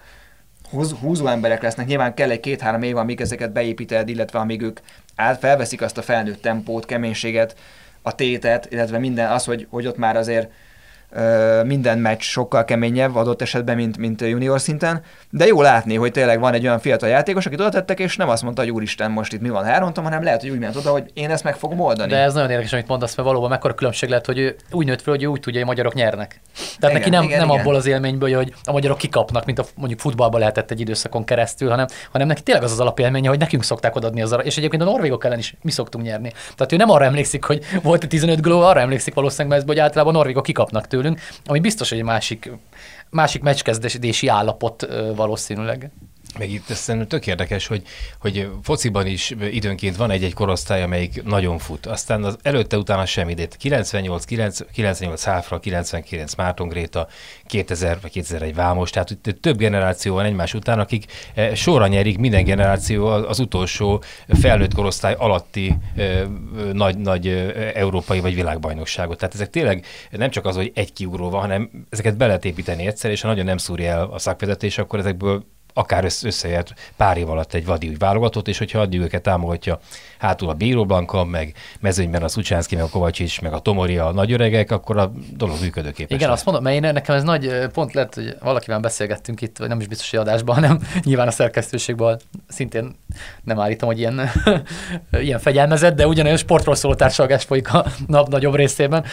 húz, 0.69 0.91
húzó 0.91 1.27
emberek 1.27 1.61
lesznek, 1.61 1.85
nyilván 1.85 2.13
kell 2.13 2.29
egy 2.29 2.39
két-három 2.39 2.81
év, 2.81 2.97
amíg 2.97 3.21
ezeket 3.21 3.51
beépíted, 3.51 4.09
illetve 4.09 4.39
amíg 4.39 4.61
ők 4.61 4.79
át 5.15 5.39
felveszik 5.39 5.81
azt 5.81 5.97
a 5.97 6.01
felnőtt 6.01 6.41
tempót, 6.41 6.85
keménységet, 6.85 7.55
a 8.01 8.15
tétet, 8.15 8.71
illetve 8.71 8.97
minden 8.97 9.31
az, 9.31 9.45
hogy, 9.45 9.67
hogy 9.69 9.87
ott 9.87 9.97
már 9.97 10.15
azért 10.15 10.51
minden 11.63 11.97
meccs 11.97 12.21
sokkal 12.21 12.65
keményebb 12.65 13.15
adott 13.15 13.41
esetben, 13.41 13.75
mint, 13.75 13.97
mint 13.97 14.21
junior 14.21 14.59
szinten, 14.59 15.01
de 15.29 15.45
jó 15.45 15.61
látni, 15.61 15.95
hogy 15.95 16.11
tényleg 16.11 16.39
van 16.39 16.53
egy 16.53 16.65
olyan 16.65 16.79
fiatal 16.79 17.09
játékos, 17.09 17.45
akit 17.45 17.59
oda 17.59 17.69
tettek, 17.69 17.99
és 17.99 18.17
nem 18.17 18.29
azt 18.29 18.43
mondta, 18.43 18.61
hogy 18.61 18.71
úristen, 18.71 19.11
most 19.11 19.33
itt 19.33 19.41
mi 19.41 19.49
van, 19.49 19.65
elrontom, 19.65 20.03
hanem 20.03 20.23
lehet, 20.23 20.41
hogy 20.41 20.49
úgy 20.49 20.59
ment 20.59 20.75
oda, 20.75 20.91
hogy 20.91 21.11
én 21.13 21.29
ezt 21.29 21.43
meg 21.43 21.55
fogom 21.55 21.79
oldani. 21.79 22.11
De 22.11 22.17
ez 22.17 22.33
nagyon 22.33 22.49
érdekes, 22.49 22.73
amit 22.73 22.87
mondasz, 22.87 23.15
mert 23.15 23.27
valóban 23.27 23.49
mekkora 23.49 23.73
különbség 23.73 24.09
lehet, 24.09 24.25
hogy 24.25 24.37
ő 24.37 24.55
úgy 24.71 24.85
nőtt 24.85 25.01
fel, 25.01 25.13
hogy 25.13 25.23
ő 25.23 25.27
úgy 25.27 25.39
tudja, 25.39 25.59
hogy 25.59 25.69
a 25.69 25.71
magyarok 25.71 25.93
nyernek. 25.93 26.41
Tehát 26.53 26.77
Igen, 26.79 26.93
neki 26.93 27.09
nem, 27.09 27.23
igen, 27.23 27.39
nem 27.39 27.47
igen. 27.47 27.59
abból 27.59 27.75
az 27.75 27.85
élményből, 27.85 28.35
hogy 28.35 28.53
a 28.63 28.71
magyarok 28.71 28.97
kikapnak, 28.97 29.45
mint 29.45 29.59
a 29.59 29.65
mondjuk 29.75 29.99
futballban 29.99 30.39
lehetett 30.39 30.71
egy 30.71 30.79
időszakon 30.79 31.23
keresztül, 31.23 31.69
hanem, 31.69 31.85
hanem 32.11 32.27
neki 32.27 32.41
tényleg 32.41 32.63
az 32.63 32.71
az 32.71 32.79
alapélménye, 32.79 33.29
hogy 33.29 33.39
nekünk 33.39 33.63
szokták 33.63 33.95
odaadni 33.95 34.21
az 34.21 34.31
arra. 34.31 34.43
És 34.43 34.57
egyébként 34.57 34.81
a 34.81 34.85
norvégok 34.85 35.25
ellen 35.25 35.37
is 35.37 35.55
mi 35.61 35.71
szoktunk 35.71 36.05
nyerni. 36.05 36.31
Tehát 36.55 36.71
ő 36.71 36.75
nem 36.75 36.89
arra 36.89 37.05
emlékszik, 37.05 37.43
hogy 37.43 37.63
volt 37.83 38.07
15 38.07 38.41
gól, 38.41 38.63
arra 38.63 38.79
emlékszik 38.79 39.13
valószínűleg, 39.13 39.49
mert 39.49 39.61
ez, 39.61 39.67
hogy 39.67 39.79
általában 39.79 40.13
a 40.13 40.17
norvégok 40.17 40.43
kikapnak 40.43 40.87
tőlük, 40.87 41.02
tőlünk, 41.03 41.21
ami 41.45 41.59
biztos, 41.59 41.89
hogy 41.89 41.97
egy 41.97 42.03
másik, 42.03 42.51
másik 43.09 43.41
meccskezdési 43.41 44.27
állapot 44.27 44.87
valószínűleg. 45.15 45.91
Meg 46.37 46.51
itt 46.51 46.65
szerintem 46.65 47.09
tök 47.09 47.27
érdekes, 47.27 47.67
hogy, 47.67 47.83
hogy 48.19 48.49
fociban 48.61 49.07
is 49.07 49.33
időnként 49.51 49.95
van 49.95 50.11
egy-egy 50.11 50.33
korosztály, 50.33 50.83
amelyik 50.83 51.23
nagyon 51.23 51.57
fut. 51.57 51.85
Aztán 51.85 52.23
az 52.23 52.37
előtte 52.41 52.77
utána 52.77 53.05
semmi, 53.05 53.33
de 53.33 53.47
98, 53.57 54.25
98 54.71 55.23
Háfra, 55.23 55.59
99 55.59 56.35
Márton 56.35 56.67
Gréta, 56.67 57.07
2000 57.45 57.97
vagy 58.01 58.11
2001 58.11 58.55
Vámos, 58.55 58.89
tehát 58.89 59.09
itt 59.11 59.41
több 59.41 59.57
generáció 59.57 60.13
van 60.13 60.25
egymás 60.25 60.53
után, 60.53 60.79
akik 60.79 61.05
eh, 61.33 61.55
sorra 61.55 61.87
nyerik 61.87 62.17
minden 62.17 62.43
generáció 62.43 63.05
az 63.07 63.39
utolsó 63.39 64.03
felnőtt 64.27 64.73
korosztály 64.73 65.15
alatti 65.17 65.77
nagy, 66.73 66.97
nagy 66.97 67.27
európai 67.73 68.19
vagy 68.19 68.35
világbajnokságot. 68.35 69.17
Tehát 69.17 69.33
ezek 69.33 69.49
tényleg 69.49 69.85
nem 70.09 70.29
csak 70.29 70.45
az, 70.45 70.55
hogy 70.55 70.71
egy 70.75 70.93
kiugró 70.93 71.29
van, 71.29 71.41
hanem 71.41 71.69
ezeket 71.89 72.17
be 72.17 72.25
lehet 72.25 72.45
építeni 72.45 72.85
egyszer, 72.85 73.11
és 73.11 73.21
ha 73.21 73.27
nagyon 73.27 73.45
nem 73.45 73.57
szúrja 73.57 73.89
el 73.89 74.09
a 74.11 74.19
szakvezetés, 74.19 74.77
akkor 74.77 74.99
ezekből 74.99 75.45
akár 75.73 76.03
összejött 76.23 76.73
pár 76.97 77.17
év 77.17 77.29
alatt 77.29 77.53
egy 77.53 77.65
vadi 77.65 77.95
válogatott, 77.99 78.47
és 78.47 78.57
hogyha 78.57 78.79
addig 78.79 78.99
őket 78.99 79.21
támogatja 79.21 79.79
hátul 80.17 80.49
a 80.49 80.53
Bíró 80.53 80.85
Blanka, 80.85 81.23
meg 81.23 81.55
mezőnyben 81.79 82.23
a 82.23 82.27
Szucsánszki, 82.27 82.75
meg 82.75 82.83
a 82.83 82.89
Kovacsics, 82.89 83.41
meg 83.41 83.53
a 83.53 83.59
Tomori, 83.59 83.97
a 83.97 84.11
nagyöregek, 84.11 84.71
akkor 84.71 84.97
a 84.97 85.11
dolog 85.37 85.55
működőképes. 85.61 86.17
Igen, 86.17 86.29
azt 86.29 86.45
mondom, 86.45 86.63
mert 86.63 86.83
én, 86.83 86.93
nekem 86.93 87.15
ez 87.15 87.23
nagy 87.23 87.67
pont 87.73 87.93
lett, 87.93 88.13
hogy 88.13 88.35
valakivel 88.39 88.79
beszélgettünk 88.79 89.41
itt, 89.41 89.57
vagy 89.57 89.67
nem 89.67 89.79
is 89.79 89.87
biztos, 89.87 90.09
hogy 90.09 90.19
adásban, 90.19 90.55
hanem 90.59 90.79
nyilván 91.03 91.27
a 91.27 91.31
szerkesztőségben 91.31 92.19
szintén 92.47 92.95
nem 93.43 93.59
állítom, 93.59 93.89
hogy 93.89 93.99
ilyen, 93.99 94.29
ilyen 95.21 95.39
fegyelmezett, 95.39 95.95
de 95.95 96.07
ugyanolyan 96.07 96.37
sportról 96.37 96.75
szóló 96.75 96.95
társadalmás 96.95 97.43
folyik 97.43 97.73
a 97.73 97.85
nap 98.07 98.27
nagyobb 98.27 98.55
részében, 98.55 99.05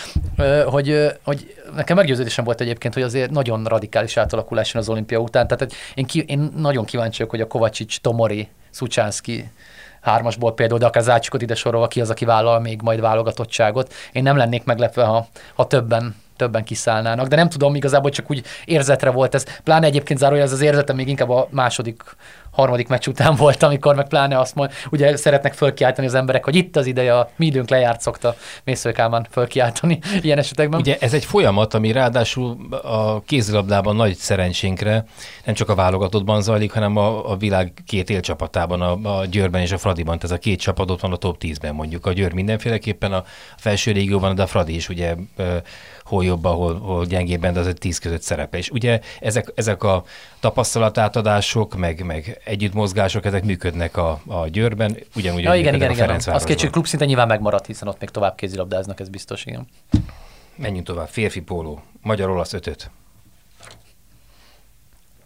hogy, 0.64 1.06
hogy 1.22 1.59
nekem 1.74 1.96
meggyőződésem 1.96 2.44
volt 2.44 2.60
egyébként, 2.60 2.94
hogy 2.94 3.02
azért 3.02 3.30
nagyon 3.30 3.64
radikális 3.64 4.16
átalakulás 4.16 4.74
az 4.74 4.88
olimpia 4.88 5.18
után. 5.18 5.46
Tehát 5.46 5.72
én, 5.94 6.04
ki, 6.04 6.24
én 6.26 6.50
nagyon 6.56 6.84
kíváncsi 6.84 7.16
vagyok, 7.16 7.30
hogy 7.30 7.40
a 7.40 7.46
Kovacsics, 7.46 8.00
Tomori, 8.00 8.48
Szucsánszki 8.70 9.50
hármasból 10.00 10.54
például, 10.54 10.78
de 10.78 10.86
akár 10.86 11.02
Zácsikot 11.02 11.42
ide 11.42 11.54
sorolva, 11.54 11.88
ki 11.88 12.00
az, 12.00 12.10
aki 12.10 12.24
vállal 12.24 12.60
még 12.60 12.82
majd 12.82 13.00
válogatottságot. 13.00 13.94
Én 14.12 14.22
nem 14.22 14.36
lennék 14.36 14.64
meglepve, 14.64 15.04
ha, 15.04 15.26
ha 15.54 15.66
többen 15.66 16.14
többen 16.36 16.64
kiszállnának, 16.64 17.26
de 17.26 17.36
nem 17.36 17.48
tudom, 17.48 17.74
igazából 17.74 18.10
csak 18.10 18.30
úgy 18.30 18.44
érzetre 18.64 19.10
volt 19.10 19.34
ez. 19.34 19.44
Pláne 19.62 19.86
egyébként 19.86 20.18
zárója 20.18 20.42
ez 20.42 20.52
az 20.52 20.60
érzete 20.60 20.92
még 20.92 21.08
inkább 21.08 21.30
a 21.30 21.48
második 21.50 22.02
harmadik 22.50 22.88
meccs 22.88 23.06
után 23.06 23.34
volt, 23.36 23.62
amikor 23.62 23.94
meg 23.94 24.08
pláne 24.08 24.38
azt 24.38 24.54
mond, 24.54 24.70
ugye 24.90 25.16
szeretnek 25.16 25.54
fölkiáltani 25.54 26.06
az 26.06 26.14
emberek, 26.14 26.44
hogy 26.44 26.54
itt 26.54 26.76
az 26.76 26.86
ideje, 26.86 27.18
a 27.18 27.30
mi 27.36 27.46
időnk 27.46 27.68
lejárt, 27.68 28.00
szokta 28.00 28.34
Mésző 28.64 28.92
Kálmán 28.92 29.26
fölkiáltani 29.30 29.98
ilyen 30.22 30.38
esetekben. 30.38 30.80
Ugye 30.80 30.96
ez 31.00 31.14
egy 31.14 31.24
folyamat, 31.24 31.74
ami 31.74 31.92
ráadásul 31.92 32.56
a 32.82 33.20
kézilabdában 33.20 33.96
nagy 33.96 34.14
szerencsénkre 34.14 35.04
nem 35.44 35.54
csak 35.54 35.68
a 35.68 35.74
válogatottban 35.74 36.42
zajlik, 36.42 36.72
hanem 36.72 36.96
a, 36.96 37.30
a 37.30 37.36
világ 37.36 37.72
két 37.86 38.10
élcsapatában, 38.10 38.80
a, 38.80 39.18
a 39.18 39.24
Győrben 39.26 39.60
és 39.60 39.72
a 39.72 39.78
Fradiban. 39.78 40.18
Ez 40.22 40.30
a 40.30 40.38
két 40.38 40.60
csapat 40.60 40.90
ott 40.90 41.00
van 41.00 41.12
a 41.12 41.16
top 41.16 41.36
10-ben 41.40 41.74
mondjuk. 41.74 42.06
A 42.06 42.12
Győr 42.12 42.32
mindenféleképpen, 42.32 43.12
a 43.12 43.24
felső 43.56 43.92
régióban, 43.92 44.34
de 44.34 44.42
a 44.42 44.46
Fradi 44.46 44.74
is 44.74 44.88
ugye 44.88 45.14
hol 46.10 46.24
jobb, 46.24 46.46
hol, 46.46 46.78
hol 46.78 47.04
gyengébben, 47.06 47.52
de 47.52 47.60
az 47.60 47.66
egy 47.66 47.78
tíz 47.78 47.98
között 47.98 48.22
szerepe. 48.22 48.56
És 48.56 48.70
ugye 48.70 49.00
ezek, 49.20 49.52
ezek 49.54 49.82
a 49.82 50.04
tapasztalatátadások, 50.40 51.76
meg, 51.76 52.04
meg 52.04 52.40
együttmozgások, 52.44 53.24
ezek 53.24 53.44
működnek 53.44 53.96
a, 53.96 54.20
a 54.26 54.48
Győrben, 54.48 54.96
ugyanúgy 55.16 55.42
ja, 55.42 55.54
igen, 55.54 55.74
igen, 55.74 55.90
igen. 55.90 56.20
Az 56.26 56.44
két 56.44 56.70
klub 56.70 56.86
szinte 56.86 57.04
nyilván 57.04 57.26
megmaradt, 57.26 57.66
hiszen 57.66 57.88
ott 57.88 58.00
még 58.00 58.08
tovább 58.08 58.34
kézilabdáznak, 58.34 59.00
ez 59.00 59.08
biztos, 59.08 59.44
igen. 59.44 59.66
Menjünk 60.56 60.86
tovább. 60.86 61.08
Férfi 61.08 61.40
póló. 61.40 61.82
Magyar-olasz 62.02 62.52
ötöt. 62.52 62.90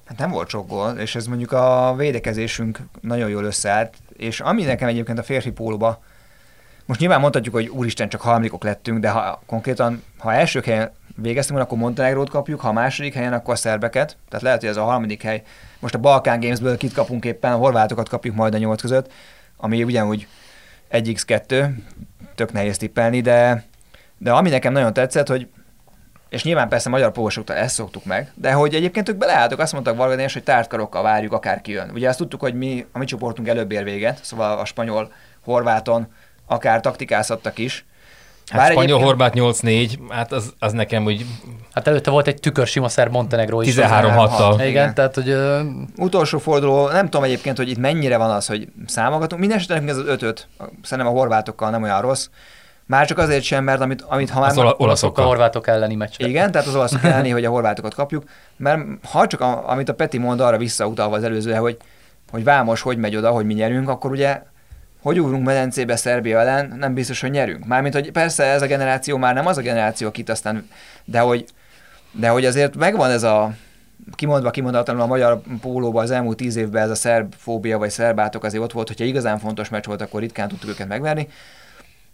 Hát 0.04 0.18
nem 0.18 0.30
volt 0.30 0.48
sok 0.48 0.68
gól, 0.68 0.90
és 0.98 1.14
ez 1.14 1.26
mondjuk 1.26 1.52
a 1.52 1.94
védekezésünk 1.96 2.78
nagyon 3.00 3.28
jól 3.28 3.44
összeállt, 3.44 3.94
és 4.16 4.40
ami 4.40 4.62
nekem 4.62 4.88
egyébként 4.88 5.18
a 5.18 5.22
férfi 5.22 5.50
pólóba 5.50 6.02
most 6.86 7.00
nyilván 7.00 7.20
mondhatjuk, 7.20 7.54
hogy 7.54 7.68
úristen, 7.68 8.08
csak 8.08 8.20
harmadikok 8.20 8.64
lettünk, 8.64 8.98
de 8.98 9.10
ha 9.10 9.42
konkrétan, 9.46 10.02
ha 10.18 10.32
első 10.32 10.60
helyen 10.64 10.90
végeztünk, 11.16 11.58
akkor 11.58 11.78
Montenegrót 11.78 12.30
kapjuk, 12.30 12.60
ha 12.60 12.68
a 12.68 12.72
második 12.72 13.14
helyen, 13.14 13.32
akkor 13.32 13.54
a 13.54 13.56
szerbeket. 13.56 14.16
Tehát 14.28 14.44
lehet, 14.44 14.60
hogy 14.60 14.68
ez 14.68 14.76
a 14.76 14.84
harmadik 14.84 15.22
hely. 15.22 15.42
Most 15.78 15.94
a 15.94 15.98
Balkán 15.98 16.40
Gamesből 16.40 16.76
kit 16.76 16.92
kapunk 16.92 17.24
éppen, 17.24 17.52
a 17.52 17.56
horvátokat 17.56 18.08
kapjuk 18.08 18.34
majd 18.34 18.54
a 18.54 18.58
nyolc 18.58 18.80
között, 18.80 19.12
ami 19.56 19.84
ugyanúgy 19.84 20.26
1x2, 20.90 21.70
tök 22.34 22.52
nehéz 22.52 22.76
tippelni, 22.76 23.20
de, 23.20 23.64
de 24.18 24.32
ami 24.32 24.50
nekem 24.50 24.72
nagyon 24.72 24.92
tetszett, 24.92 25.28
hogy 25.28 25.48
és 26.28 26.44
nyilván 26.44 26.68
persze 26.68 26.88
magyar 26.88 27.12
pósoktól 27.12 27.56
ezt 27.56 27.74
szoktuk 27.74 28.04
meg, 28.04 28.32
de 28.34 28.52
hogy 28.52 28.74
egyébként 28.74 29.08
ők 29.08 29.16
beleálltak, 29.16 29.58
azt 29.58 29.72
mondtak 29.72 29.96
Vargadés, 29.96 30.32
hogy 30.32 30.42
tártkarokkal 30.42 31.02
várjuk, 31.02 31.32
akár 31.32 31.60
jön. 31.64 31.90
Ugye 31.90 32.08
azt 32.08 32.18
tudtuk, 32.18 32.40
hogy 32.40 32.54
mi, 32.54 32.86
a 32.92 32.98
mi 32.98 33.04
csoportunk 33.04 33.48
előbb 33.48 33.72
ér 33.72 33.84
véget, 33.84 34.24
szóval 34.24 34.58
a 34.58 34.64
spanyol, 34.64 35.12
horváton, 35.44 36.06
akár 36.46 36.80
taktikázhattak 36.80 37.58
is. 37.58 37.84
Hát 38.50 38.60
Bár 38.60 38.70
spanyol 38.70 39.00
horvát 39.00 39.32
8-4, 39.36 39.98
hát 40.08 40.32
az, 40.32 40.54
az 40.58 40.72
nekem 40.72 41.04
úgy... 41.04 41.26
Hát 41.72 41.88
előtte 41.88 42.10
volt 42.10 42.26
egy 42.26 42.40
tükör 42.40 42.66
sima 42.66 42.88
szer 42.88 43.08
Montenegro 43.08 43.60
is. 43.62 43.74
13-6-tal. 43.74 44.52
Igen, 44.54 44.68
igen, 44.68 44.94
tehát 44.94 45.14
hogy... 45.14 45.36
Utolsó 45.96 46.38
forduló, 46.38 46.88
nem 46.88 47.04
tudom 47.04 47.22
egyébként, 47.22 47.56
hogy 47.56 47.68
itt 47.68 47.78
mennyire 47.78 48.16
van 48.16 48.30
az, 48.30 48.46
hogy 48.46 48.68
számogatunk. 48.86 49.40
Minden 49.40 49.58
esetben 49.58 49.88
ez 49.88 49.96
az 49.96 50.06
ötöt, 50.06 50.48
szerintem 50.82 51.14
a 51.14 51.18
horvátokkal 51.18 51.70
nem 51.70 51.82
olyan 51.82 52.00
rossz. 52.00 52.28
Már 52.86 53.06
csak 53.06 53.18
azért 53.18 53.42
sem, 53.42 53.64
mert 53.64 53.80
amit, 53.80 54.02
amit 54.02 54.30
ha 54.30 54.40
már... 54.40 54.50
Az 54.50 54.58
ola- 54.58 54.80
olaszokkal. 54.80 55.24
A 55.24 55.26
horvátok 55.26 55.66
elleni 55.68 55.94
meccs. 55.94 56.14
Igen, 56.16 56.50
tehát 56.50 56.66
az 56.66 56.74
olaszok 56.74 57.04
elleni, 57.04 57.30
hogy 57.30 57.44
a 57.44 57.50
horvátokat 57.50 57.94
kapjuk. 57.94 58.24
Mert 58.56 58.82
ha 59.10 59.26
csak 59.26 59.40
a, 59.40 59.70
amit 59.70 59.88
a 59.88 59.94
Peti 59.94 60.18
mond 60.18 60.40
arra 60.40 60.58
visszautalva 60.58 61.16
az 61.16 61.24
előzőre, 61.24 61.58
hogy, 61.58 61.76
hogy 62.30 62.44
Vámos 62.44 62.80
hogy 62.80 62.96
megy 62.96 63.16
oda, 63.16 63.30
hogy 63.30 63.44
mi 63.44 63.54
nyerünk, 63.54 63.88
akkor 63.88 64.10
ugye 64.10 64.42
hogy 65.04 65.20
ugrunk 65.20 65.44
medencébe 65.44 65.96
Szerbia 65.96 66.40
ellen, 66.40 66.74
nem 66.78 66.94
biztos, 66.94 67.20
hogy 67.20 67.30
nyerünk. 67.30 67.66
Mármint, 67.66 67.94
hogy 67.94 68.10
persze 68.10 68.44
ez 68.44 68.62
a 68.62 68.66
generáció 68.66 69.16
már 69.16 69.34
nem 69.34 69.46
az 69.46 69.58
a 69.58 69.62
generáció, 69.62 70.08
akit 70.08 70.28
aztán, 70.28 70.68
de 71.04 71.20
hogy, 71.20 71.44
de 72.12 72.28
hogy 72.28 72.44
azért 72.44 72.76
megvan 72.76 73.10
ez 73.10 73.22
a, 73.22 73.54
kimondva 74.14 74.50
kimondatlanul 74.50 75.02
a 75.02 75.06
magyar 75.06 75.40
pólóban 75.60 76.02
az 76.02 76.10
elmúlt 76.10 76.36
tíz 76.36 76.56
évben 76.56 76.82
ez 76.82 76.90
a 76.90 76.94
szerb 76.94 77.34
fóbia 77.38 77.78
vagy 77.78 77.90
szerbátok 77.90 78.44
azért 78.44 78.62
ott 78.62 78.72
volt, 78.72 78.88
hogyha 78.88 79.04
igazán 79.04 79.38
fontos 79.38 79.68
meccs 79.68 79.86
volt, 79.86 80.00
akkor 80.00 80.20
ritkán 80.20 80.48
tudtuk 80.48 80.70
őket 80.70 80.88
megverni. 80.88 81.28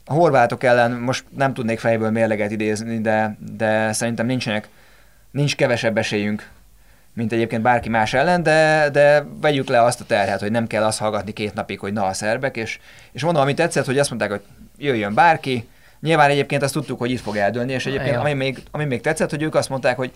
A 0.04 0.12
horvátok 0.12 0.64
ellen 0.64 0.92
most 0.92 1.24
nem 1.36 1.54
tudnék 1.54 1.78
fejből 1.78 2.10
mérleget 2.10 2.50
idézni, 2.50 3.00
de, 3.00 3.36
de 3.56 3.92
szerintem 3.92 4.26
nincsenek, 4.26 4.68
nincs 5.30 5.56
kevesebb 5.56 5.98
esélyünk 5.98 6.48
mint 7.14 7.32
egyébként 7.32 7.62
bárki 7.62 7.88
más 7.88 8.14
ellen, 8.14 8.42
de, 8.42 8.88
de 8.92 9.26
vegyük 9.40 9.68
le 9.68 9.82
azt 9.82 10.00
a 10.00 10.04
terhet, 10.04 10.40
hogy 10.40 10.50
nem 10.50 10.66
kell 10.66 10.84
azt 10.84 10.98
hallgatni 10.98 11.32
két 11.32 11.54
napig, 11.54 11.78
hogy 11.78 11.92
na 11.92 12.04
a 12.04 12.12
szerbek, 12.12 12.56
és, 12.56 12.78
és 13.12 13.22
mondom, 13.22 13.42
amit 13.42 13.56
tetszett, 13.56 13.86
hogy 13.86 13.98
azt 13.98 14.10
mondták, 14.10 14.30
hogy 14.30 14.42
jöjjön 14.78 15.14
bárki, 15.14 15.68
Nyilván 16.00 16.30
egyébként 16.30 16.62
azt 16.62 16.72
tudtuk, 16.72 16.98
hogy 16.98 17.10
itt 17.10 17.20
fog 17.20 17.36
eldőlni, 17.36 17.72
és 17.72 17.86
egyébként 17.86 18.16
ami 18.16 18.32
még, 18.32 18.62
ami 18.70 18.84
még 18.84 19.00
tetszett, 19.00 19.30
hogy 19.30 19.42
ők 19.42 19.54
azt 19.54 19.68
mondták, 19.68 19.96
hogy 19.96 20.12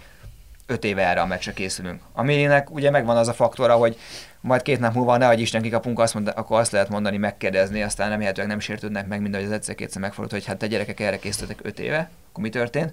öt 0.66 0.84
éve 0.84 1.08
erre 1.08 1.20
a 1.20 1.26
meccsre 1.26 1.52
készülünk. 1.52 2.00
Aminek 2.12 2.70
ugye 2.70 2.90
megvan 2.90 3.16
az 3.16 3.28
a 3.28 3.32
faktora, 3.32 3.74
hogy 3.74 3.98
majd 4.40 4.62
két 4.62 4.80
nap 4.80 4.94
múlva, 4.94 5.16
nehogy 5.16 5.40
Isten 5.40 5.62
kikapunk, 5.62 5.98
azt 5.98 6.14
mondta, 6.14 6.32
akkor 6.32 6.60
azt 6.60 6.72
lehet 6.72 6.88
mondani, 6.88 7.16
megkérdezni, 7.16 7.82
aztán 7.82 8.08
nem 8.08 8.18
hihetőleg 8.18 8.50
nem 8.50 8.60
sértődnek 8.60 9.06
meg, 9.06 9.20
mint 9.20 9.34
ahogy 9.34 9.46
az 9.46 9.52
egyszer-kétszer 9.52 10.00
megfordult, 10.00 10.32
hogy 10.32 10.44
hát 10.44 10.56
te 10.56 10.66
gyerekek 10.66 11.00
erre 11.00 11.18
készültek 11.18 11.58
öt 11.62 11.78
éve, 11.78 12.10
akkor 12.30 12.42
mi 12.42 12.50
történt. 12.50 12.92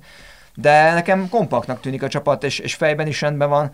De 0.56 0.94
nekem 0.94 1.30
kompaktnak 1.30 1.80
tűnik 1.80 2.04
a 2.04 2.08
csapat, 2.08 2.44
és, 2.44 2.60
és 2.60 2.74
fejben 2.74 3.08
is 3.08 3.22
rendben 3.22 3.50
van 3.50 3.72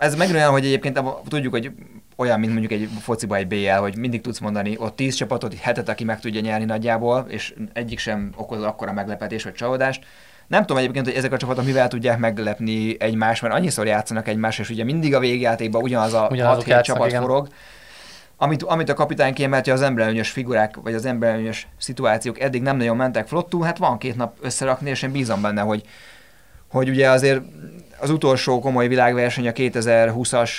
ez 0.00 0.14
meg 0.14 0.30
olyan, 0.30 0.50
hogy 0.50 0.64
egyébként 0.64 1.00
tudjuk, 1.28 1.52
hogy 1.52 1.70
olyan, 2.16 2.40
mint 2.40 2.52
mondjuk 2.52 2.72
egy 2.72 2.88
fociba 3.00 3.36
egy 3.36 3.46
BL, 3.46 3.70
hogy 3.70 3.96
mindig 3.96 4.20
tudsz 4.20 4.38
mondani 4.38 4.76
ott 4.78 4.96
10 4.96 5.14
csapatot, 5.14 5.54
hetet, 5.54 5.88
aki 5.88 6.04
meg 6.04 6.20
tudja 6.20 6.40
nyerni 6.40 6.64
nagyjából, 6.64 7.26
és 7.28 7.54
egyik 7.72 7.98
sem 7.98 8.32
okoz 8.36 8.62
akkora 8.62 8.92
meglepetés 8.92 9.42
vagy 9.42 9.52
csalódást. 9.52 10.04
Nem 10.46 10.60
tudom 10.60 10.76
egyébként, 10.76 11.06
hogy 11.06 11.14
ezek 11.14 11.32
a 11.32 11.36
csapatok 11.36 11.64
mivel 11.64 11.88
tudják 11.88 12.18
meglepni 12.18 12.96
egymást, 13.00 13.42
mert 13.42 13.54
annyiszor 13.54 13.86
játszanak 13.86 14.28
egymás, 14.28 14.58
és 14.58 14.70
ugye 14.70 14.84
mindig 14.84 15.14
a 15.14 15.18
végjátékban 15.18 15.82
ugyanaz 15.82 16.14
a 16.14 16.30
6 16.42 16.82
csapat 16.82 17.08
igen. 17.08 17.20
forog. 17.20 17.48
Amit, 18.42 18.62
amit 18.62 18.88
a 18.88 18.94
kapitány 18.94 19.34
kiemelt, 19.34 19.64
hogy 19.64 19.72
az 19.72 19.82
emberelőnyös 19.82 20.30
figurák, 20.30 20.76
vagy 20.76 20.94
az 20.94 21.04
emberelőnyös 21.04 21.66
szituációk 21.78 22.40
eddig 22.40 22.62
nem 22.62 22.76
nagyon 22.76 22.96
mentek 22.96 23.26
flottú, 23.26 23.60
hát 23.60 23.78
van 23.78 23.98
két 23.98 24.16
nap 24.16 24.36
összerakni, 24.40 24.90
és 24.90 25.02
én 25.02 25.12
bízom 25.12 25.42
benne, 25.42 25.60
hogy, 25.60 25.82
hogy 26.68 26.88
ugye 26.88 27.10
azért 27.10 27.40
az 27.98 28.10
utolsó 28.10 28.60
komoly 28.60 28.88
világverseny 28.88 29.48
a 29.48 29.52
2020-as 29.52 30.50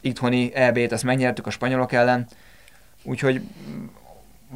itthoni 0.00 0.54
EB-t, 0.54 0.92
ezt 0.92 1.04
megnyertük 1.04 1.46
a 1.46 1.50
spanyolok 1.50 1.92
ellen, 1.92 2.26
úgyhogy 3.02 3.40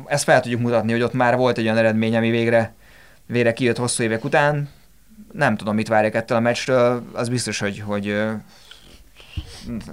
ezt 0.06 0.24
fel 0.24 0.40
tudjuk 0.40 0.60
mutatni, 0.60 0.92
hogy 0.92 1.02
ott 1.02 1.12
már 1.12 1.36
volt 1.36 1.58
egy 1.58 1.64
olyan 1.64 1.76
eredmény, 1.76 2.16
ami 2.16 2.30
végre, 2.30 2.74
végre 3.26 3.52
kijött 3.52 3.76
hosszú 3.76 4.02
évek 4.02 4.24
után. 4.24 4.68
Nem 5.32 5.56
tudom, 5.56 5.74
mit 5.74 5.88
várják 5.88 6.14
ettől 6.14 6.36
a 6.36 6.40
meccstől, 6.40 7.02
az 7.12 7.28
biztos, 7.28 7.58
hogy, 7.58 7.80
hogy 7.80 8.16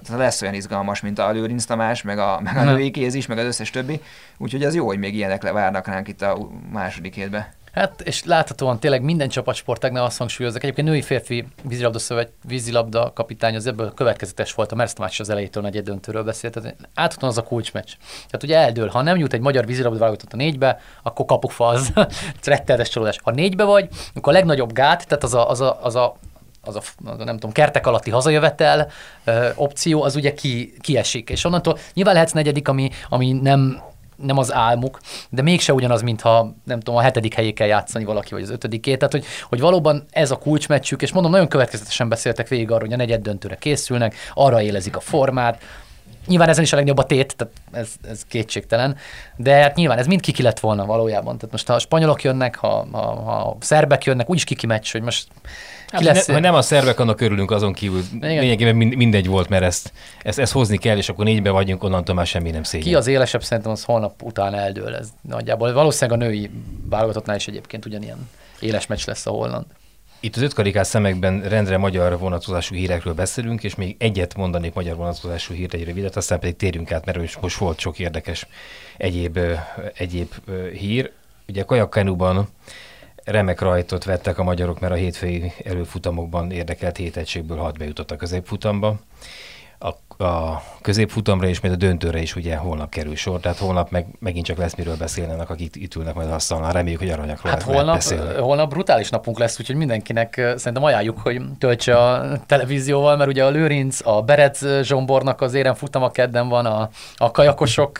lesz 0.10 0.42
olyan 0.42 0.54
izgalmas, 0.54 1.02
mint 1.02 1.20
a 1.20 1.32
Lőrinc 1.32 1.66
Tamás, 1.66 2.02
meg 2.02 2.20
a, 2.20 2.40
meg 2.44 2.58
a 2.58 2.64
női 2.64 2.92
kéz 2.92 3.14
is, 3.14 3.26
meg 3.26 3.38
az 3.38 3.46
összes 3.46 3.70
többi. 3.70 4.02
Úgyhogy 4.38 4.64
az 4.64 4.76
jó, 4.76 4.86
hogy 4.86 5.00
még 5.00 5.16
ilyenek 5.16 5.52
várnak 5.52 5.88
ránk 5.88 6.08
itt 6.08 6.22
a 6.22 6.50
második 6.72 7.16
hétben. 7.16 7.48
Hát, 7.74 8.02
és 8.02 8.24
láthatóan 8.24 8.80
tényleg 8.80 9.02
minden 9.02 9.30
csapatsportágnál 9.30 10.04
azt 10.04 10.18
hangsúlyozok. 10.18 10.64
Egyébként 10.64 10.88
női 10.88 11.02
férfi 11.02 11.48
vízilabda, 11.64 12.00
szövet, 12.00 12.32
vízilabda 12.48 13.12
kapitány 13.14 13.56
az 13.56 13.66
ebből 13.66 13.94
következetes 13.94 14.54
volt, 14.54 14.72
a 14.72 14.76
Mersztmács 14.76 15.20
az 15.20 15.30
elejétől 15.30 15.64
nagy 15.64 15.84
döntőről 15.84 16.24
beszélt. 16.24 16.54
Tehát 16.54 16.76
áthatóan 16.94 17.32
az 17.32 17.38
a 17.38 17.44
kulcsmeccs. 17.44 17.92
Tehát 18.14 18.44
ugye 18.44 18.58
eldől, 18.58 18.88
ha 18.88 19.02
nem 19.02 19.18
jut 19.18 19.34
egy 19.34 19.40
magyar 19.40 19.66
vízilabda 19.66 20.00
válogatott 20.00 20.34
a 20.34 20.38
négybe, 20.38 20.80
akkor 21.04 21.26
kapufa 21.26 21.68
az 21.68 21.94
rettenetes 22.44 22.90
csalódás. 22.90 23.20
Ha 23.24 23.32
négybe 23.32 23.64
vagy, 23.64 23.88
akkor 24.14 24.34
a 24.34 24.36
legnagyobb 24.36 24.74
gát, 24.74 25.08
tehát 25.08 25.24
az 25.24 25.34
a, 25.34 25.50
az 25.50 25.62
a, 25.62 25.80
az 25.82 25.96
a 25.96 26.16
az 26.62 26.76
a, 26.76 26.82
az 27.06 27.20
a, 27.20 27.24
nem 27.24 27.34
tudom, 27.34 27.52
kertek 27.52 27.88
alatti 27.88 28.10
hazajövetel 28.10 28.92
ö, 29.24 29.50
opció, 29.56 30.04
az 30.04 30.16
ugye 30.16 30.34
ki, 30.34 30.74
kiesik. 30.80 31.30
És 31.30 31.44
onnantól 31.44 31.78
nyilván 31.94 32.14
lehetsz 32.14 32.32
negyedik, 32.32 32.68
ami, 32.68 32.90
ami 33.10 33.32
nem 33.32 33.82
nem 34.22 34.38
az 34.38 34.54
álmuk, 34.54 35.00
de 35.30 35.42
mégse 35.42 35.74
ugyanaz, 35.74 36.02
mintha 36.02 36.56
nem 36.64 36.80
tudom, 36.80 37.00
a 37.00 37.02
hetedik 37.02 37.34
helyé 37.34 37.52
kell 37.52 37.68
játszani 37.68 38.06
valaki, 38.06 38.34
vagy 38.34 38.44
az 38.44 38.50
ötödiké. 38.50 38.96
Tehát, 38.96 39.12
hogy, 39.12 39.26
hogy 39.50 39.60
valóban 39.60 40.06
ez 40.10 40.32
a 40.32 40.38
kulcsmeccsük, 40.38 41.02
és 41.02 41.12
mondom, 41.12 41.32
nagyon 41.32 41.48
következetesen 41.48 42.10
beszéltek 42.10 42.48
végig 42.48 42.68
arról, 42.68 42.80
hogy 42.80 42.94
a 42.94 42.98
negyed 42.98 43.22
döntőre 43.22 43.56
készülnek, 43.56 44.16
arra 44.34 44.62
élezik 44.62 44.96
a 44.96 45.00
formát, 45.00 45.62
Nyilván 46.28 46.50
ezen 46.50 46.64
is 46.64 46.72
a 46.72 46.76
legnagyobb 46.76 47.04
a 47.04 47.08
tét, 47.08 47.36
tehát 47.36 47.54
ez, 47.72 47.90
ez 48.10 48.26
kétségtelen, 48.28 48.98
de 49.36 49.54
hát 49.54 49.76
nyilván 49.76 49.98
ez 49.98 50.08
mind 50.08 50.22
kiki 50.22 50.42
lett 50.42 50.60
volna 50.60 50.86
valójában. 50.86 51.38
Tehát 51.38 51.52
most 51.52 51.68
ha 51.68 51.74
a 51.74 51.80
spanyolok 51.80 52.24
jönnek, 52.24 52.56
ha, 52.56 52.88
ha, 52.92 53.00
ha 53.00 53.32
a 53.32 53.58
szerbek 53.60 54.04
jönnek, 54.04 54.30
úgyis 54.30 54.44
kiki 54.44 54.66
meccs, 54.66 54.92
hogy 54.92 55.02
most 55.02 55.28
Hát, 55.92 56.04
lesz... 56.04 56.26
ne, 56.26 56.34
ha 56.34 56.40
nem 56.40 56.54
a 56.54 56.62
szervek, 56.62 57.00
annak 57.00 57.22
örülünk 57.22 57.52
azon 57.52 57.74
kívül. 57.74 58.02
Igen. 58.14 58.40
Lényegében 58.40 58.76
mindegy 58.76 59.28
volt, 59.28 59.50
mert 59.50 59.64
ezt, 59.64 59.94
ezt, 60.24 60.40
ezt 60.40 60.52
hozni 60.52 60.78
kell, 60.78 60.98
és 60.98 61.10
akkor 61.10 61.26
négybe 61.26 61.50
vagyunk, 61.50 61.84
onnantól 61.84 62.16
már 62.16 62.28
semmi 62.28 62.52
nem 62.52 62.64
szégyen. 62.64 62.88
Ki 62.88 62.96
az 62.96 63.08
élesebb, 63.08 63.44
szerintem 63.44 63.72
az 63.72 63.84
holnap 63.84 64.24
után 64.24 64.54
eldől. 64.54 64.96
Ez 64.96 65.10
nagyjából. 65.22 65.74
Valószínűleg 65.74 66.22
a 66.22 66.24
női 66.24 66.50
válogatottnál 66.90 67.36
is 67.36 67.48
egyébként 67.48 67.86
ugyanilyen 67.86 68.30
éles 68.60 68.88
meccs 68.88 69.06
lesz 69.06 69.26
a 69.26 69.32
holland. 69.32 69.66
Itt 70.22 70.36
az 70.36 70.42
ötkarikás 70.42 70.88
szemekben 70.88 71.42
rendre 71.42 71.78
magyar 71.78 72.20
vonatkozású 72.20 72.76
hírekről 72.76 73.14
beszélünk, 73.14 73.64
és 73.64 73.76
még 73.76 73.96
egyet 74.00 74.36
mondanék 74.36 74.74
magyar 74.74 74.96
vonatkozású 74.96 75.54
hírt 75.54 75.74
egy 75.74 75.84
rövidet, 75.84 76.16
aztán 76.16 76.40
pedig 76.40 76.56
térjünk 76.56 76.92
át, 76.92 77.06
mert 77.06 77.42
most 77.42 77.58
volt 77.58 77.80
sok 77.80 78.00
érdekes 78.00 78.48
egyéb, 78.98 79.40
egyéb 79.94 80.34
hír. 80.74 81.12
Ugye 81.48 81.64
kajakkenuban 81.64 82.50
remek 83.30 83.62
rajtot 83.62 84.04
vettek 84.04 84.38
a 84.38 84.44
magyarok, 84.44 84.80
mert 84.80 84.94
a 84.94 84.96
hétfői 84.96 85.54
előfutamokban 85.66 86.52
érdekelt 86.52 86.98
hét 86.98 87.18
egységből 87.18 87.58
hat 87.58 87.78
bejutott 87.78 88.12
a 88.12 88.16
középfutamba. 88.16 88.96
A, 89.82 90.24
a 90.24 90.64
középfutamra 90.82 91.48
és 91.48 91.60
majd 91.60 91.74
a 91.74 91.78
döntőre 91.78 92.20
is 92.20 92.36
ugye 92.36 92.56
holnap 92.56 92.90
kerül 92.90 93.16
sor, 93.16 93.40
tehát 93.40 93.58
holnap 93.58 93.90
meg, 93.90 94.08
megint 94.20 94.46
csak 94.46 94.58
lesz 94.58 94.76
miről 94.76 94.98
beszélnek, 94.98 95.50
akik 95.50 95.76
itt 95.76 95.96
ülnek 95.96 96.14
majd 96.14 96.32
asztalnál. 96.32 96.72
Reméljük, 96.72 97.00
hogy 97.00 97.10
aranyakról 97.10 97.52
hát 97.52 97.62
holnap, 97.62 97.94
beszélni. 97.94 98.40
holnap 98.40 98.70
brutális 98.70 99.10
napunk 99.10 99.40
lesz, 99.40 99.60
úgyhogy 99.60 99.76
mindenkinek 99.76 100.34
szerintem 100.36 100.84
ajánljuk, 100.84 101.20
hogy 101.20 101.42
töltse 101.58 101.98
a 101.98 102.38
televízióval, 102.46 103.18
mert 103.18 103.30
ugye 103.30 103.46
a 103.46 103.50
Lőrinc, 103.50 104.08
a 104.08 104.22
Berec 104.22 104.82
Zsombornak 104.82 105.42
az 105.42 105.54
éren 105.54 105.76
futama 105.76 106.12
kedden 106.12 106.48
van, 106.50 106.66
a, 106.66 106.90
a 107.16 107.32
kajakosok 107.32 107.98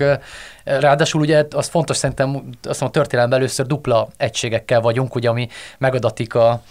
Ráadásul 0.64 1.22
ugye 1.22 1.46
az 1.50 1.68
fontos 1.68 1.98
szerintem, 1.98 2.50
azt 2.64 2.82
a 2.82 2.90
történelemben 2.90 3.40
először 3.40 3.66
dupla 3.66 4.08
egységekkel 4.18 4.82
vagyunk, 4.82 5.16
ugye, 5.16 5.30
ami 5.30 5.48
megadatik 5.78 6.36
a 6.36 6.62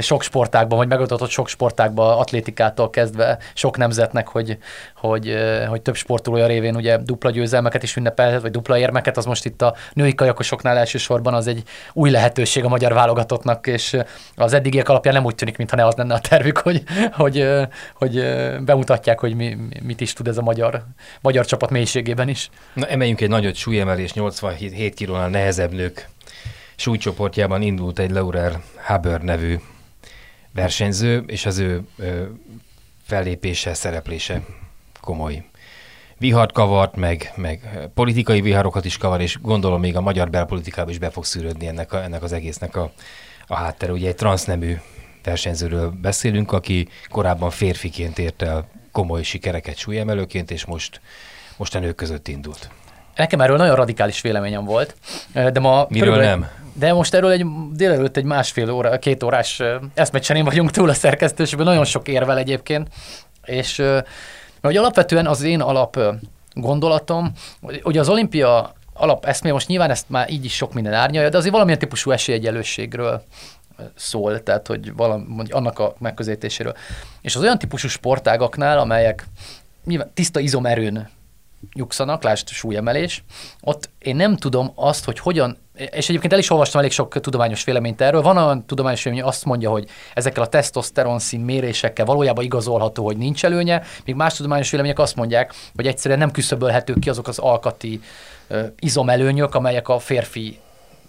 sok 0.00 0.22
sportákban, 0.22 0.78
vagy 0.78 0.88
megadatott 0.88 1.30
sok 1.30 1.48
sportákban, 1.48 2.18
atlétikától 2.18 2.90
kezdve 2.90 3.38
sok 3.54 3.76
nemzetnek, 3.76 4.28
hogy, 4.28 4.58
hogy, 5.00 5.36
hogy 5.68 5.82
több 5.82 5.94
sportolója 5.94 6.46
révén 6.46 6.76
ugye 6.76 6.96
dupla 6.96 7.30
győzelmeket 7.30 7.82
is 7.82 7.96
ünnepelhet, 7.96 8.40
vagy 8.40 8.50
dupla 8.50 8.78
érmeket, 8.78 9.16
az 9.16 9.24
most 9.24 9.44
itt 9.44 9.62
a 9.62 9.74
női 9.92 10.14
kajakosoknál 10.14 10.76
elsősorban 10.76 11.34
az 11.34 11.46
egy 11.46 11.62
új 11.92 12.10
lehetőség 12.10 12.64
a 12.64 12.68
magyar 12.68 12.92
válogatottnak, 12.92 13.66
és 13.66 13.96
az 14.34 14.52
eddigiek 14.52 14.88
alapján 14.88 15.14
nem 15.14 15.24
úgy 15.24 15.34
tűnik, 15.34 15.56
mintha 15.56 15.76
ne 15.76 15.86
az 15.86 15.94
lenne 15.94 16.14
a 16.14 16.20
tervük, 16.20 16.58
hogy, 16.58 16.82
hogy, 17.12 17.48
hogy 17.94 18.24
bemutatják, 18.64 19.20
hogy 19.20 19.34
mi, 19.34 19.56
mit 19.82 20.00
is 20.00 20.12
tud 20.12 20.28
ez 20.28 20.38
a 20.38 20.42
magyar, 20.42 20.84
magyar 21.20 21.46
csapat 21.46 21.70
mélységében 21.70 22.28
is. 22.28 22.50
Na, 22.72 22.86
emeljünk 22.86 23.20
egy 23.20 23.28
nagyot 23.28 23.54
súlyemelés, 23.54 24.12
87 24.12 24.94
kilónál 24.94 25.28
nehezebb 25.28 25.72
nők 25.72 26.08
súlycsoportjában 26.76 27.62
indult 27.62 27.98
egy 27.98 28.10
Laurer 28.10 28.58
Haber 28.76 29.20
nevű 29.20 29.56
versenyző, 30.54 31.24
és 31.26 31.46
az 31.46 31.58
ő 31.58 31.80
ö, 31.98 32.22
fellépése, 33.06 33.74
szereplése 33.74 34.42
komoly 35.08 35.42
vihart 36.18 36.52
kavart, 36.52 36.96
meg, 36.96 37.32
meg 37.36 37.88
politikai 37.94 38.40
viharokat 38.40 38.84
is 38.84 38.98
kavar, 38.98 39.20
és 39.20 39.38
gondolom 39.40 39.80
még 39.80 39.96
a 39.96 40.00
magyar 40.00 40.30
belpolitikába 40.30 40.90
is 40.90 40.98
be 40.98 41.10
fog 41.10 41.24
szűrődni 41.24 41.66
ennek, 41.66 41.92
a, 41.92 42.02
ennek 42.02 42.22
az 42.22 42.32
egésznek 42.32 42.76
a, 42.76 42.92
a 43.46 43.54
háttere. 43.54 43.92
Ugye 43.92 44.08
egy 44.08 44.14
transznemű 44.14 44.76
versenyzőről 45.24 45.92
beszélünk, 46.02 46.52
aki 46.52 46.88
korábban 47.08 47.50
férfiként 47.50 48.18
ért 48.18 48.42
el 48.42 48.68
komoly 48.92 49.22
sikereket 49.22 49.76
súlyemelőként, 49.76 50.50
és 50.50 50.64
most, 50.64 51.00
most 51.56 51.74
a 51.74 51.78
nők 51.78 51.94
között 51.94 52.28
indult. 52.28 52.70
Nekem 53.16 53.40
erről 53.40 53.56
nagyon 53.56 53.76
radikális 53.76 54.20
véleményem 54.20 54.64
volt, 54.64 54.96
de 55.32 55.60
ma... 55.60 55.86
Miről 55.88 56.16
nem? 56.16 56.48
De 56.72 56.92
most 56.92 57.14
erről 57.14 57.30
egy 57.30 57.46
délelőtt 57.72 58.16
egy 58.16 58.24
másfél 58.24 58.70
óra, 58.70 58.98
két 58.98 59.22
órás 59.22 59.62
eszmecsenén 59.94 60.44
vagyunk 60.44 60.70
túl 60.70 60.88
a 60.88 60.94
szerkesztőségben, 60.94 61.66
nagyon 61.66 61.84
sok 61.84 62.08
érvel 62.08 62.38
egyébként, 62.38 62.88
és 63.44 63.82
mert 64.60 64.74
hogy 64.74 64.76
alapvetően 64.76 65.26
az 65.26 65.42
én 65.42 65.60
alap 65.60 65.98
gondolatom, 66.52 67.32
hogy 67.82 67.98
az 67.98 68.08
olimpia 68.08 68.72
alap 68.92 69.24
eszmé, 69.24 69.50
most 69.50 69.68
nyilván 69.68 69.90
ezt 69.90 70.10
már 70.10 70.30
így 70.30 70.44
is 70.44 70.54
sok 70.54 70.72
minden 70.72 70.92
árnyalja, 70.92 71.28
de 71.28 71.36
azért 71.36 71.52
valamilyen 71.52 71.78
típusú 71.78 72.10
esélyegyelősségről 72.10 73.22
szól, 73.94 74.42
tehát 74.42 74.66
hogy 74.66 74.94
valami, 74.94 75.24
annak 75.48 75.78
a 75.78 75.94
megközelítéséről. 75.98 76.74
És 77.20 77.36
az 77.36 77.42
olyan 77.42 77.58
típusú 77.58 77.88
sportágaknál, 77.88 78.78
amelyek 78.78 79.26
nyilván 79.84 80.10
tiszta 80.14 80.40
izomerőn 80.40 81.08
nyugszanak, 81.74 82.22
lásd 82.22 82.48
súlyemelés, 82.48 83.24
ott 83.60 83.90
én 83.98 84.16
nem 84.16 84.36
tudom 84.36 84.72
azt, 84.74 85.04
hogy 85.04 85.18
hogyan, 85.18 85.56
és 85.74 86.08
egyébként 86.08 86.32
el 86.32 86.38
is 86.38 86.50
olvastam 86.50 86.80
elég 86.80 86.92
sok 86.92 87.20
tudományos 87.20 87.64
véleményt 87.64 88.00
erről, 88.00 88.22
van 88.22 88.36
olyan 88.36 88.66
tudományos 88.66 89.02
vélemény, 89.02 89.26
azt 89.26 89.44
mondja, 89.44 89.70
hogy 89.70 89.88
ezekkel 90.14 90.42
a 90.42 90.48
tesztoszteron 90.48 91.18
szín 91.18 91.40
mérésekkel 91.40 92.04
valójában 92.04 92.44
igazolható, 92.44 93.04
hogy 93.04 93.16
nincs 93.16 93.44
előnye, 93.44 93.82
míg 94.04 94.14
más 94.14 94.34
tudományos 94.34 94.70
vélemények 94.70 94.98
azt 94.98 95.16
mondják, 95.16 95.54
hogy 95.74 95.86
egyszerűen 95.86 96.20
nem 96.20 96.30
küszöbölhetők 96.30 96.98
ki 96.98 97.08
azok 97.08 97.28
az 97.28 97.38
alkati 97.38 98.00
izomelőnyök, 98.78 99.54
amelyek 99.54 99.88
a 99.88 99.98
férfi 99.98 100.58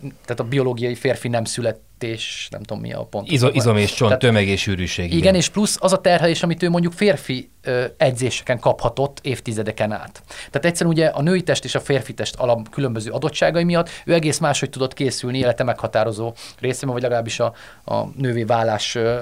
tehát 0.01 0.39
a 0.39 0.43
biológiai 0.43 0.95
férfi 0.95 1.27
nem 1.27 1.43
születés, 1.43 2.47
nem 2.51 2.63
tudom 2.63 2.81
mi 2.81 2.93
a 2.93 3.03
pont. 3.03 3.31
Izo, 3.31 3.49
izom 3.53 3.77
és 3.77 3.93
csont, 3.93 4.12
tehát, 4.12 4.19
tömeg 4.19 4.47
és 4.47 4.62
sűrűség. 4.62 5.05
Igen, 5.05 5.17
igen, 5.17 5.35
és 5.35 5.49
plusz 5.49 5.77
az 5.79 5.93
a 5.93 6.01
terhelés, 6.01 6.43
amit 6.43 6.63
ő 6.63 6.69
mondjuk 6.69 6.93
férfi 6.93 7.49
ö, 7.62 7.85
edzéseken 7.97 8.59
kaphatott 8.59 9.19
évtizedeken 9.21 9.91
át. 9.91 10.23
Tehát 10.27 10.65
egyszerűen 10.65 10.95
ugye 10.95 11.05
a 11.05 11.21
női 11.21 11.41
test 11.43 11.63
és 11.63 11.75
a 11.75 11.79
férfi 11.79 12.13
test 12.13 12.35
alap 12.35 12.69
különböző 12.69 13.12
adottságai 13.12 13.63
miatt 13.63 13.89
ő 14.05 14.13
egész 14.13 14.38
máshogy 14.38 14.69
tudott 14.69 14.93
készülni 14.93 15.38
élete 15.38 15.63
meghatározó 15.63 16.33
részében, 16.59 16.93
vagy 16.93 17.03
legalábbis 17.03 17.39
a, 17.39 17.53
a 17.85 18.03
nővé 18.15 18.43
válás 18.43 18.95
ö, 18.95 19.21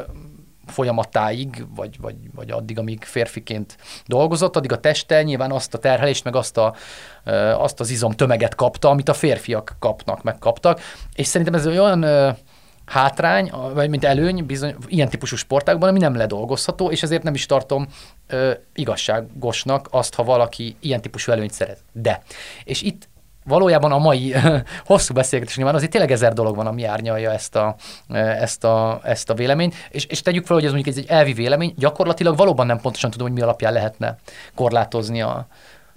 folyamatáig, 0.67 1.65
vagy, 1.75 1.99
vagy, 2.01 2.15
vagy 2.35 2.51
addig, 2.51 2.79
amíg 2.79 3.03
férfiként 3.03 3.77
dolgozott, 4.05 4.55
addig 4.55 4.71
a 4.71 4.79
teste 4.79 5.23
nyilván 5.23 5.51
azt 5.51 5.73
a 5.73 5.77
terhelést, 5.77 6.23
meg 6.23 6.35
azt, 6.35 6.57
a, 6.57 6.75
azt 7.57 7.79
az 7.79 7.89
izom 7.89 8.11
tömeget 8.11 8.55
kapta, 8.55 8.89
amit 8.89 9.09
a 9.09 9.13
férfiak 9.13 9.75
kapnak, 9.79 10.23
megkaptak. 10.23 10.81
És 11.15 11.27
szerintem 11.27 11.55
ez 11.55 11.67
olyan 11.67 12.05
hátrány, 12.87 13.51
vagy 13.73 13.89
mint 13.89 14.03
előny 14.03 14.45
bizony, 14.45 14.75
ilyen 14.87 15.09
típusú 15.09 15.35
sportákban, 15.35 15.89
ami 15.89 15.99
nem 15.99 16.15
ledolgozható, 16.15 16.91
és 16.91 17.03
ezért 17.03 17.23
nem 17.23 17.33
is 17.33 17.45
tartom 17.45 17.87
ö, 18.27 18.51
igazságosnak 18.73 19.87
azt, 19.91 20.15
ha 20.15 20.23
valaki 20.23 20.75
ilyen 20.79 21.01
típusú 21.01 21.31
előnyt 21.31 21.51
szeret. 21.51 21.79
De. 21.91 22.21
És 22.63 22.81
itt 22.81 23.07
valójában 23.47 23.91
a 23.91 23.97
mai 23.97 24.33
hosszú 24.85 25.13
beszélgetés 25.13 25.55
nyilván 25.55 25.75
azért 25.75 25.91
tényleg 25.91 26.11
ezer 26.11 26.33
dolog 26.33 26.55
van, 26.55 26.67
ami 26.67 26.83
árnyalja 26.83 27.31
ezt 27.31 27.55
a, 27.55 27.75
ezt 28.13 28.63
a, 28.63 28.99
ezt 29.03 29.29
a 29.29 29.33
véleményt, 29.33 29.75
és, 29.89 30.05
és 30.05 30.21
tegyük 30.21 30.45
fel, 30.45 30.55
hogy 30.55 30.65
ez 30.65 30.71
mondjuk 30.71 30.95
egy 30.95 31.05
elvi 31.07 31.33
vélemény, 31.33 31.73
gyakorlatilag 31.77 32.37
valóban 32.37 32.65
nem 32.65 32.79
pontosan 32.79 33.11
tudom, 33.11 33.27
hogy 33.27 33.35
mi 33.35 33.41
alapján 33.41 33.73
lehetne 33.73 34.17
korlátozni 34.55 35.21
a, 35.21 35.47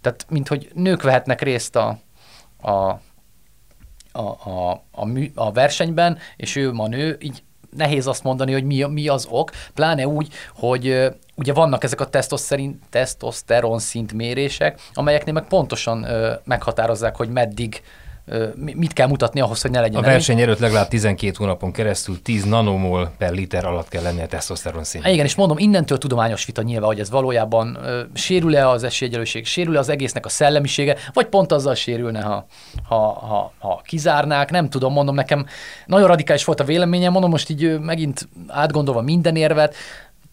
tehát 0.01 0.27
mint 0.29 0.49
hogy 0.49 0.71
nők 0.75 1.03
vehetnek 1.03 1.41
részt 1.41 1.77
a, 1.77 1.99
a, 2.61 2.71
a, 4.13 4.21
a, 4.21 4.83
a, 4.93 5.05
mű, 5.05 5.31
a 5.35 5.53
versenyben, 5.53 6.19
és 6.37 6.57
ő 6.57 6.73
ma 6.73 6.89
nő, 6.89 7.17
így 7.21 7.43
nehéz 7.77 8.07
azt 8.07 8.25
mondani, 8.25 8.53
hogy 8.53 8.65
mi, 8.65 8.83
mi 8.83 9.09
az 9.09 9.27
ok, 9.31 9.51
pláne 9.75 10.07
úgy, 10.07 10.33
hogy 10.55 11.11
ugye 11.35 11.53
vannak 11.53 11.85
ezek 11.85 12.01
a 12.01 12.09
tesztoszteron 12.91 13.79
szint 13.79 14.13
mérések, 14.13 14.81
amelyeknél 14.95 15.35
meg 15.35 15.47
pontosan 15.47 16.07
meghatározzák, 16.45 17.17
hogy 17.17 17.29
meddig 17.29 17.83
mit 18.55 18.93
kell 18.93 19.07
mutatni 19.07 19.41
ahhoz, 19.41 19.63
hogy 19.63 19.71
ne 19.71 19.81
legyen 19.81 20.03
A 20.03 20.07
verseny 20.07 20.41
előtt 20.41 20.59
legalább 20.59 20.89
12 20.89 21.33
hónapon 21.37 21.73
keresztül 21.73 22.23
10 22.23 22.45
nanomol 22.45 23.13
per 23.19 23.33
liter 23.33 23.65
alatt 23.65 23.89
kell 23.89 24.03
lennie 24.03 24.25
a 24.25 24.27
testoszteron 24.27 24.85
szint. 24.85 25.05
Hát 25.05 25.13
igen, 25.13 25.25
és 25.25 25.35
mondom, 25.35 25.59
innentől 25.59 25.99
tudományos 25.99 26.45
vita 26.45 26.63
nyilván, 26.63 26.89
hogy 26.89 27.01
ez 27.01 27.11
valójában 27.11 27.79
ö, 27.85 28.03
sérül-e 28.15 28.69
az 28.69 28.83
esélyegyelőség, 28.83 29.47
sérül-e 29.47 29.79
az 29.79 29.89
egésznek 29.89 30.27
a 30.27 30.29
szellemisége, 30.29 30.97
vagy 31.13 31.27
pont 31.27 31.53
azzal 31.53 31.75
sérülne, 31.75 32.21
ha, 32.21 32.47
ha, 32.89 32.97
ha, 32.97 33.53
ha 33.59 33.81
kizárnák, 33.85 34.51
nem 34.51 34.69
tudom, 34.69 34.93
mondom 34.93 35.15
nekem, 35.15 35.47
nagyon 35.87 36.07
radikális 36.07 36.45
volt 36.45 36.61
a 36.61 36.65
véleményem, 36.65 37.13
mondom 37.13 37.31
most 37.31 37.51
így 37.51 37.65
ö, 37.65 37.79
megint 37.79 38.29
átgondolva 38.49 39.03
minden 39.03 39.37
érvet, 39.37 39.75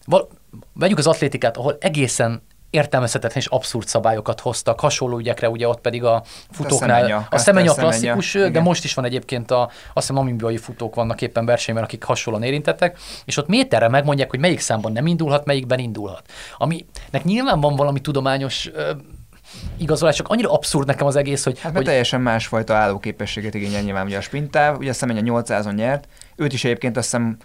val- 0.04 0.30
vegyük 0.74 0.98
az 0.98 1.06
atlétikát, 1.06 1.56
ahol 1.56 1.76
egészen 1.80 2.42
értelmezhetetlen 2.70 3.42
és 3.42 3.46
abszurd 3.46 3.86
szabályokat 3.86 4.40
hoztak, 4.40 4.80
hasonló 4.80 5.18
ügyekre, 5.18 5.48
ugye 5.48 5.68
ott 5.68 5.80
pedig 5.80 6.04
a 6.04 6.22
futóknál. 6.50 7.00
Szemenya, 7.00 7.26
A 7.30 7.38
szemenya 7.38 7.70
a 7.70 7.74
Szemenya, 7.74 7.90
klasszikus, 7.90 8.32
de 8.32 8.46
igen. 8.46 8.62
most 8.62 8.84
is 8.84 8.94
van 8.94 9.04
egyébként 9.04 9.50
a, 9.50 9.62
azt 9.62 9.72
hiszem 9.94 10.14
namibiai 10.14 10.56
futók 10.56 10.94
vannak 10.94 11.22
éppen 11.22 11.46
versenyben, 11.46 11.84
akik 11.84 12.04
hasonlóan 12.04 12.44
érintettek, 12.44 12.98
és 13.24 13.36
ott 13.36 13.48
méterre 13.48 13.88
megmondják, 13.88 14.30
hogy 14.30 14.38
melyik 14.38 14.60
számban 14.60 14.92
nem 14.92 15.06
indulhat, 15.06 15.44
melyikben 15.44 15.78
indulhat. 15.78 16.22
Aminek 16.58 17.24
nyilván 17.24 17.60
van 17.60 17.76
valami 17.76 18.00
tudományos 18.00 18.70
igazolás, 19.76 20.16
csak 20.16 20.28
annyira 20.28 20.52
abszurd 20.52 20.86
nekem 20.86 21.06
az 21.06 21.16
egész, 21.16 21.44
hogy, 21.44 21.60
Hát 21.60 21.72
hogy 21.72 21.84
teljesen 21.84 22.20
másfajta 22.20 22.74
állóképességet 22.74 23.54
igényel 23.54 23.82
nyilván 23.82 24.06
ugye 24.06 24.16
a 24.16 24.20
sprintáv, 24.20 24.78
ugye 24.78 24.90
a 24.90 24.92
Szemenya 24.92 25.22
800-on 25.24 25.74
nyert, 25.74 26.08
őt 26.36 26.52
is 26.52 26.64
egyébként 26.64 26.96
azt 26.96 27.10
hiszem 27.10 27.36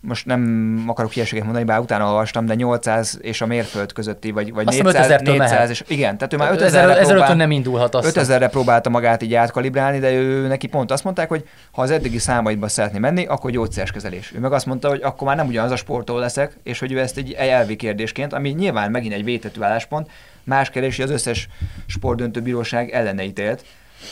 most 0.00 0.26
nem 0.26 0.84
akarok 0.86 1.12
hülyeséget 1.12 1.44
mondani, 1.44 1.64
bár 1.64 1.78
utána 1.78 2.06
olvastam, 2.06 2.46
de 2.46 2.54
800 2.54 3.18
és 3.22 3.40
a 3.40 3.46
mérföld 3.46 3.92
közötti, 3.92 4.30
vagy, 4.30 4.52
vagy 4.52 4.66
Azt 4.66 4.76
hiszem 4.76 4.92
400, 4.92 5.20
5000-től 5.20 5.24
400 5.24 5.50
mehet. 5.50 5.70
és 5.70 5.84
igen, 5.86 6.16
tehát 6.18 6.32
ő 6.32 6.36
már 6.36 6.52
5000 6.52 6.84
5000-re 6.84 6.92
1005 6.92 7.16
próbál, 7.16 7.34
nem 7.34 7.50
indulhat 7.50 7.94
azt. 7.94 8.18
5000-re 8.18 8.48
próbálta 8.48 8.90
magát 8.90 9.22
így 9.22 9.34
átkalibrálni, 9.34 9.98
de 9.98 10.12
ő 10.12 10.46
neki 10.46 10.66
pont 10.66 10.90
azt 10.90 11.04
mondták, 11.04 11.28
hogy 11.28 11.48
ha 11.70 11.82
az 11.82 11.90
eddigi 11.90 12.18
számaidba 12.18 12.68
szeretné 12.68 12.98
menni, 12.98 13.26
akkor 13.26 13.50
gyógyszeres 13.50 13.90
kezelés. 13.90 14.32
Ő 14.36 14.38
meg 14.38 14.52
azt 14.52 14.66
mondta, 14.66 14.88
hogy 14.88 15.02
akkor 15.02 15.26
már 15.26 15.36
nem 15.36 15.46
ugyanaz 15.46 15.70
a 15.70 15.76
sportoló 15.76 16.18
leszek, 16.18 16.58
és 16.62 16.78
hogy 16.78 16.92
ő 16.92 16.98
ezt 16.98 17.16
egy 17.16 17.32
elvi 17.32 17.76
kérdésként, 17.76 18.32
ami 18.32 18.48
nyilván 18.48 18.90
megint 18.90 19.14
egy 19.14 19.24
vétetű 19.24 19.62
álláspont, 19.62 20.10
más 20.44 20.70
hogy 20.72 21.00
az 21.00 21.10
összes 21.10 21.48
sportdöntő 21.86 22.40
bíróság 22.40 22.90
ellene 22.90 23.24
ítélt, 23.24 23.64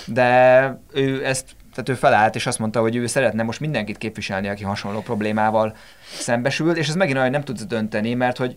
de 0.04 0.80
ő 0.92 1.26
ezt 1.26 1.55
tehát 1.76 1.88
ő 2.00 2.06
felállt, 2.06 2.34
és 2.34 2.46
azt 2.46 2.58
mondta, 2.58 2.80
hogy 2.80 2.96
ő 2.96 3.06
szeretne 3.06 3.42
most 3.42 3.60
mindenkit 3.60 3.98
képviselni, 3.98 4.48
aki 4.48 4.64
hasonló 4.64 5.00
problémával 5.00 5.76
szembesült, 6.18 6.76
és 6.76 6.88
ez 6.88 6.94
megint 6.94 7.16
olyan, 7.16 7.28
hogy 7.28 7.36
nem 7.36 7.46
tudsz 7.46 7.64
dönteni, 7.64 8.14
mert 8.14 8.36
hogy 8.36 8.56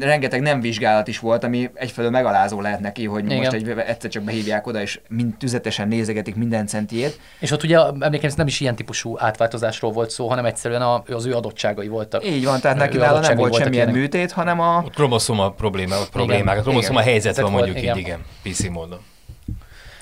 rengeteg 0.00 0.40
nem 0.40 0.60
vizsgálat 0.60 1.08
is 1.08 1.18
volt, 1.18 1.44
ami 1.44 1.70
egyfelől 1.74 2.10
megalázó 2.10 2.60
lehet 2.60 2.80
neki, 2.80 3.04
hogy 3.04 3.24
Igen. 3.24 3.36
most 3.36 3.52
egy, 3.52 3.68
egyszer 3.68 4.10
csak 4.10 4.22
behívják 4.22 4.66
oda, 4.66 4.80
és 4.80 5.00
mind 5.08 5.34
tüzetesen 5.36 5.88
nézegetik 5.88 6.34
minden 6.34 6.66
centiét. 6.66 7.20
És 7.40 7.50
ott 7.50 7.62
ugye 7.62 7.78
emlékeim 8.00 8.32
nem 8.36 8.46
is 8.46 8.60
ilyen 8.60 8.76
típusú 8.76 9.16
átváltozásról 9.18 9.92
volt 9.92 10.10
szó, 10.10 10.28
hanem 10.28 10.44
egyszerűen 10.44 10.82
a, 10.82 11.02
az 11.08 11.26
ő 11.26 11.34
adottságai 11.34 11.88
voltak. 11.88 12.26
Így 12.26 12.44
van, 12.44 12.60
tehát 12.60 12.76
neki 12.76 12.96
nála 12.96 13.20
nem 13.20 13.36
volt 13.36 13.54
semmilyen 13.54 13.88
műtét, 13.88 14.32
hanem 14.32 14.60
a... 14.60 14.76
A 14.76 14.90
kromoszoma 14.94 15.50
problémák, 15.50 16.08
Igen. 16.12 16.46
a 16.46 16.60
kromoszoma 16.62 17.00
helyzet 17.00 17.40
van 17.40 17.50
mondjuk 17.50 17.76
volt, 17.82 17.96
így, 17.96 17.96
igen. 17.96 18.20
igen, 18.42 18.52
PC 18.54 18.68
módon. 18.68 18.98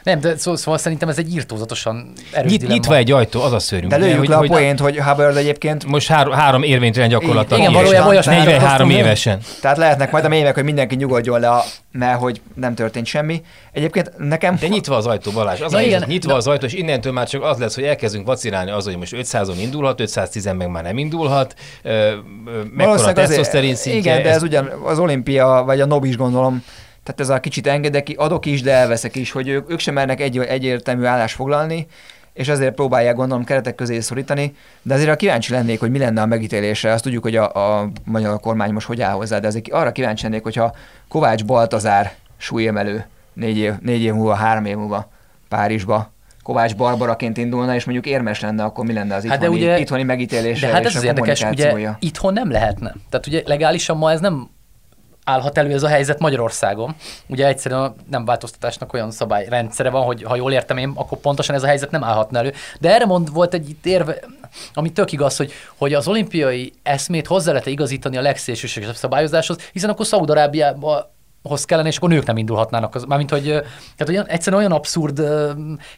Nem, 0.05 0.21
de 0.21 0.37
szó, 0.37 0.57
szóval 0.57 0.79
szerintem 0.79 1.09
ez 1.09 1.19
egy 1.19 1.35
írtózatosan 1.35 2.13
erős 2.33 2.51
Nyit, 2.51 2.61
dilemma. 2.61 2.79
nyitva 2.79 2.97
egy 2.97 3.11
ajtó, 3.13 3.43
az 3.43 3.53
a 3.53 3.59
szörnyű. 3.59 3.87
De 3.87 3.97
ugye, 3.97 4.05
lőjük 4.05 4.19
hogy- 4.19 4.29
le 4.29 4.35
a 4.35 4.39
hogy 4.39 4.49
poént, 4.49 4.81
hogy 4.81 4.99
Hubbard 4.99 5.37
egyébként 5.37 5.87
Most 5.87 6.09
három, 6.09 6.33
három 6.33 6.63
érvénytelen 6.63 7.09
gyakorlattal 7.09 7.59
Igen, 7.59 7.73
valójában 7.73 8.09
olyasmi 8.09 8.35
43 8.35 8.89
nyilatkoztunk, 8.89 9.07
évesen. 9.07 9.59
Tehát 9.61 9.77
lehetnek 9.77 10.11
majd 10.11 10.25
a 10.25 10.29
mémek, 10.29 10.55
hogy 10.55 10.65
mindenki 10.65 10.95
nyugodjon 10.95 11.41
le, 11.41 11.49
a, 11.51 11.63
mert 11.93 12.19
hogy 12.19 12.41
nem 12.55 12.75
történt 12.75 13.07
semmi. 13.07 13.43
Egyébként 13.73 14.11
nekem... 14.19 14.57
De 14.61 14.67
nyitva 14.69 14.97
az 14.97 15.07
ajtó, 15.07 15.31
Balázs. 15.31 15.61
Az 15.61 15.73
igen, 15.73 15.85
helyzet, 15.85 16.07
nyitva 16.09 16.31
na- 16.31 16.37
az 16.37 16.47
ajtó, 16.47 16.67
és 16.67 16.73
innentől 16.73 17.13
már 17.13 17.29
csak 17.29 17.43
az 17.43 17.59
lesz, 17.59 17.75
hogy 17.75 17.85
elkezdünk 17.85 18.27
vacilálni 18.27 18.71
az, 18.71 18.85
hogy 18.85 18.97
most 18.97 19.15
500-on 19.17 19.55
indulhat, 19.61 20.01
510 20.01 20.45
meg 20.45 20.69
már 20.71 20.83
nem 20.83 20.99
indulhat, 20.99 21.55
ö, 21.83 21.91
ö, 21.91 22.13
mekkora 22.75 23.05
a 23.05 23.13
tesztoszterin 23.13 23.75
szintje. 23.75 24.13
Igen, 24.13 24.23
de 24.23 24.31
ez 24.31 24.43
ugyan 24.43 24.71
az 24.85 24.99
olimpia, 24.99 25.63
vagy 25.67 25.81
a 25.81 25.87
NOB 25.87 26.05
is 26.05 26.17
gondolom, 26.17 26.65
tehát 27.05 27.21
ez 27.21 27.29
a 27.29 27.41
kicsit 27.41 27.67
engedek 27.67 28.09
adok 28.17 28.47
is, 28.47 28.63
de 28.63 28.73
elveszek 28.73 29.17
is, 29.17 29.31
hogy 29.31 29.49
ők, 29.49 29.71
ők 29.71 29.79
sem 29.79 29.95
mernek 29.95 30.21
egy, 30.21 30.39
egyértelmű 30.39 31.05
állást 31.05 31.35
foglalni, 31.35 31.87
és 32.33 32.49
ezért 32.49 32.75
próbálják 32.75 33.15
gondolom 33.15 33.45
keretek 33.45 33.75
közé 33.75 34.01
szorítani, 34.01 34.55
de 34.83 34.95
azért 34.95 35.17
kíváncsi 35.17 35.53
lennék, 35.53 35.81
hogy 35.81 35.91
mi 35.91 35.99
lenne 35.99 36.23
a 36.23 36.27
megítélésre. 36.27 36.93
Azt 36.93 37.03
tudjuk, 37.03 37.23
hogy 37.23 37.37
a, 37.37 37.79
a 37.79 37.89
magyar 38.05 38.41
kormány 38.41 38.73
most 38.73 38.87
hogy 38.87 39.01
áll 39.01 39.15
hozzá, 39.15 39.39
de 39.39 39.47
azért 39.47 39.73
arra 39.73 39.93
kíváncsi 39.93 40.23
lennék, 40.23 40.43
hogyha 40.43 40.75
Kovács 41.09 41.45
Baltazár 41.45 42.15
súlyemelő 42.37 43.07
négy 43.33 43.57
év, 43.57 43.73
négy 43.81 44.03
év 44.03 44.13
múlva, 44.13 44.35
három 44.35 44.65
év 44.65 44.77
múlva 44.77 45.11
Párizsba, 45.49 46.13
Kovács 46.43 46.77
Barbaraként 46.77 47.37
indulna, 47.37 47.75
és 47.75 47.85
mondjuk 47.85 48.07
érmes 48.07 48.41
lenne, 48.41 48.65
akkor 48.65 48.85
mi 48.85 48.93
lenne 48.93 49.15
az 49.15 49.27
Hát 49.27 49.39
de 49.39 49.47
itthoni, 49.47 49.63
ugye- 49.63 49.79
itthoni 49.79 50.03
megítélése 50.03 50.67
De 50.67 50.73
hát 50.73 50.81
és 50.81 50.87
ez 50.87 50.95
a 50.95 50.99
az 50.99 51.05
érdekes, 51.05 51.43
ugye 51.53 51.91
itthon 51.99 52.33
nem 52.33 52.51
lehetne. 52.51 52.95
Tehát 53.09 53.27
ugye 53.27 53.43
legálisan 53.45 53.97
ma 53.97 54.11
ez 54.11 54.21
nem 54.21 54.49
állhat 55.25 55.59
elő 55.59 55.73
ez 55.73 55.83
a 55.83 55.89
helyzet 55.89 56.19
Magyarországon. 56.19 56.95
Ugye 57.27 57.47
egyszerűen 57.47 57.95
nem 58.11 58.25
változtatásnak 58.25 58.93
olyan 58.93 59.11
szabályrendszere 59.11 59.91
van, 59.91 60.05
hogy 60.05 60.23
ha 60.23 60.37
jól 60.37 60.53
értem 60.53 60.77
én, 60.77 60.93
akkor 60.95 61.19
pontosan 61.19 61.55
ez 61.55 61.63
a 61.63 61.67
helyzet 61.67 61.91
nem 61.91 62.05
állhatna 62.05 62.39
elő. 62.39 62.53
De 62.81 62.95
erre 62.95 63.05
mond, 63.05 63.33
volt 63.33 63.55
egy 63.55 63.77
érve, 63.83 64.19
ami 64.75 64.93
tök 64.93 65.13
igaz, 65.13 65.37
hogy, 65.37 65.53
hogy 65.77 65.95
az 65.95 66.09
olimpiai 66.09 66.73
eszmét 66.83 67.27
hozzá 67.27 67.53
lehet 67.53 67.67
igazítani 67.67 68.17
a 68.17 68.23
legszélsőségesebb 68.23 68.95
szabályozáshoz, 68.95 69.71
hiszen 69.73 69.91
akkor 69.91 70.07
Szaudarábiában 70.07 71.13
hoz 71.49 71.65
kellene, 71.65 71.89
és 71.89 71.97
akkor 71.97 72.09
nők 72.09 72.27
nem 72.27 72.37
indulhatnának. 72.37 72.95
Az, 72.95 73.05
mármint, 73.05 73.31
hogy, 73.31 73.43
tehát 73.43 74.09
olyan, 74.09 74.27
egyszerűen 74.27 74.63
olyan 74.63 74.73
abszurd 74.73 75.23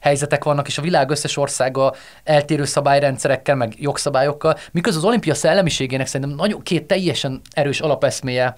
helyzetek 0.01 0.45
vannak, 0.45 0.67
és 0.67 0.79
a 0.79 0.83
világ 0.83 1.11
összes 1.11 1.37
országa 1.37 1.95
eltérő 2.25 2.65
szabályrendszerekkel, 2.65 3.55
meg 3.55 3.75
jogszabályokkal, 3.81 4.57
miközben 4.73 5.03
az 5.03 5.09
olimpia 5.09 5.35
szellemiségének 5.35 6.07
szerintem 6.07 6.37
nagyon 6.37 6.63
két 6.63 6.87
teljesen 6.87 7.41
erős 7.51 7.81
alapeszméje 7.81 8.55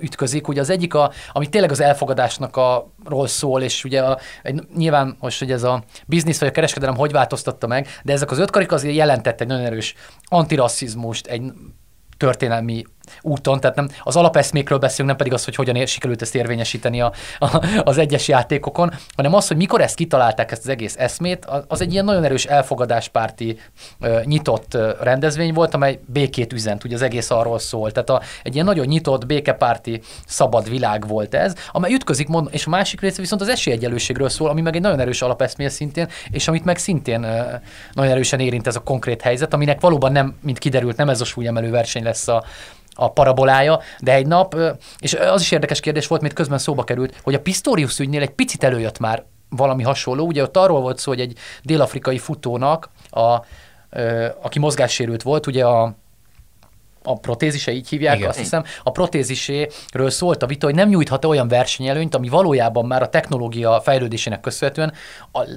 ütközik. 0.00 0.48
Ugye 0.48 0.60
az 0.60 0.70
egyik, 0.70 0.94
a, 0.94 1.10
ami 1.32 1.48
tényleg 1.48 1.70
az 1.70 1.80
elfogadásnak 1.80 2.56
a, 2.56 2.90
ról 3.04 3.26
szól, 3.26 3.62
és 3.62 3.84
ugye 3.84 4.02
a, 4.02 4.18
egy, 4.42 4.62
nyilván 4.76 5.16
most, 5.20 5.38
hogy 5.38 5.50
ez 5.50 5.62
a 5.62 5.82
biznisz 6.06 6.38
vagy 6.40 6.48
a 6.48 6.52
kereskedelem 6.52 6.96
hogy 6.96 7.12
változtatta 7.12 7.66
meg, 7.66 7.88
de 8.02 8.12
ezek 8.12 8.30
az 8.30 8.38
öt 8.38 8.50
karik 8.50 8.72
azért 8.72 8.94
jelentett 8.94 9.40
egy 9.40 9.46
nagyon 9.46 9.64
erős 9.64 9.94
antirasszizmust, 10.24 11.26
egy 11.26 11.52
történelmi 12.16 12.84
úton, 13.22 13.60
tehát 13.60 13.76
nem 13.76 13.88
az 14.02 14.16
alapeszmékről 14.16 14.78
beszélünk, 14.78 15.08
nem 15.08 15.16
pedig 15.16 15.32
az, 15.32 15.44
hogy 15.44 15.54
hogyan 15.54 15.76
ér, 15.76 15.88
sikerült 15.88 16.22
ezt 16.22 16.34
érvényesíteni 16.34 17.00
a, 17.00 17.12
a, 17.38 17.66
az 17.84 17.98
egyes 17.98 18.28
játékokon, 18.28 18.92
hanem 19.16 19.34
az, 19.34 19.48
hogy 19.48 19.56
mikor 19.56 19.80
ezt 19.80 19.94
kitalálták, 19.94 20.50
ezt 20.50 20.62
az 20.62 20.68
egész 20.68 20.96
eszmét, 20.98 21.46
az, 21.68 21.80
egy 21.80 21.92
ilyen 21.92 22.04
nagyon 22.04 22.24
erős 22.24 22.44
elfogadáspárti 22.44 23.58
nyitott 24.24 24.78
rendezvény 25.00 25.52
volt, 25.52 25.74
amely 25.74 26.00
békét 26.06 26.52
üzent, 26.52 26.84
ugye 26.84 26.94
az 26.94 27.02
egész 27.02 27.30
arról 27.30 27.58
szól. 27.58 27.90
Tehát 27.92 28.10
a, 28.10 28.20
egy 28.42 28.54
ilyen 28.54 28.66
nagyon 28.66 28.86
nyitott, 28.86 29.26
békepárti, 29.26 30.00
szabad 30.26 30.68
világ 30.68 31.06
volt 31.06 31.34
ez, 31.34 31.54
amely 31.72 31.92
ütközik, 31.92 32.28
mond, 32.28 32.48
és 32.50 32.66
a 32.66 32.70
másik 32.70 33.00
része 33.00 33.20
viszont 33.20 33.40
az 33.40 33.48
esélyegyelőségről 33.48 34.28
szól, 34.28 34.48
ami 34.48 34.60
meg 34.60 34.76
egy 34.76 34.82
nagyon 34.82 35.00
erős 35.00 35.22
alapeszméje 35.22 35.70
szintén, 35.70 36.08
és 36.30 36.48
amit 36.48 36.64
meg 36.64 36.78
szintén 36.78 37.20
nagyon 37.92 38.12
erősen 38.12 38.40
érint 38.40 38.66
ez 38.66 38.76
a 38.76 38.80
konkrét 38.80 39.22
helyzet, 39.22 39.54
aminek 39.54 39.80
valóban 39.80 40.12
nem, 40.12 40.34
mint 40.42 40.58
kiderült, 40.58 40.96
nem 40.96 41.08
ez 41.08 41.20
a 41.20 41.24
súlyemelő 41.24 41.70
verseny 41.70 42.02
lesz 42.02 42.28
a, 42.28 42.44
a 42.94 43.12
parabolája, 43.12 43.80
de 44.00 44.12
egy 44.12 44.26
nap, 44.26 44.56
és 44.98 45.14
az 45.14 45.40
is 45.40 45.50
érdekes 45.50 45.80
kérdés 45.80 46.06
volt, 46.06 46.20
mert 46.20 46.34
közben 46.34 46.58
szóba 46.58 46.84
került, 46.84 47.20
hogy 47.22 47.34
a 47.34 47.40
Pistorius 47.40 47.98
ügynél 47.98 48.22
egy 48.22 48.30
picit 48.30 48.64
előjött 48.64 48.98
már 48.98 49.24
valami 49.48 49.82
hasonló. 49.82 50.26
Ugye 50.26 50.42
ott 50.42 50.56
arról 50.56 50.80
volt 50.80 50.98
szó, 50.98 51.10
hogy 51.10 51.20
egy 51.20 51.38
dél-afrikai 51.62 52.18
futónak, 52.18 52.90
a, 53.10 53.44
aki 54.42 54.58
mozgássérült 54.58 55.22
volt, 55.22 55.46
ugye 55.46 55.64
a 55.64 55.94
a 57.06 57.18
protézise, 57.18 57.72
így 57.72 57.88
hívják, 57.88 58.16
Igen. 58.16 58.28
azt 58.28 58.38
hiszem, 58.38 58.64
a 58.82 58.90
protéziséről 58.90 60.10
szólt 60.10 60.42
a 60.42 60.46
vita, 60.46 60.66
hogy 60.66 60.74
nem 60.74 60.88
nyújthat 60.88 61.24
olyan 61.24 61.48
versenyelőnyt, 61.48 62.14
ami 62.14 62.28
valójában 62.28 62.86
már 62.86 63.02
a 63.02 63.08
technológia 63.08 63.80
fejlődésének 63.80 64.40
köszönhetően 64.40 64.92
a- 65.32 65.48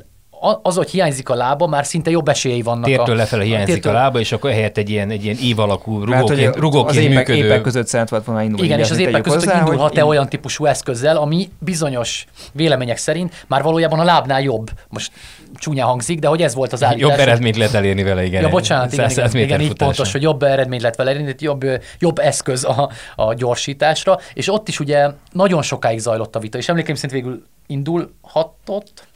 az, 0.62 0.76
hogy 0.76 0.89
hiányzik 0.89 1.30
a 1.30 1.36
lába, 1.36 1.67
már 1.67 1.86
szinte 1.86 2.10
jobb 2.10 2.28
esélyei 2.28 2.62
vannak. 2.62 2.84
Tértől 2.86 3.15
a, 3.15 3.17
lefele 3.17 3.43
hiányzik 3.43 3.73
tértől- 3.73 3.93
a 3.93 3.95
lába, 3.95 4.19
és 4.19 4.32
akkor 4.32 4.50
ehelyett 4.50 4.78
egy 4.78 4.89
ilyen, 4.89 5.10
egy 5.10 5.23
ilyen 5.23 5.38
ív 5.41 5.60
alakú, 5.60 5.97
Mert 5.97 6.21
hogy 6.21 6.30
rugóként, 6.30 6.56
az 6.56 6.62
rugóként 6.62 7.04
épek, 7.04 7.15
működő... 7.28 7.45
épek 7.45 7.62
között 7.62 7.88
szeret 7.88 8.10
volna 8.26 8.41
indulni. 8.43 8.65
Igen, 8.65 8.80
és 8.80 8.91
az 8.91 8.97
épek 8.97 9.21
között, 9.21 9.39
hogy 9.39 9.47
hozzá, 9.47 9.60
indulhat-e 9.60 10.02
így- 10.02 10.08
olyan 10.08 10.30
típusú 10.30 10.65
eszközzel, 10.65 11.17
ami 11.17 11.50
bizonyos 11.60 12.26
vélemények 12.52 12.97
szerint 12.97 13.45
már 13.47 13.63
valójában 13.63 14.00
a 14.00 14.04
lábnál 14.04 14.41
jobb. 14.41 14.69
Most 14.89 15.12
csúnyán 15.56 15.88
hangzik, 15.88 16.19
de 16.19 16.28
hogy 16.28 16.41
ez 16.41 16.54
volt 16.56 16.73
az 16.73 16.84
állítás. 16.84 17.02
Jobb 17.02 17.12
hogy- 17.12 17.28
eredményt 17.28 17.58
lehet 17.58 17.73
elérni 17.73 18.04
vele, 18.04 18.23
igen. 18.26 18.41
Ja, 18.41 18.50
bocsánat, 18.50 18.93
igen, 18.93 19.10
100 19.10 19.34
igen, 19.34 19.45
igen 19.45 19.62
így 19.62 19.73
pontos, 19.73 20.12
hogy 20.12 20.21
jobb 20.21 20.43
eredmény 20.43 20.82
lett 20.82 20.95
vele 20.95 21.10
elérni, 21.10 21.36
jobb, 21.39 21.65
jobb 22.00 22.19
eszköz 22.19 22.63
a, 22.63 22.89
a 23.15 23.34
gyorsításra, 23.34 24.19
és 24.34 24.50
ott 24.52 24.67
is 24.67 24.80
ugye 24.80 25.08
nagyon 25.32 25.62
sokáig 25.62 26.00
zajlott 26.00 26.36
a 26.36 26.39
vita, 26.39 26.58
és 26.58 26.69
emlékeim 26.69 26.95
szerint 26.95 27.23
végül 27.23 27.43
indulhatott, 27.67 29.08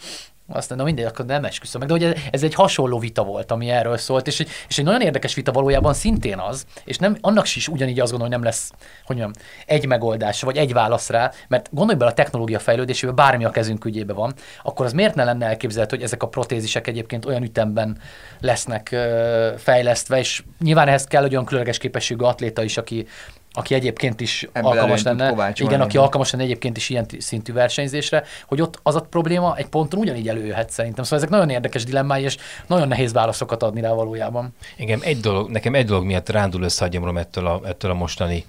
Aztán 0.54 0.78
na 0.78 0.84
mindegy, 0.84 1.06
akkor 1.06 1.26
nem 1.26 1.44
esküszöm 1.46 1.80
meg, 1.80 1.90
de 1.90 2.06
hogy 2.08 2.22
ez, 2.32 2.44
egy 2.44 2.54
hasonló 2.54 3.00
vita 3.00 3.24
volt, 3.24 3.52
ami 3.52 3.70
erről 3.70 3.98
szólt, 3.98 4.28
és, 4.28 4.40
egy- 4.40 4.50
és 4.68 4.78
egy 4.78 4.86
nagyon 4.86 5.02
érdekes 5.02 5.34
vita 5.34 5.52
valójában 5.52 5.94
szintén 5.94 6.38
az, 6.40 6.66
és 6.84 6.98
nem, 6.98 7.18
annak 7.22 7.56
is 7.56 7.68
ugyanígy 7.68 8.00
azt 8.00 8.12
gondolom, 8.12 8.34
hogy 8.34 8.42
nem 8.44 8.52
lesz, 8.52 8.72
hogy 9.06 9.16
mondjam, 9.18 9.44
egy 9.66 9.86
megoldás, 9.86 10.42
vagy 10.42 10.58
egy 10.58 10.74
válasz 10.74 11.10
rá, 11.10 11.32
mert 11.48 11.70
gondolj 11.72 11.98
bele 11.98 12.12
a 12.12 12.14
technológia 12.14 12.60
fejlődésébe, 12.60 13.12
bármi 13.12 13.46
a 13.46 13.50
kezünk 13.50 13.86
ügyébe 13.86 14.14
van, 14.14 14.34
akkor 14.64 14.86
az 14.86 14.94
miért 14.94 15.16
ne 15.16 15.24
lenne 15.24 15.46
elképzelhető, 15.46 15.96
hogy 15.96 16.06
ezek 16.06 16.24
a 16.24 16.28
protézisek 16.28 16.88
egyébként 16.88 17.26
olyan 17.26 17.44
ütemben 17.44 17.98
lesznek 18.40 18.90
ö, 18.92 19.54
fejlesztve, 19.58 20.18
és 20.18 20.44
nyilván 20.60 20.88
ehhez 20.88 21.04
kell 21.04 21.24
egy 21.24 21.32
olyan 21.32 21.46
különleges 21.46 21.78
képességű 21.78 22.24
atléta 22.24 22.64
is, 22.64 22.78
aki, 22.78 23.08
aki 23.54 23.74
egyébként 23.74 24.20
is 24.20 24.50
Ebből 24.52 24.70
alkalmas 24.72 25.04
lenne, 25.04 25.54
igen, 25.56 25.82
aki 25.82 25.98
alkalmas 25.98 26.32
lenne 26.32 26.44
egyébként 26.44 26.78
is 26.78 26.90
ilyen 26.90 27.06
szintű 27.20 27.54
versenyzésre, 27.54 28.24
hogy 28.46 28.62
ott 28.62 28.80
az 28.84 28.96
a 28.96 29.00
probléma 29.00 29.56
egy 29.56 29.66
ponton 29.66 30.00
ugyanígy 30.00 30.28
előjöhet 30.28 30.70
szerintem. 30.70 31.04
Szóval 31.04 31.20
ezek 31.20 31.30
nagyon 31.30 31.50
érdekes 31.50 31.84
dilemmái, 31.84 32.24
és 32.24 32.38
nagyon 32.68 32.88
nehéz 32.88 33.14
válaszokat 33.14 33.64
adni 33.64 33.82
rá 33.82 33.94
valójában. 33.94 34.56
Engem 34.78 35.00
egy 35.04 35.20
dolog, 35.20 35.50
nekem 35.50 35.76
egy 35.76 35.86
dolog 35.86 36.06
miatt 36.06 36.30
rándul 36.30 36.64
össze 36.64 36.86
a 36.86 36.88
gyomrom 36.88 37.18
ettől 37.18 37.48
a, 37.48 37.62
ettől 37.66 37.92
a 37.92 37.94
mostani 37.94 38.46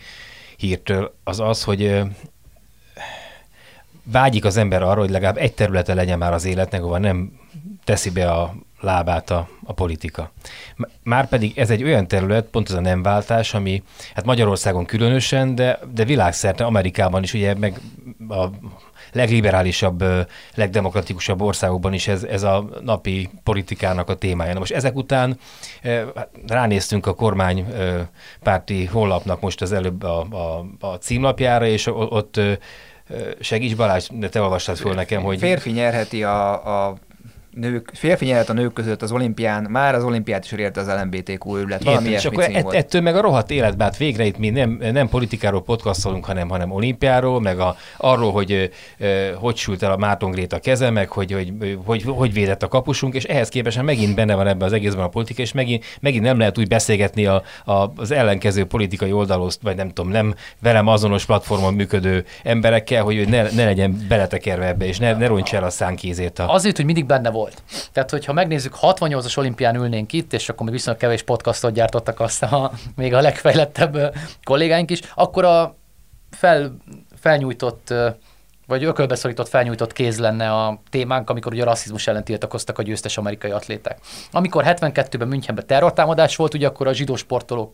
hírtől, 0.56 1.14
az 1.24 1.40
az, 1.40 1.64
hogy 1.64 2.02
vágyik 4.02 4.44
az 4.44 4.56
ember 4.56 4.82
arra, 4.82 5.00
hogy 5.00 5.10
legalább 5.10 5.36
egy 5.36 5.52
területe 5.52 5.94
legyen 5.94 6.18
már 6.18 6.32
az 6.32 6.44
életnek, 6.44 6.82
ahol 6.82 6.98
nem 6.98 7.32
teszi 7.84 8.10
be 8.10 8.30
a 8.30 8.54
lábát 8.82 9.30
a, 9.30 9.48
a 9.64 9.72
politika. 9.72 10.32
Márpedig 11.02 11.58
ez 11.58 11.70
egy 11.70 11.82
olyan 11.82 12.08
terület, 12.08 12.44
pont 12.44 12.68
ez 12.68 12.74
a 12.74 12.80
nem 12.80 13.02
váltás, 13.02 13.54
ami 13.54 13.82
hát 14.14 14.24
Magyarországon 14.24 14.84
különösen, 14.84 15.54
de, 15.54 15.78
de 15.94 16.04
világszerte 16.04 16.64
Amerikában 16.64 17.22
is 17.22 17.34
ugye 17.34 17.54
meg 17.54 17.80
a 18.28 18.46
legliberálisabb, 19.12 20.04
legdemokratikusabb 20.54 21.40
országokban 21.40 21.92
is 21.92 22.08
ez, 22.08 22.22
ez 22.22 22.42
a 22.42 22.68
napi 22.84 23.30
politikának 23.42 24.08
a 24.08 24.14
témája. 24.14 24.52
Na 24.52 24.58
most 24.58 24.72
ezek 24.72 24.96
után 24.96 25.38
hát 26.14 26.28
ránéztünk 26.46 27.06
a 27.06 27.14
kormány 27.14 27.66
ö, 27.72 28.00
párti 28.42 28.84
honlapnak 28.84 29.40
most 29.40 29.62
az 29.62 29.72
előbb 29.72 30.02
a, 30.02 30.20
a, 30.20 30.66
a 30.86 30.94
címlapjára, 30.94 31.66
és 31.66 31.86
ott 31.86 32.40
segíts 33.40 33.76
Balázs, 33.76 34.08
de 34.12 34.28
te 34.28 34.40
olvastad 34.40 34.76
föl 34.76 34.94
nekem, 34.94 35.22
hogy... 35.22 35.38
Férfi 35.38 35.70
nyerheti 35.70 36.24
a, 36.24 36.88
a 36.88 36.96
nők, 37.54 37.90
férfi 37.94 38.24
nyerhet 38.24 38.48
a 38.48 38.52
nők 38.52 38.72
között 38.72 39.02
az 39.02 39.12
olimpián, 39.12 39.62
már 39.70 39.94
az 39.94 40.04
olimpiát 40.04 40.44
is 40.44 40.52
elérte 40.52 40.80
az 40.80 40.86
LMBTQ 40.86 41.56
őrület. 41.56 41.84
Valami 41.84 42.02
és 42.02 42.08
ilyesmi 42.08 42.30
akkor 42.30 42.44
cím 42.44 42.56
ett, 42.56 42.62
volt. 42.62 42.74
ettől 42.74 43.00
meg 43.00 43.16
a 43.16 43.20
rohadt 43.20 43.50
életben, 43.50 43.86
hát 43.86 43.96
végre 43.96 44.24
itt 44.24 44.38
mi 44.38 44.50
nem, 44.50 44.78
nem 44.92 45.08
politikáról 45.08 45.62
podcastolunk, 45.62 46.24
hanem, 46.24 46.48
hanem 46.48 46.70
olimpiáról, 46.70 47.40
meg 47.40 47.58
a, 47.58 47.76
arról, 47.96 48.32
hogy 48.32 48.70
ö, 48.98 49.30
hogy 49.34 49.56
sült 49.56 49.82
el 49.82 49.92
a 49.92 49.96
Márton 49.96 50.30
Gréta 50.30 50.58
keze, 50.58 50.90
meg 50.90 51.08
hogy 51.08 51.32
hogy, 51.32 51.52
hogy, 51.60 51.78
hogy, 51.84 52.02
hogy 52.16 52.32
védett 52.32 52.62
a 52.62 52.68
kapusunk, 52.68 53.14
és 53.14 53.24
ehhez 53.24 53.48
képest 53.48 53.82
megint 53.82 54.14
benne 54.14 54.34
van 54.34 54.46
ebben 54.46 54.66
az 54.66 54.72
egészben 54.72 55.04
a 55.04 55.08
politika, 55.08 55.42
és 55.42 55.52
megint, 55.52 55.84
megint 56.00 56.24
nem 56.24 56.38
lehet 56.38 56.58
úgy 56.58 56.68
beszélgetni 56.68 57.26
a, 57.26 57.42
a, 57.64 57.92
az 57.96 58.10
ellenkező 58.10 58.64
politikai 58.64 59.12
oldalon, 59.12 59.50
vagy 59.62 59.76
nem 59.76 59.88
tudom, 59.88 60.10
nem 60.10 60.34
velem 60.60 60.86
azonos 60.86 61.24
platformon 61.24 61.74
működő 61.74 62.24
emberekkel, 62.42 63.02
hogy 63.02 63.28
ne, 63.28 63.42
ne 63.42 63.64
legyen 63.64 64.04
beletekerve 64.08 64.66
ebbe, 64.66 64.86
és 64.86 64.98
ne, 64.98 65.12
ne 65.12 65.26
rontsa 65.26 65.56
el 65.56 65.64
a 65.64 65.70
szánkézét. 65.70 66.38
A... 66.38 66.52
Azért, 66.52 66.76
hogy 66.76 66.84
mindig 66.84 67.06
benne 67.06 67.30
volt. 67.30 67.41
Tehát, 67.92 68.10
hogyha 68.10 68.32
megnézzük, 68.32 68.74
68-as 68.80 69.38
olimpián 69.38 69.74
ülnénk 69.74 70.12
itt, 70.12 70.32
és 70.32 70.48
akkor 70.48 70.64
még 70.64 70.74
viszonylag 70.74 71.02
kevés 71.02 71.22
podcastot 71.22 71.72
gyártottak 71.72 72.20
azt 72.20 72.42
a, 72.42 72.72
még 72.96 73.14
a 73.14 73.20
legfejlettebb 73.20 74.14
kollégáink 74.44 74.90
is, 74.90 75.00
akkor 75.14 75.44
a 75.44 75.74
fel, 76.30 76.76
felnyújtott 77.20 77.94
vagy 78.66 78.84
ökölbeszorított 78.84 79.48
felnyújtott 79.48 79.92
kéz 79.92 80.18
lenne 80.18 80.52
a 80.52 80.80
témánk, 80.90 81.30
amikor 81.30 81.52
ugye 81.52 81.62
a 81.62 81.64
rasszizmus 81.64 82.06
ellen 82.06 82.24
tiltakoztak 82.24 82.78
a 82.78 82.82
győztes 82.82 83.16
amerikai 83.16 83.50
atléták. 83.50 83.98
Amikor 84.30 84.64
72-ben 84.66 85.28
Münchenben 85.28 85.66
terrortámadás 85.66 86.36
volt, 86.36 86.54
ugye 86.54 86.66
akkor 86.66 86.86
a 86.86 86.92
zsidó 86.92 87.16
sportolók 87.16 87.72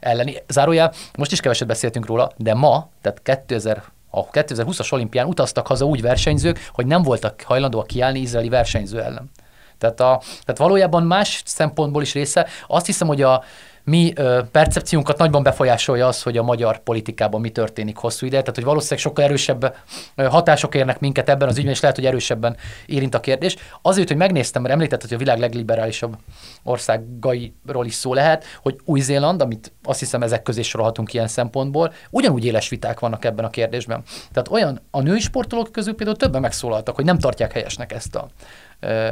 elleni, 0.00 0.36
zárójel, 0.48 0.92
most 1.18 1.32
is 1.32 1.40
keveset 1.40 1.68
beszéltünk 1.68 2.06
róla, 2.06 2.30
de 2.36 2.54
ma, 2.54 2.90
tehát 3.00 3.46
2000 3.46 3.82
a 4.10 4.30
2020-as 4.30 4.92
olimpián 4.92 5.26
utaztak 5.26 5.66
haza 5.66 5.84
úgy 5.84 6.02
versenyzők, 6.02 6.70
hogy 6.72 6.86
nem 6.86 7.02
voltak 7.02 7.42
hajlandóak 7.42 7.86
kiállni 7.86 8.18
izraeli 8.18 8.48
versenyző 8.48 9.00
ellen. 9.00 9.30
Tehát, 9.78 10.00
a, 10.00 10.20
tehát 10.20 10.58
valójában 10.58 11.02
más 11.02 11.42
szempontból 11.46 12.02
is 12.02 12.14
része. 12.14 12.46
Azt 12.66 12.86
hiszem, 12.86 13.06
hogy 13.06 13.22
a 13.22 13.42
mi 13.90 14.12
ö, 14.14 14.40
percepciónkat 14.50 15.18
nagyban 15.18 15.42
befolyásolja 15.42 16.06
az, 16.06 16.22
hogy 16.22 16.36
a 16.36 16.42
magyar 16.42 16.82
politikában 16.82 17.40
mi 17.40 17.50
történik 17.50 17.96
hosszú 17.96 18.26
ideje. 18.26 18.40
Tehát, 18.40 18.56
hogy 18.56 18.64
valószínűleg 18.64 18.98
sokkal 18.98 19.24
erősebb 19.24 19.76
hatások 20.16 20.74
érnek 20.74 21.00
minket 21.00 21.28
ebben 21.28 21.48
az 21.48 21.56
ügyben, 21.56 21.72
és 21.72 21.80
lehet, 21.80 21.96
hogy 21.96 22.06
erősebben 22.06 22.56
érint 22.86 23.14
a 23.14 23.20
kérdés. 23.20 23.56
Azért, 23.82 24.08
hogy 24.08 24.16
megnéztem, 24.16 24.62
mert 24.62 24.74
említett, 24.74 25.00
hogy 25.00 25.14
a 25.14 25.16
világ 25.16 25.38
legliberálisabb 25.38 26.16
országairól 26.62 27.86
is 27.86 27.94
szó 27.94 28.14
lehet, 28.14 28.44
hogy 28.62 28.76
Új-Zéland, 28.84 29.42
amit 29.42 29.72
azt 29.82 29.98
hiszem 29.98 30.22
ezek 30.22 30.42
közé 30.42 30.62
sorolhatunk 30.62 31.12
ilyen 31.12 31.28
szempontból, 31.28 31.92
ugyanúgy 32.10 32.44
éles 32.44 32.68
viták 32.68 33.00
vannak 33.00 33.24
ebben 33.24 33.44
a 33.44 33.50
kérdésben. 33.50 34.02
Tehát 34.32 34.50
olyan 34.50 34.80
a 34.90 35.00
női 35.00 35.20
sportolók 35.20 35.72
közül 35.72 35.94
például 35.94 36.16
többen 36.16 36.40
megszólaltak, 36.40 36.94
hogy 36.94 37.04
nem 37.04 37.18
tartják 37.18 37.52
helyesnek 37.52 37.92
ezt 37.92 38.14
a, 38.14 38.28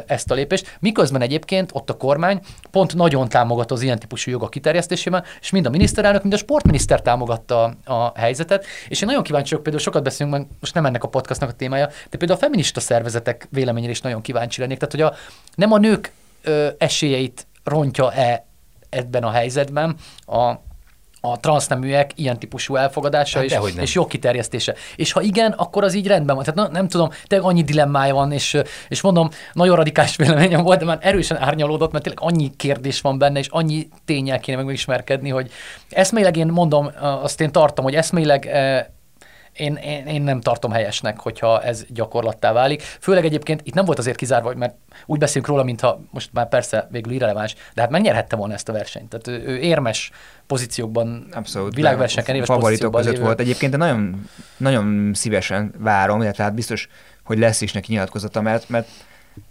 ezt 0.06 0.30
a 0.30 0.34
lépést, 0.34 0.76
miközben 0.80 1.20
egyébként 1.20 1.70
ott 1.72 1.90
a 1.90 1.96
kormány 1.96 2.40
pont 2.70 2.94
nagyon 2.94 3.28
támogatta 3.28 3.74
az 3.74 3.82
ilyen 3.82 3.98
típusú 3.98 4.30
jogok 4.30 4.50
kiterjesztésében, 4.50 5.24
és 5.40 5.50
mind 5.50 5.66
a 5.66 5.70
miniszterelnök, 5.70 6.22
mind 6.22 6.34
a 6.34 6.38
sportminiszter 6.38 7.02
támogatta 7.02 7.74
a 7.84 8.12
helyzetet, 8.18 8.66
és 8.88 9.00
én 9.00 9.08
nagyon 9.08 9.22
kíváncsi 9.22 9.48
vagyok, 9.48 9.62
például 9.62 9.84
sokat 9.84 10.02
beszélünk, 10.02 10.36
meg 10.36 10.46
most 10.60 10.74
nem 10.74 10.86
ennek 10.86 11.04
a 11.04 11.08
podcastnak 11.08 11.50
a 11.50 11.52
témája, 11.52 11.86
de 11.86 12.16
például 12.18 12.38
a 12.38 12.42
feminista 12.42 12.80
szervezetek 12.80 13.48
véleményére 13.50 13.90
is 13.92 14.00
nagyon 14.00 14.20
kíváncsi 14.20 14.60
lennék. 14.60 14.78
Tehát, 14.78 14.94
hogy 14.94 15.02
a, 15.02 15.14
nem 15.54 15.72
a 15.72 15.78
nők 15.78 16.12
ö, 16.42 16.68
esélyeit 16.78 17.46
rontja-e 17.64 18.46
ebben 18.88 19.22
a 19.22 19.30
helyzetben 19.30 19.96
a, 20.26 20.52
a 21.20 21.40
transzneműek 21.40 22.10
ilyen 22.14 22.38
típusú 22.38 22.76
elfogadása 22.76 23.38
Hát 23.38 23.64
és, 23.66 23.74
és 23.76 23.94
jogkiterjesztése. 23.94 24.74
És 24.96 25.12
ha 25.12 25.20
igen, 25.20 25.52
akkor 25.52 25.84
az 25.84 25.94
így 25.94 26.06
rendben 26.06 26.36
van. 26.36 26.44
Tehát 26.44 26.70
na, 26.70 26.78
nem 26.78 26.88
tudom, 26.88 27.10
tényleg 27.26 27.48
annyi 27.48 27.62
dilemmája 27.62 28.14
van, 28.14 28.32
és, 28.32 28.60
és 28.88 29.00
mondom, 29.00 29.30
nagyon 29.52 29.76
radikális 29.76 30.16
véleményem 30.16 30.62
volt, 30.62 30.78
de 30.78 30.84
már 30.84 30.98
erősen 31.00 31.36
árnyalódott, 31.36 31.92
mert 31.92 32.04
tényleg 32.04 32.22
annyi 32.22 32.50
kérdés 32.56 33.00
van 33.00 33.18
benne, 33.18 33.38
és 33.38 33.48
annyi 33.50 33.88
tényel 34.04 34.40
kéne 34.40 34.56
meg 34.56 34.66
megismerkedni, 34.66 35.28
hogy 35.28 35.50
eszméleg 35.88 36.36
én 36.36 36.46
mondom, 36.46 36.90
azt 37.00 37.40
én 37.40 37.52
tartom, 37.52 37.84
hogy 37.84 37.94
eszméleg 37.94 38.46
eh, 38.46 38.84
én, 39.59 39.74
én, 39.74 40.06
én 40.06 40.22
nem 40.22 40.40
tartom 40.40 40.70
helyesnek, 40.70 41.20
hogyha 41.20 41.62
ez 41.62 41.84
gyakorlattá 41.88 42.52
válik. 42.52 42.82
Főleg 42.82 43.24
egyébként 43.24 43.61
itt 43.64 43.74
nem 43.74 43.84
volt 43.84 43.98
azért 43.98 44.16
kizárva, 44.16 44.54
mert 44.54 44.74
úgy 45.06 45.18
beszélünk 45.18 45.46
róla, 45.46 45.62
mintha 45.62 46.00
most 46.11 46.30
már 46.32 46.48
persze 46.48 46.88
végül 46.90 47.12
irreleváns, 47.12 47.54
de 47.74 47.80
hát 47.80 47.90
megnyerhette 47.90 48.36
volna 48.36 48.54
ezt 48.54 48.68
a 48.68 48.72
versenyt. 48.72 49.09
Tehát 49.09 49.42
ő, 49.42 49.48
ő 49.48 49.59
érmes 49.59 50.11
pozíciókban, 50.46 51.28
Abszolút. 51.32 51.74
világversenyeken 51.74 52.34
éves 52.34 52.46
favoritok 52.46 52.90
pozícióban 52.90 53.00
között 53.00 53.14
lévő. 53.14 53.26
volt. 53.26 53.40
Egyébként 53.40 53.72
de 53.72 53.78
nagyon, 53.78 54.28
nagyon 54.56 55.11
szívesen 55.14 55.74
várom, 55.78 56.22
illetve 56.22 56.42
hát 56.42 56.54
biztos, 56.54 56.88
hogy 57.24 57.38
lesz 57.38 57.61
is 57.61 57.72
neki 57.72 57.92
nyilatkozata, 57.92 58.40
mert, 58.40 58.68
mert 58.68 58.88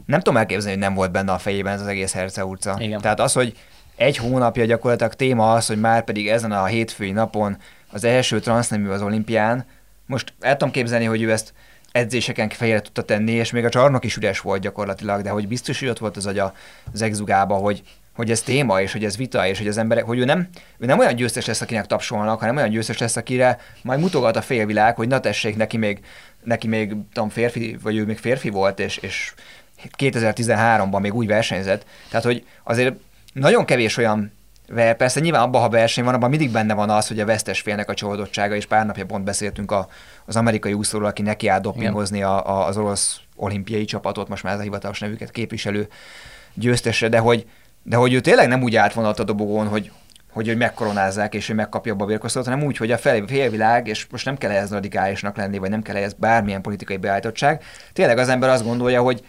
nem 0.05 0.20
tudom 0.20 0.38
elképzelni, 0.38 0.72
hogy 0.72 0.88
nem 0.88 0.93
volt 0.93 1.12
benne 1.12 1.32
a 1.32 1.38
fejében 1.38 1.74
ez 1.74 1.82
az 1.82 1.88
egész 1.88 2.14
Herce 2.14 2.45
utca. 2.45 2.76
Igen. 2.80 3.01
Tehát 3.01 3.20
az, 3.20 3.34
hogy 3.34 3.58
egy 3.95 4.18
hónapja 4.18 4.66
gyakorlatilag 4.66 5.14
téma 5.14 5.53
az, 5.53 5.68
hogy 5.68 5.80
már 5.80 6.03
pedig 6.03 6.28
ezen 6.28 6.51
a 6.51 6.66
hétfői 6.66 7.12
napon 7.12 7.58
az 7.91 8.03
első 8.03 8.39
transznemű 8.39 8.89
az 8.89 9.01
olimpián, 9.01 9.66
most 10.08 10.34
el 10.39 10.58
tudom 10.58 10.74
képzelni, 10.74 11.05
hogy 11.05 11.22
ő 11.22 11.32
ezt 11.32 11.53
edzéseken 11.91 12.49
fejére 12.49 12.82
tudta 12.82 13.01
tenni, 13.01 13.32
és 13.32 13.51
még 13.51 13.66
a 13.66 13.70
csarnok 13.70 14.05
is 14.05 14.16
üres 14.16 14.39
volt 14.39 14.62
gyakorlatilag, 14.62 15.22
de 15.22 15.30
hogy 15.30 15.47
biztos, 15.47 15.80
hogy 15.80 15.88
ott 15.88 15.97
volt 15.97 16.18
az 16.18 16.26
agya 16.26 16.53
az 16.93 17.01
exugába, 17.01 17.55
hogy, 17.55 17.84
hogy 18.16 18.32
ez 18.32 18.41
téma, 18.41 18.82
és 18.82 18.91
hogy 18.91 19.03
ez 19.03 19.18
vita, 19.18 19.47
és 19.47 19.58
hogy 19.58 19.68
az 19.68 19.78
emberek, 19.78 20.03
hogy 20.03 20.20
ő 20.20 20.26
nem, 20.26 20.47
ő 20.78 20.86
nem 20.86 20.99
olyan 20.99 21.16
győztes 21.16 21.45
lesz, 21.45 21.62
akinek 21.62 21.86
tapsolnak, 21.86 22.39
hanem 22.39 22.55
olyan 22.55 22.70
győztes 22.70 22.97
lesz, 22.97 23.16
akire 23.16 23.60
majd 23.82 23.99
mutogat 23.99 24.36
a 24.36 24.41
félvilág, 24.41 24.95
hogy 24.95 25.08
na 25.08 25.20
tessék, 25.20 25.55
neki 25.55 25.78
még, 25.78 25.99
neki 26.43 26.68
még 26.68 26.95
tudom, 27.14 27.30
férfi, 27.30 27.78
vagy 27.82 27.97
ő 27.97 28.05
még 28.05 28.18
férfi 28.18 28.49
volt, 28.49 28.80
és, 28.80 28.97
és 28.97 29.34
2013-ban 29.97 31.01
még 31.01 31.14
úgy 31.14 31.28
versenyzett. 31.28 31.86
Tehát, 32.10 32.26
hogy 32.26 32.45
azért 32.64 32.95
nagyon 33.34 33.66
kevés 33.66 33.97
olyan 33.97 34.37
persze 34.76 35.20
nyilván 35.20 35.41
abban, 35.41 35.61
ha 35.61 35.70
verseny 35.70 36.03
van, 36.03 36.13
abban 36.13 36.30
mindig 36.30 36.51
benne 36.51 36.74
van 36.74 36.89
az, 36.89 37.07
hogy 37.07 37.20
a 37.20 37.26
vesztes 37.26 37.61
félnek 37.61 37.89
a 37.89 37.93
csalódottsága, 37.93 38.55
és 38.55 38.65
pár 38.65 38.86
napja 38.86 39.05
pont 39.05 39.24
beszéltünk 39.24 39.72
a, 39.72 39.88
az 40.26 40.36
amerikai 40.36 40.74
úszóról, 40.74 41.07
aki 41.07 41.22
neki 41.22 41.47
áll 41.47 41.59
dopingozni 41.59 42.24
a, 42.24 42.49
a, 42.49 42.68
az 42.68 42.78
orosz 42.78 43.20
olimpiai 43.36 43.86
csapatot, 43.86 44.28
most 44.28 44.43
már 44.43 44.53
ez 44.53 44.59
a 44.59 44.63
hivatalos 44.63 44.99
nevüket 44.99 45.32
képviselő 45.32 45.88
győztesre, 46.53 47.09
de 47.09 47.18
hogy, 47.18 47.45
de 47.84 47.95
hogy 47.95 48.13
ő 48.13 48.20
tényleg 48.20 48.47
nem 48.47 48.63
úgy 48.63 48.80
ott 48.95 49.20
a 49.20 49.24
dobogón, 49.24 49.68
hogy, 49.68 49.91
hogy, 50.32 50.47
hogy 50.47 50.57
megkoronázzák, 50.57 51.34
és 51.34 51.47
hogy 51.47 51.55
megkapja 51.55 51.93
a 51.93 51.95
babérkosztot, 51.95 52.45
hanem 52.45 52.63
úgy, 52.63 52.78
hogy 52.78 52.91
a 52.91 52.97
fel, 52.97 53.24
félvilág, 53.28 53.88
és 53.88 54.07
most 54.11 54.26
nem 54.26 54.38
kell 54.38 54.51
ehhez 54.51 54.72
radikálisnak 54.72 55.38
lenni, 55.38 55.57
vagy 55.57 55.70
nem 55.70 55.82
kell 55.82 55.95
ehhez 55.95 56.13
bármilyen 56.13 56.61
politikai 56.61 56.97
beállítottság. 56.97 57.63
Tényleg 57.93 58.18
az 58.18 58.30
ember 58.30 58.49
azt 58.49 58.63
gondolja, 58.63 59.01
hogy, 59.01 59.26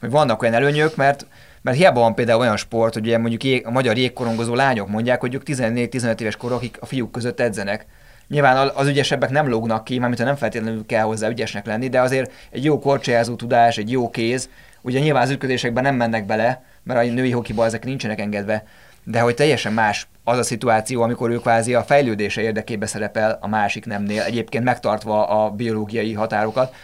hogy 0.00 0.10
vannak 0.10 0.42
olyan 0.42 0.54
előnyök, 0.54 0.96
mert 0.96 1.26
mert 1.64 1.76
hiába 1.76 2.00
van 2.00 2.14
például 2.14 2.40
olyan 2.40 2.56
sport, 2.56 2.94
hogy 2.94 3.06
ugye 3.06 3.18
mondjuk 3.18 3.44
jég, 3.44 3.66
a 3.66 3.70
magyar 3.70 3.96
jégkorongozó 3.96 4.54
lányok 4.54 4.88
mondják, 4.88 5.20
hogy 5.20 5.34
ők 5.34 5.42
14-15 5.46 6.20
éves 6.20 6.36
korok, 6.36 6.58
akik 6.58 6.76
a 6.80 6.86
fiúk 6.86 7.12
között 7.12 7.40
edzenek. 7.40 7.86
Nyilván 8.28 8.70
az 8.74 8.86
ügyesebbek 8.86 9.30
nem 9.30 9.48
lógnak 9.48 9.84
ki, 9.84 9.98
mármint 9.98 10.24
nem 10.24 10.36
feltétlenül 10.36 10.86
kell 10.86 11.02
hozzá 11.02 11.28
ügyesnek 11.28 11.66
lenni, 11.66 11.88
de 11.88 12.00
azért 12.00 12.32
egy 12.50 12.64
jó 12.64 12.78
korcsolyázó 12.78 13.34
tudás, 13.34 13.78
egy 13.78 13.90
jó 13.90 14.10
kéz, 14.10 14.48
Ugye 14.84 14.98
nyilván 14.98 15.22
az 15.22 15.30
ütkötésekben 15.30 15.82
nem 15.82 15.94
mennek 15.94 16.26
bele, 16.26 16.62
mert 16.82 17.00
a 17.00 17.12
női 17.12 17.30
hokiban 17.30 17.66
ezek 17.66 17.84
nincsenek 17.84 18.20
engedve, 18.20 18.66
de 19.04 19.20
hogy 19.20 19.34
teljesen 19.34 19.72
más 19.72 20.06
az 20.24 20.38
a 20.38 20.42
szituáció, 20.42 21.02
amikor 21.02 21.30
ő 21.30 21.36
kvázi 21.36 21.74
a 21.74 21.82
fejlődése 21.82 22.40
érdekében 22.40 22.88
szerepel 22.88 23.38
a 23.40 23.48
másik 23.48 23.86
nemnél, 23.86 24.22
egyébként 24.22 24.64
megtartva 24.64 25.26
a 25.26 25.50
biológiai 25.50 26.12
határokat, 26.12 26.74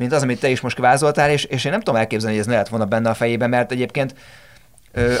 mint 0.00 0.12
az, 0.12 0.22
amit 0.22 0.40
te 0.40 0.48
is 0.48 0.60
most 0.60 0.78
vázoltál, 0.78 1.30
és, 1.30 1.44
és 1.44 1.64
én 1.64 1.70
nem 1.70 1.80
tudom 1.80 2.00
elképzelni, 2.00 2.36
hogy 2.36 2.44
ez 2.44 2.50
ne 2.50 2.56
lett 2.58 2.68
volna 2.68 2.84
benne 2.84 3.10
a 3.10 3.14
fejében, 3.14 3.48
mert 3.48 3.72
egyébként 3.72 4.14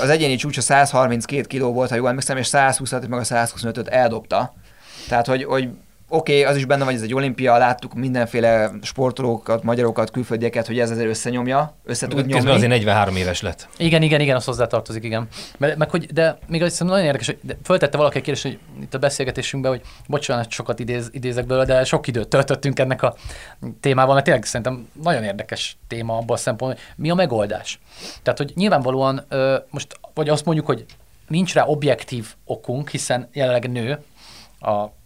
az 0.02 0.08
egyéni 0.08 0.36
csúcsa 0.36 0.60
132 0.60 1.58
kg 1.58 1.74
volt, 1.74 1.90
ha 1.90 1.96
jól 1.96 2.08
emlékszem, 2.08 2.36
és 2.36 2.46
120 2.46 2.92
meg 2.92 3.12
a 3.12 3.22
125-öt 3.22 3.88
eldobta. 3.88 4.54
Tehát, 5.08 5.26
hogy, 5.26 5.44
hogy 5.44 5.68
oké, 6.12 6.40
okay, 6.40 6.50
az 6.52 6.56
is 6.56 6.64
benne 6.64 6.78
van, 6.78 6.88
hogy 6.88 6.96
ez 6.96 7.02
egy 7.02 7.14
olimpia, 7.14 7.56
láttuk 7.56 7.94
mindenféle 7.94 8.70
sportolókat, 8.82 9.62
magyarokat, 9.62 10.10
külföldieket, 10.10 10.66
hogy 10.66 10.78
ez 10.78 10.90
azért 10.90 11.08
összenyomja, 11.08 11.76
össze 11.84 12.06
tud 12.06 12.16
nyomni. 12.16 12.32
Közben 12.32 12.54
azért 12.54 12.70
43 12.70 13.16
éves 13.16 13.40
lett. 13.40 13.68
Igen, 13.76 14.02
igen, 14.02 14.20
igen, 14.20 14.36
az 14.36 14.44
hozzátartozik, 14.44 15.04
igen. 15.04 15.28
Meg, 15.58 15.76
meg 15.76 15.90
hogy, 15.90 16.06
de 16.06 16.38
még 16.46 16.62
az 16.62 16.78
nagyon 16.78 17.04
érdekes, 17.04 17.26
hogy 17.26 17.38
de 17.42 17.56
föltette 17.64 17.96
valaki 17.96 18.18
a 18.18 18.20
kérdést, 18.20 18.42
hogy 18.42 18.58
itt 18.82 18.94
a 18.94 18.98
beszélgetésünkben, 18.98 19.72
hogy 19.72 19.80
bocsánat, 20.06 20.50
sokat 20.50 20.78
idéz, 20.78 21.08
idézek 21.12 21.46
belőle, 21.46 21.64
de 21.64 21.84
sok 21.84 22.06
időt 22.06 22.28
töltöttünk 22.28 22.78
ennek 22.78 23.02
a 23.02 23.14
témával, 23.80 24.14
mert 24.14 24.24
tényleg 24.24 24.44
szerintem 24.44 24.88
nagyon 25.02 25.24
érdekes 25.24 25.76
téma 25.88 26.16
abban 26.16 26.36
a 26.36 26.40
szempontból, 26.40 26.80
hogy 26.84 27.02
mi 27.04 27.10
a 27.10 27.14
megoldás. 27.14 27.80
Tehát, 28.22 28.38
hogy 28.38 28.52
nyilvánvalóan 28.54 29.26
most, 29.70 30.00
vagy 30.14 30.28
azt 30.28 30.44
mondjuk, 30.44 30.66
hogy 30.66 30.84
nincs 31.28 31.54
rá 31.54 31.64
objektív 31.64 32.34
okunk, 32.44 32.88
hiszen 32.88 33.28
jelenleg 33.32 33.70
nő 33.70 34.02
a 34.60 34.98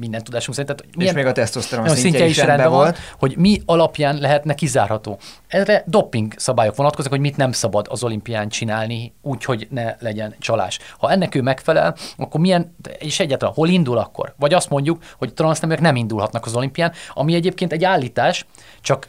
minden 0.00 0.24
tudásunk 0.24 0.56
szerint. 0.56 0.76
Tehát 0.76 0.96
milyen, 0.96 1.14
és 1.14 1.20
még 1.20 1.30
a 1.30 1.32
tesztoszteron 1.32 1.84
szintje, 1.88 2.02
szintje 2.02 2.26
is 2.26 2.36
rendben 2.36 2.70
volt. 2.70 2.96
Van, 2.96 3.04
hogy 3.18 3.36
mi 3.36 3.62
alapján 3.64 4.18
lehetne 4.18 4.54
kizárható. 4.54 5.18
Erre 5.46 5.84
doping 5.86 6.32
szabályok 6.36 6.76
vonatkoznak, 6.76 7.12
hogy 7.12 7.22
mit 7.22 7.36
nem 7.36 7.52
szabad 7.52 7.86
az 7.90 8.04
olimpián 8.04 8.48
csinálni, 8.48 9.14
úgy, 9.22 9.44
hogy 9.44 9.66
ne 9.70 9.94
legyen 9.98 10.34
csalás. 10.38 10.78
Ha 10.98 11.10
ennek 11.10 11.34
ő 11.34 11.42
megfelel, 11.42 11.96
akkor 12.16 12.40
milyen, 12.40 12.76
és 12.98 13.20
egyáltalán 13.20 13.54
hol 13.54 13.68
indul 13.68 13.98
akkor? 13.98 14.34
Vagy 14.38 14.54
azt 14.54 14.70
mondjuk, 14.70 15.02
hogy 15.18 15.34
transzneműek 15.34 15.80
nem 15.80 15.96
indulhatnak 15.96 16.46
az 16.46 16.54
olimpián, 16.54 16.92
ami 17.12 17.34
egyébként 17.34 17.72
egy 17.72 17.84
állítás, 17.84 18.46
csak 18.80 19.08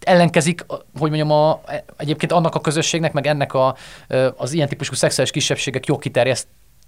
ellenkezik, 0.00 0.64
hogy 0.98 1.10
mondjam, 1.10 1.30
a, 1.30 1.60
egyébként 1.96 2.32
annak 2.32 2.54
a 2.54 2.60
közösségnek, 2.60 3.12
meg 3.12 3.26
ennek 3.26 3.54
a, 3.54 3.76
az 4.36 4.52
ilyen 4.52 4.68
típusú 4.68 4.94
szexuális 4.94 5.32
kisebbségek 5.32 5.86
jogkiterjeszt 5.86 6.46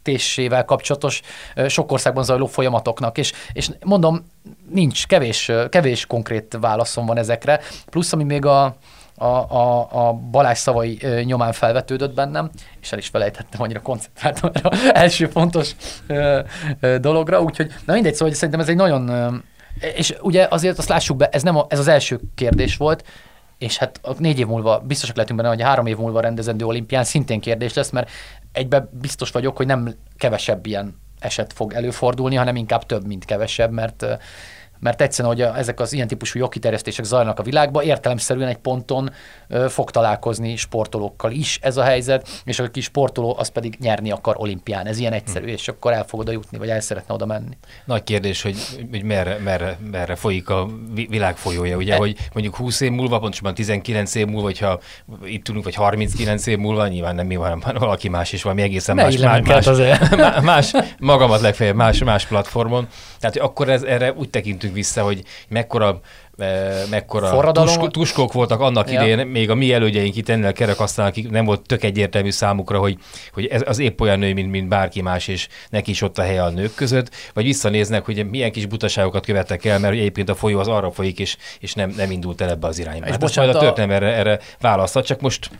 fejlesztésével 0.08 0.64
kapcsolatos 0.64 1.20
sok 1.66 1.92
országban 1.92 2.24
zajló 2.24 2.46
folyamatoknak, 2.46 3.18
és, 3.18 3.32
és 3.52 3.70
mondom, 3.84 4.26
nincs, 4.70 5.06
kevés, 5.06 5.52
kevés 5.68 6.06
konkrét 6.06 6.56
válaszom 6.60 7.06
van 7.06 7.16
ezekre, 7.16 7.60
plusz 7.90 8.12
ami 8.12 8.24
még 8.24 8.44
a, 8.44 8.76
a, 9.14 9.24
a, 9.24 9.88
a 9.90 10.12
Balázs 10.12 10.58
szavai 10.58 10.98
nyomán 11.22 11.52
felvetődött 11.52 12.14
bennem, 12.14 12.50
és 12.80 12.92
el 12.92 12.98
is 12.98 13.08
felejtettem, 13.08 13.62
annyira 13.62 13.82
koncentráltam 13.82 14.50
erre 14.54 14.92
első 15.02 15.26
fontos 15.26 15.76
ö, 16.06 16.40
ö, 16.80 16.98
dologra, 16.98 17.40
úgyhogy 17.40 17.72
na 17.84 17.92
mindegy, 17.92 18.14
szóval 18.14 18.34
szerintem 18.34 18.60
ez 18.60 18.68
egy 18.68 18.76
nagyon, 18.76 19.08
ö, 19.08 19.28
és 19.94 20.14
ugye 20.20 20.46
azért 20.50 20.78
azt 20.78 20.88
lássuk 20.88 21.16
be, 21.16 21.28
ez, 21.28 21.42
nem 21.42 21.56
a, 21.56 21.66
ez 21.68 21.78
az 21.78 21.88
első 21.88 22.20
kérdés 22.34 22.76
volt, 22.76 23.04
és 23.58 23.76
hát 23.76 24.00
négy 24.18 24.38
év 24.38 24.46
múlva 24.46 24.78
biztosak 24.78 25.16
lehetünk 25.16 25.40
benne, 25.40 25.54
hogy 25.54 25.62
három 25.62 25.86
év 25.86 25.96
múlva 25.96 26.20
rendezendő 26.20 26.64
olimpián 26.64 27.04
szintén 27.04 27.40
kérdés 27.40 27.74
lesz, 27.74 27.90
mert 27.90 28.10
egyben 28.52 28.88
biztos 28.92 29.30
vagyok, 29.30 29.56
hogy 29.56 29.66
nem 29.66 29.94
kevesebb 30.16 30.66
ilyen 30.66 31.00
eset 31.18 31.52
fog 31.52 31.72
előfordulni, 31.72 32.34
hanem 32.34 32.56
inkább 32.56 32.86
több, 32.86 33.06
mint 33.06 33.24
kevesebb, 33.24 33.70
mert 33.72 34.06
mert 34.80 35.00
egyszerűen, 35.00 35.34
hogy 35.34 35.42
ezek 35.42 35.80
az 35.80 35.92
ilyen 35.92 36.06
típusú 36.06 36.38
jogkiterjesztések 36.38 37.04
zajlanak 37.04 37.38
a 37.38 37.42
világban, 37.42 37.84
értelemszerűen 37.84 38.48
egy 38.48 38.56
ponton 38.56 39.10
ö, 39.48 39.68
fog 39.68 39.90
találkozni 39.90 40.56
sportolókkal 40.56 41.30
is 41.30 41.58
ez 41.62 41.76
a 41.76 41.82
helyzet, 41.82 42.28
és 42.44 42.58
a 42.58 42.70
kis 42.70 42.84
sportoló 42.84 43.36
az 43.38 43.48
pedig 43.48 43.76
nyerni 43.80 44.10
akar 44.10 44.34
olimpián. 44.38 44.86
Ez 44.86 44.98
ilyen 44.98 45.12
egyszerű, 45.12 45.46
hm. 45.46 45.52
és 45.52 45.68
akkor 45.68 45.92
el 45.92 46.04
fog 46.04 46.20
oda 46.20 46.32
jutni, 46.32 46.58
vagy 46.58 46.68
el 46.68 46.80
szeretne 46.80 47.14
oda 47.14 47.26
menni. 47.26 47.56
Nagy 47.84 48.04
kérdés, 48.04 48.42
hogy, 48.42 48.56
hogy 48.90 49.02
merre, 49.02 49.38
merre, 49.38 49.78
merre 49.90 50.14
folyik 50.14 50.48
a 50.48 50.68
világ 50.94 51.36
folyója, 51.36 51.76
ugye, 51.76 51.94
e... 51.94 51.96
hogy 51.96 52.16
mondjuk 52.32 52.56
20 52.56 52.80
év 52.80 52.90
múlva, 52.90 53.18
pontosabban 53.18 53.54
19 53.54 54.14
év 54.14 54.26
múlva, 54.26 54.42
hogyha 54.42 54.80
itt 55.24 55.44
tudunk, 55.44 55.64
vagy 55.64 55.74
39 55.74 56.46
év 56.46 56.58
múlva, 56.58 56.88
nyilván 56.88 57.14
nem 57.14 57.26
mi 57.26 57.36
van, 57.36 57.64
valaki 57.78 58.08
más 58.08 58.32
is 58.32 58.42
valami 58.42 58.62
egészen 58.62 58.96
más, 58.96 59.16
más, 59.16 59.40
más, 60.16 60.40
más, 60.42 60.72
magamat 60.98 61.40
legfeljebb 61.40 61.76
más, 61.76 61.98
más 61.98 62.26
platformon. 62.26 62.88
Tehát 63.20 63.36
akkor 63.36 63.68
ez, 63.68 63.82
erre 63.82 64.12
úgy 64.12 64.30
tekintünk 64.30 64.74
vissza, 64.74 65.02
hogy 65.02 65.22
mekkora 65.48 66.00
mekkora 66.90 67.52
tusk, 67.52 67.90
tuskók 67.90 68.32
voltak 68.32 68.60
annak 68.60 68.90
ja. 68.90 69.02
idején, 69.02 69.26
még 69.26 69.50
a 69.50 69.54
mi 69.54 69.72
elődjeink 69.72 70.16
itt 70.16 70.28
ennél 70.28 70.46
a 70.46 70.52
kerekasztalán, 70.52 71.10
akik 71.10 71.30
nem 71.30 71.44
volt 71.44 71.60
tök 71.60 71.84
egyértelmű 71.84 72.30
számukra, 72.30 72.78
hogy, 72.78 72.98
hogy 73.32 73.46
ez 73.46 73.62
az 73.66 73.78
épp 73.78 74.00
olyan 74.00 74.18
nő, 74.18 74.32
mint, 74.32 74.50
mint 74.50 74.68
bárki 74.68 75.00
más, 75.00 75.28
és 75.28 75.48
neki 75.70 75.90
is 75.90 76.02
ott 76.02 76.18
a 76.18 76.22
helye 76.22 76.42
a 76.42 76.50
nők 76.50 76.74
között, 76.74 77.10
vagy 77.34 77.44
visszanéznek, 77.44 78.04
hogy 78.04 78.30
milyen 78.30 78.52
kis 78.52 78.66
butaságokat 78.66 79.26
követtek 79.26 79.64
el, 79.64 79.78
mert 79.78 79.94
egyébként 79.94 80.28
a 80.28 80.34
folyó 80.34 80.58
az 80.58 80.68
arra 80.68 80.90
folyik, 80.90 81.18
és, 81.18 81.36
és 81.60 81.74
nem, 81.74 81.92
nem 81.96 82.10
indult 82.10 82.40
el 82.40 82.50
ebbe 82.50 82.66
az 82.66 82.78
irányba. 82.78 83.04
És 83.04 83.10
hát 83.10 83.20
bocsánat, 83.20 83.52
majd 83.52 83.64
a 83.64 83.66
történelem 83.66 84.02
erre, 84.02 84.16
erre 84.16 84.40
választhat, 84.60 85.04
csak 85.04 85.20
most 85.20 85.50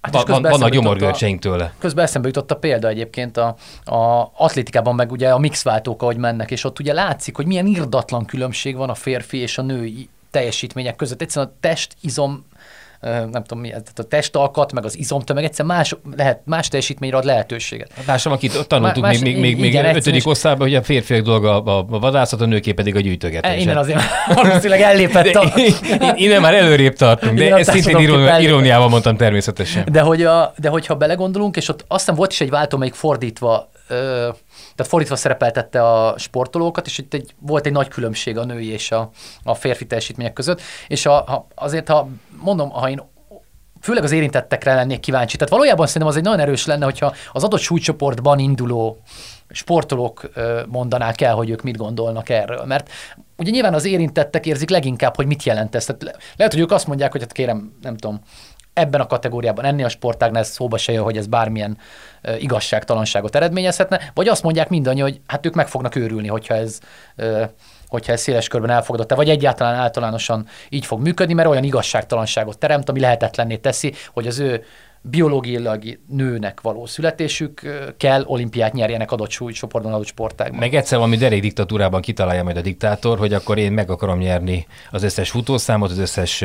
Hát 0.00 0.12
van, 0.12 0.24
van, 0.26 0.42
vannak 0.42 0.70
gyomorgörcseink 0.70 1.40
tőle. 1.40 1.74
Közben 1.78 2.04
eszembe 2.04 2.26
jutott 2.26 2.50
a 2.50 2.56
példa 2.56 2.88
egyébként 2.88 3.36
a, 3.36 3.56
a 3.84 4.32
atlétikában, 4.36 4.94
meg 4.94 5.12
ugye 5.12 5.30
a 5.30 5.38
mixváltók, 5.38 6.02
ahogy 6.02 6.16
mennek, 6.16 6.50
és 6.50 6.64
ott 6.64 6.78
ugye 6.78 6.92
látszik, 6.92 7.36
hogy 7.36 7.46
milyen 7.46 7.66
irdatlan 7.66 8.24
különbség 8.24 8.76
van 8.76 8.90
a 8.90 8.94
férfi 8.94 9.36
és 9.36 9.58
a 9.58 9.62
női 9.62 10.08
teljesítmények 10.30 10.96
között. 10.96 11.20
Egyszerűen 11.20 11.52
a 11.52 11.56
test 11.60 11.96
izom 12.00 12.44
nem 13.00 13.42
tudom 13.44 13.60
mi, 13.60 13.68
tehát 13.68 13.98
a 13.98 14.02
testalkat, 14.02 14.72
meg 14.72 14.84
az 14.84 14.98
izomtömeg, 14.98 15.44
egyszer 15.44 15.64
más, 15.64 15.96
lehet, 16.16 16.40
más 16.44 16.68
teljesítményre 16.68 17.16
ad 17.16 17.24
lehetőséget. 17.24 17.90
Lássam, 18.06 18.32
akit 18.32 18.66
tanultuk 18.66 19.02
más, 19.02 19.18
még, 19.18 19.38
még, 19.38 19.58
még, 19.58 19.74
még 19.74 19.96
ötödik 19.96 20.26
osztályban, 20.26 20.66
hogy 20.66 20.76
a 20.76 20.82
férfiak 20.82 21.22
dolga 21.22 21.62
a, 21.62 21.78
a 21.90 21.98
vadászat, 21.98 22.40
a 22.40 22.46
nőké 22.46 22.72
pedig 22.72 22.96
a 22.96 23.00
gyűjtögetés. 23.00 23.62
Innen 23.62 23.76
azért 23.76 24.00
valószínűleg 24.34 24.80
ellépett 24.80 25.34
a... 25.34 25.52
Innen 26.14 26.40
már 26.40 26.54
előrébb 26.54 26.94
tartunk, 26.94 27.38
de 27.38 27.54
ezt 27.54 27.70
szintén 27.70 27.98
iróniával 28.40 28.88
mondtam 28.88 29.16
természetesen. 29.16 29.88
De, 29.92 30.00
hogy 30.00 30.22
a, 30.22 30.52
de 30.56 30.68
hogyha 30.68 30.96
belegondolunk, 30.96 31.56
és 31.56 31.68
ott 31.68 31.84
aztán 31.88 32.14
volt 32.14 32.32
is 32.32 32.40
egy 32.40 32.50
váltó, 32.50 32.76
amelyik 32.76 32.94
fordítva 32.94 33.70
ö, 33.88 34.28
tehát 34.80 34.94
fordítva 34.94 35.16
szerepeltette 35.16 35.82
a 35.82 36.18
sportolókat, 36.18 36.86
és 36.86 36.98
itt 36.98 37.14
egy, 37.14 37.34
volt 37.38 37.66
egy 37.66 37.72
nagy 37.72 37.88
különbség 37.88 38.38
a 38.38 38.44
női 38.44 38.68
és 38.68 38.90
a, 38.90 39.10
a 39.42 39.54
férfi 39.54 39.86
teljesítmények 39.86 40.32
között, 40.32 40.60
és 40.88 41.06
a, 41.06 41.12
ha, 41.12 41.46
azért, 41.54 41.88
ha 41.88 42.08
mondom, 42.42 42.70
ha 42.70 42.90
én 42.90 43.02
főleg 43.80 44.04
az 44.04 44.10
érintettekre 44.12 44.74
lennék 44.74 45.00
kíváncsi. 45.00 45.36
Tehát 45.36 45.52
valójában 45.52 45.86
szerintem 45.86 46.10
az 46.10 46.16
egy 46.16 46.22
nagyon 46.22 46.40
erős 46.40 46.66
lenne, 46.66 46.84
hogyha 46.84 47.14
az 47.32 47.44
adott 47.44 47.60
súlycsoportban 47.60 48.38
induló 48.38 48.98
sportolók 49.48 50.30
mondanák 50.66 51.20
el, 51.20 51.34
hogy 51.34 51.50
ők 51.50 51.62
mit 51.62 51.76
gondolnak 51.76 52.28
erről. 52.28 52.64
Mert 52.64 52.90
ugye 53.36 53.50
nyilván 53.50 53.74
az 53.74 53.84
érintettek 53.84 54.46
érzik 54.46 54.70
leginkább, 54.70 55.16
hogy 55.16 55.26
mit 55.26 55.42
jelent 55.42 55.74
ez. 55.74 55.84
Tehát 55.84 56.18
lehet, 56.36 56.52
hogy 56.52 56.62
ők 56.62 56.70
azt 56.70 56.86
mondják, 56.86 57.12
hogy 57.12 57.20
hát 57.20 57.32
kérem, 57.32 57.76
nem 57.82 57.96
tudom, 57.96 58.20
ebben 58.72 59.00
a 59.00 59.06
kategóriában, 59.06 59.64
ennél 59.64 59.84
a 59.84 59.88
sportágnál 59.88 60.42
szóba 60.42 60.76
se 60.76 60.92
jön, 60.92 61.02
hogy 61.02 61.16
ez 61.16 61.26
bármilyen 61.26 61.78
igazságtalanságot 62.38 63.36
eredményezhetne, 63.36 64.00
vagy 64.14 64.28
azt 64.28 64.42
mondják 64.42 64.68
mindannyian, 64.68 65.08
hogy 65.08 65.20
hát 65.26 65.46
ők 65.46 65.54
meg 65.54 65.68
fognak 65.68 65.96
őrülni, 65.96 66.28
hogyha 66.28 66.54
ez, 66.54 66.80
hogyha 67.88 68.12
ez 68.12 68.20
széles 68.20 68.48
körben 68.48 68.70
elfogadott, 68.70 69.14
vagy 69.14 69.28
egyáltalán 69.28 69.74
általánosan 69.74 70.46
így 70.68 70.86
fog 70.86 71.00
működni, 71.00 71.34
mert 71.34 71.48
olyan 71.48 71.64
igazságtalanságot 71.64 72.58
teremt, 72.58 72.88
ami 72.88 73.00
lehetetlenné 73.00 73.56
teszi, 73.56 73.94
hogy 74.12 74.26
az 74.26 74.38
ő 74.38 74.64
biológiailag 75.02 75.98
nőnek 76.08 76.60
való 76.60 76.86
születésük 76.86 77.60
kell 77.96 78.22
olimpiát 78.24 78.72
nyerjenek 78.72 79.12
adott 79.12 79.30
súlycsoportban, 79.30 79.92
adott 79.92 80.06
sportágban. 80.06 80.58
Meg 80.58 80.74
egyszer 80.74 80.98
valami 80.98 81.16
derék 81.16 81.40
diktatúrában 81.40 82.00
kitalálja 82.00 82.44
majd 82.44 82.56
a 82.56 82.60
diktátor, 82.60 83.18
hogy 83.18 83.32
akkor 83.32 83.58
én 83.58 83.72
meg 83.72 83.90
akarom 83.90 84.18
nyerni 84.18 84.66
az 84.90 85.02
összes 85.02 85.30
futószámot, 85.30 85.90
az 85.90 85.98
összes 85.98 86.44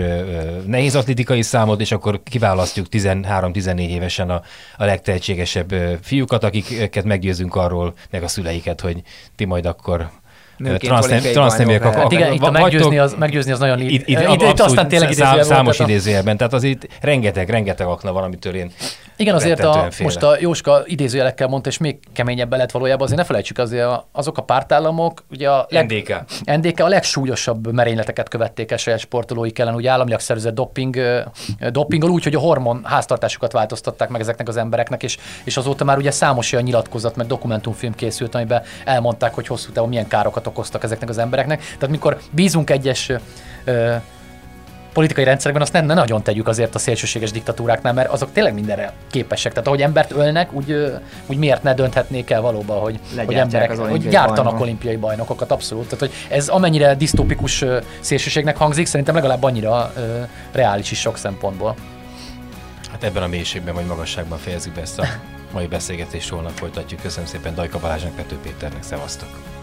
nehéz 0.66 0.96
atlétikai 0.96 1.42
számot, 1.42 1.82
és 1.82 1.92
akkor 1.92 2.24
kiválasztjuk 2.24 2.88
13-14 2.92 3.78
évesen 3.80 4.30
a, 4.30 4.42
a 4.78 4.86
legtehetségesebb 4.86 5.74
fiúkat, 6.02 6.44
akiket 6.44 7.04
meggyőzünk 7.04 7.56
arról, 7.56 7.94
meg 8.10 8.24
a 8.24 8.28
szüleiket, 8.28 8.82
hogy 8.82 9.02
ti 9.36 9.46
majd 9.46 9.66
akkor 9.66 10.10
transzneműek 10.58 11.84
hát. 11.84 12.12
igen, 12.12 12.34
itt 12.34 12.42
a 12.42 12.52
meggyőzni 12.52 12.98
az, 12.98 13.16
meggyőzni 13.20 13.52
az 13.52 13.60
nagyon 13.60 13.80
itt, 13.80 13.90
itt, 13.90 14.08
itt, 14.08 14.42
itt 14.42 14.60
aztán 14.60 14.88
tényleg 14.88 15.12
szám, 15.12 15.42
számos 15.42 15.80
idézőjelben, 15.80 16.38
tehát 16.38 16.54
az 16.54 16.64
itt 16.64 16.88
rengeteg, 17.02 17.50
rengeteg 17.50 17.88
akna 17.88 18.12
van, 18.12 18.24
amitől 18.24 18.56
én 18.56 18.72
Igen, 19.18 19.36
azért 19.36 19.64
a, 19.64 19.88
most 20.04 20.24
a 20.24 20.36
Jóska 20.40 20.82
idézőjelekkel 20.86 21.48
mondta, 21.48 21.70
és 21.70 21.78
még 21.78 21.98
keményebben 22.14 22.60
lett 22.60 22.72
valójában, 22.72 23.04
azért 23.04 23.20
ne 23.20 23.26
felejtsük, 23.26 23.58
azért 23.58 23.88
azok 24.12 24.38
a 24.38 24.42
pártállamok, 24.42 25.24
ugye 25.30 25.50
a 25.50 25.66
leg, 25.70 25.86
NDK. 25.86 26.24
NDK 26.46 26.80
a 26.80 26.88
legsúlyosabb 26.88 27.74
merényleteket 27.74 28.30
követték 28.30 28.72
el 28.72 28.78
saját 28.78 29.00
sportolói 29.00 29.50
ellen, 29.56 29.76
ugye 29.76 29.90
államilag 29.90 30.20
szervezett 30.20 30.54
doping, 30.54 30.98
dopinggal 31.72 32.10
úgy, 32.10 32.24
hogy 32.24 32.36
a 32.36 32.40
hormon 32.40 32.82
háztartásukat 32.84 33.52
változtatták 33.52 34.10
meg 34.10 34.22
ezeknek 34.22 34.48
az 34.48 34.58
embereknek, 34.58 35.04
és, 35.04 35.18
és 35.44 35.58
azóta 35.58 35.84
már 35.84 35.98
ugye 35.98 36.12
számos 36.12 36.52
olyan 36.52 36.66
nyilatkozat, 36.66 37.16
meg 37.16 37.28
dokumentumfilm 37.28 37.96
készült, 37.96 38.36
amiben 38.36 38.64
elmondták, 38.86 39.34
hogy 39.34 39.48
hosszú 39.48 39.72
távon 39.72 39.90
milyen 39.90 40.08
károkat 40.08 40.45
okoztak 40.48 40.84
ezeknek 40.84 41.10
az 41.10 41.18
embereknek. 41.18 41.60
Tehát 41.60 41.90
mikor 41.90 42.18
bízunk 42.32 42.70
egyes 42.70 43.12
ö, 43.64 43.96
politikai 44.96 45.24
rendszerekben 45.24 45.64
azt 45.64 45.74
nem, 45.74 45.86
ne 45.86 45.94
nagyon 45.94 46.24
tegyük 46.24 46.48
azért 46.48 46.76
a 46.76 46.80
szélsőséges 46.80 47.32
diktatúráknál, 47.32 47.94
mert 47.94 48.10
azok 48.10 48.32
tényleg 48.32 48.54
mindenre 48.54 48.94
képesek. 49.12 49.52
Tehát 49.52 49.68
ahogy 49.68 49.82
embert 49.82 50.12
ölnek, 50.12 50.54
úgy, 50.54 50.94
úgy 51.26 51.38
miért 51.38 51.64
ne 51.64 51.74
dönthetnék 51.74 52.30
el 52.30 52.42
valóban, 52.42 52.80
hogy, 52.80 53.00
hogy 53.26 53.36
emberek, 53.36 53.72
az 53.72 53.78
hogy 53.78 53.88
olimpiai 53.88 54.12
gyártanak 54.12 54.36
bajnokok. 54.36 54.62
olimpiai 54.62 54.96
bajnokokat, 54.96 55.52
abszolút. 55.52 55.84
Tehát, 55.84 56.00
hogy 56.00 56.12
ez 56.38 56.48
amennyire 56.48 56.96
disztópikus 56.96 57.66
szélsőségnek 58.00 58.58
hangzik, 58.58 58.86
szerintem 58.86 59.16
legalább 59.16 59.44
annyira 59.44 59.92
ö, 59.98 60.22
reális 60.52 60.92
is 60.92 61.00
sok 61.00 61.18
szempontból. 61.18 61.76
Hát 62.92 63.04
ebben 63.04 63.24
a 63.24 63.28
mélységben 63.28 63.74
vagy 63.74 63.86
magasságban 63.86 64.38
fejezzük 64.38 64.74
be 64.74 64.82
ezt 64.82 65.00
a 65.00 65.06
mai 65.54 65.68
beszélgetést, 65.68 66.30
holnap 66.30 66.52
folytatjuk. 66.52 67.02
Köszönöm 67.02 67.28
szépen 67.28 67.56
Dajka 67.56 67.80
Balázsnak, 67.80 68.16
Pető 68.16 68.36
Péternek, 68.44 68.84
szevasztok! 68.84 69.55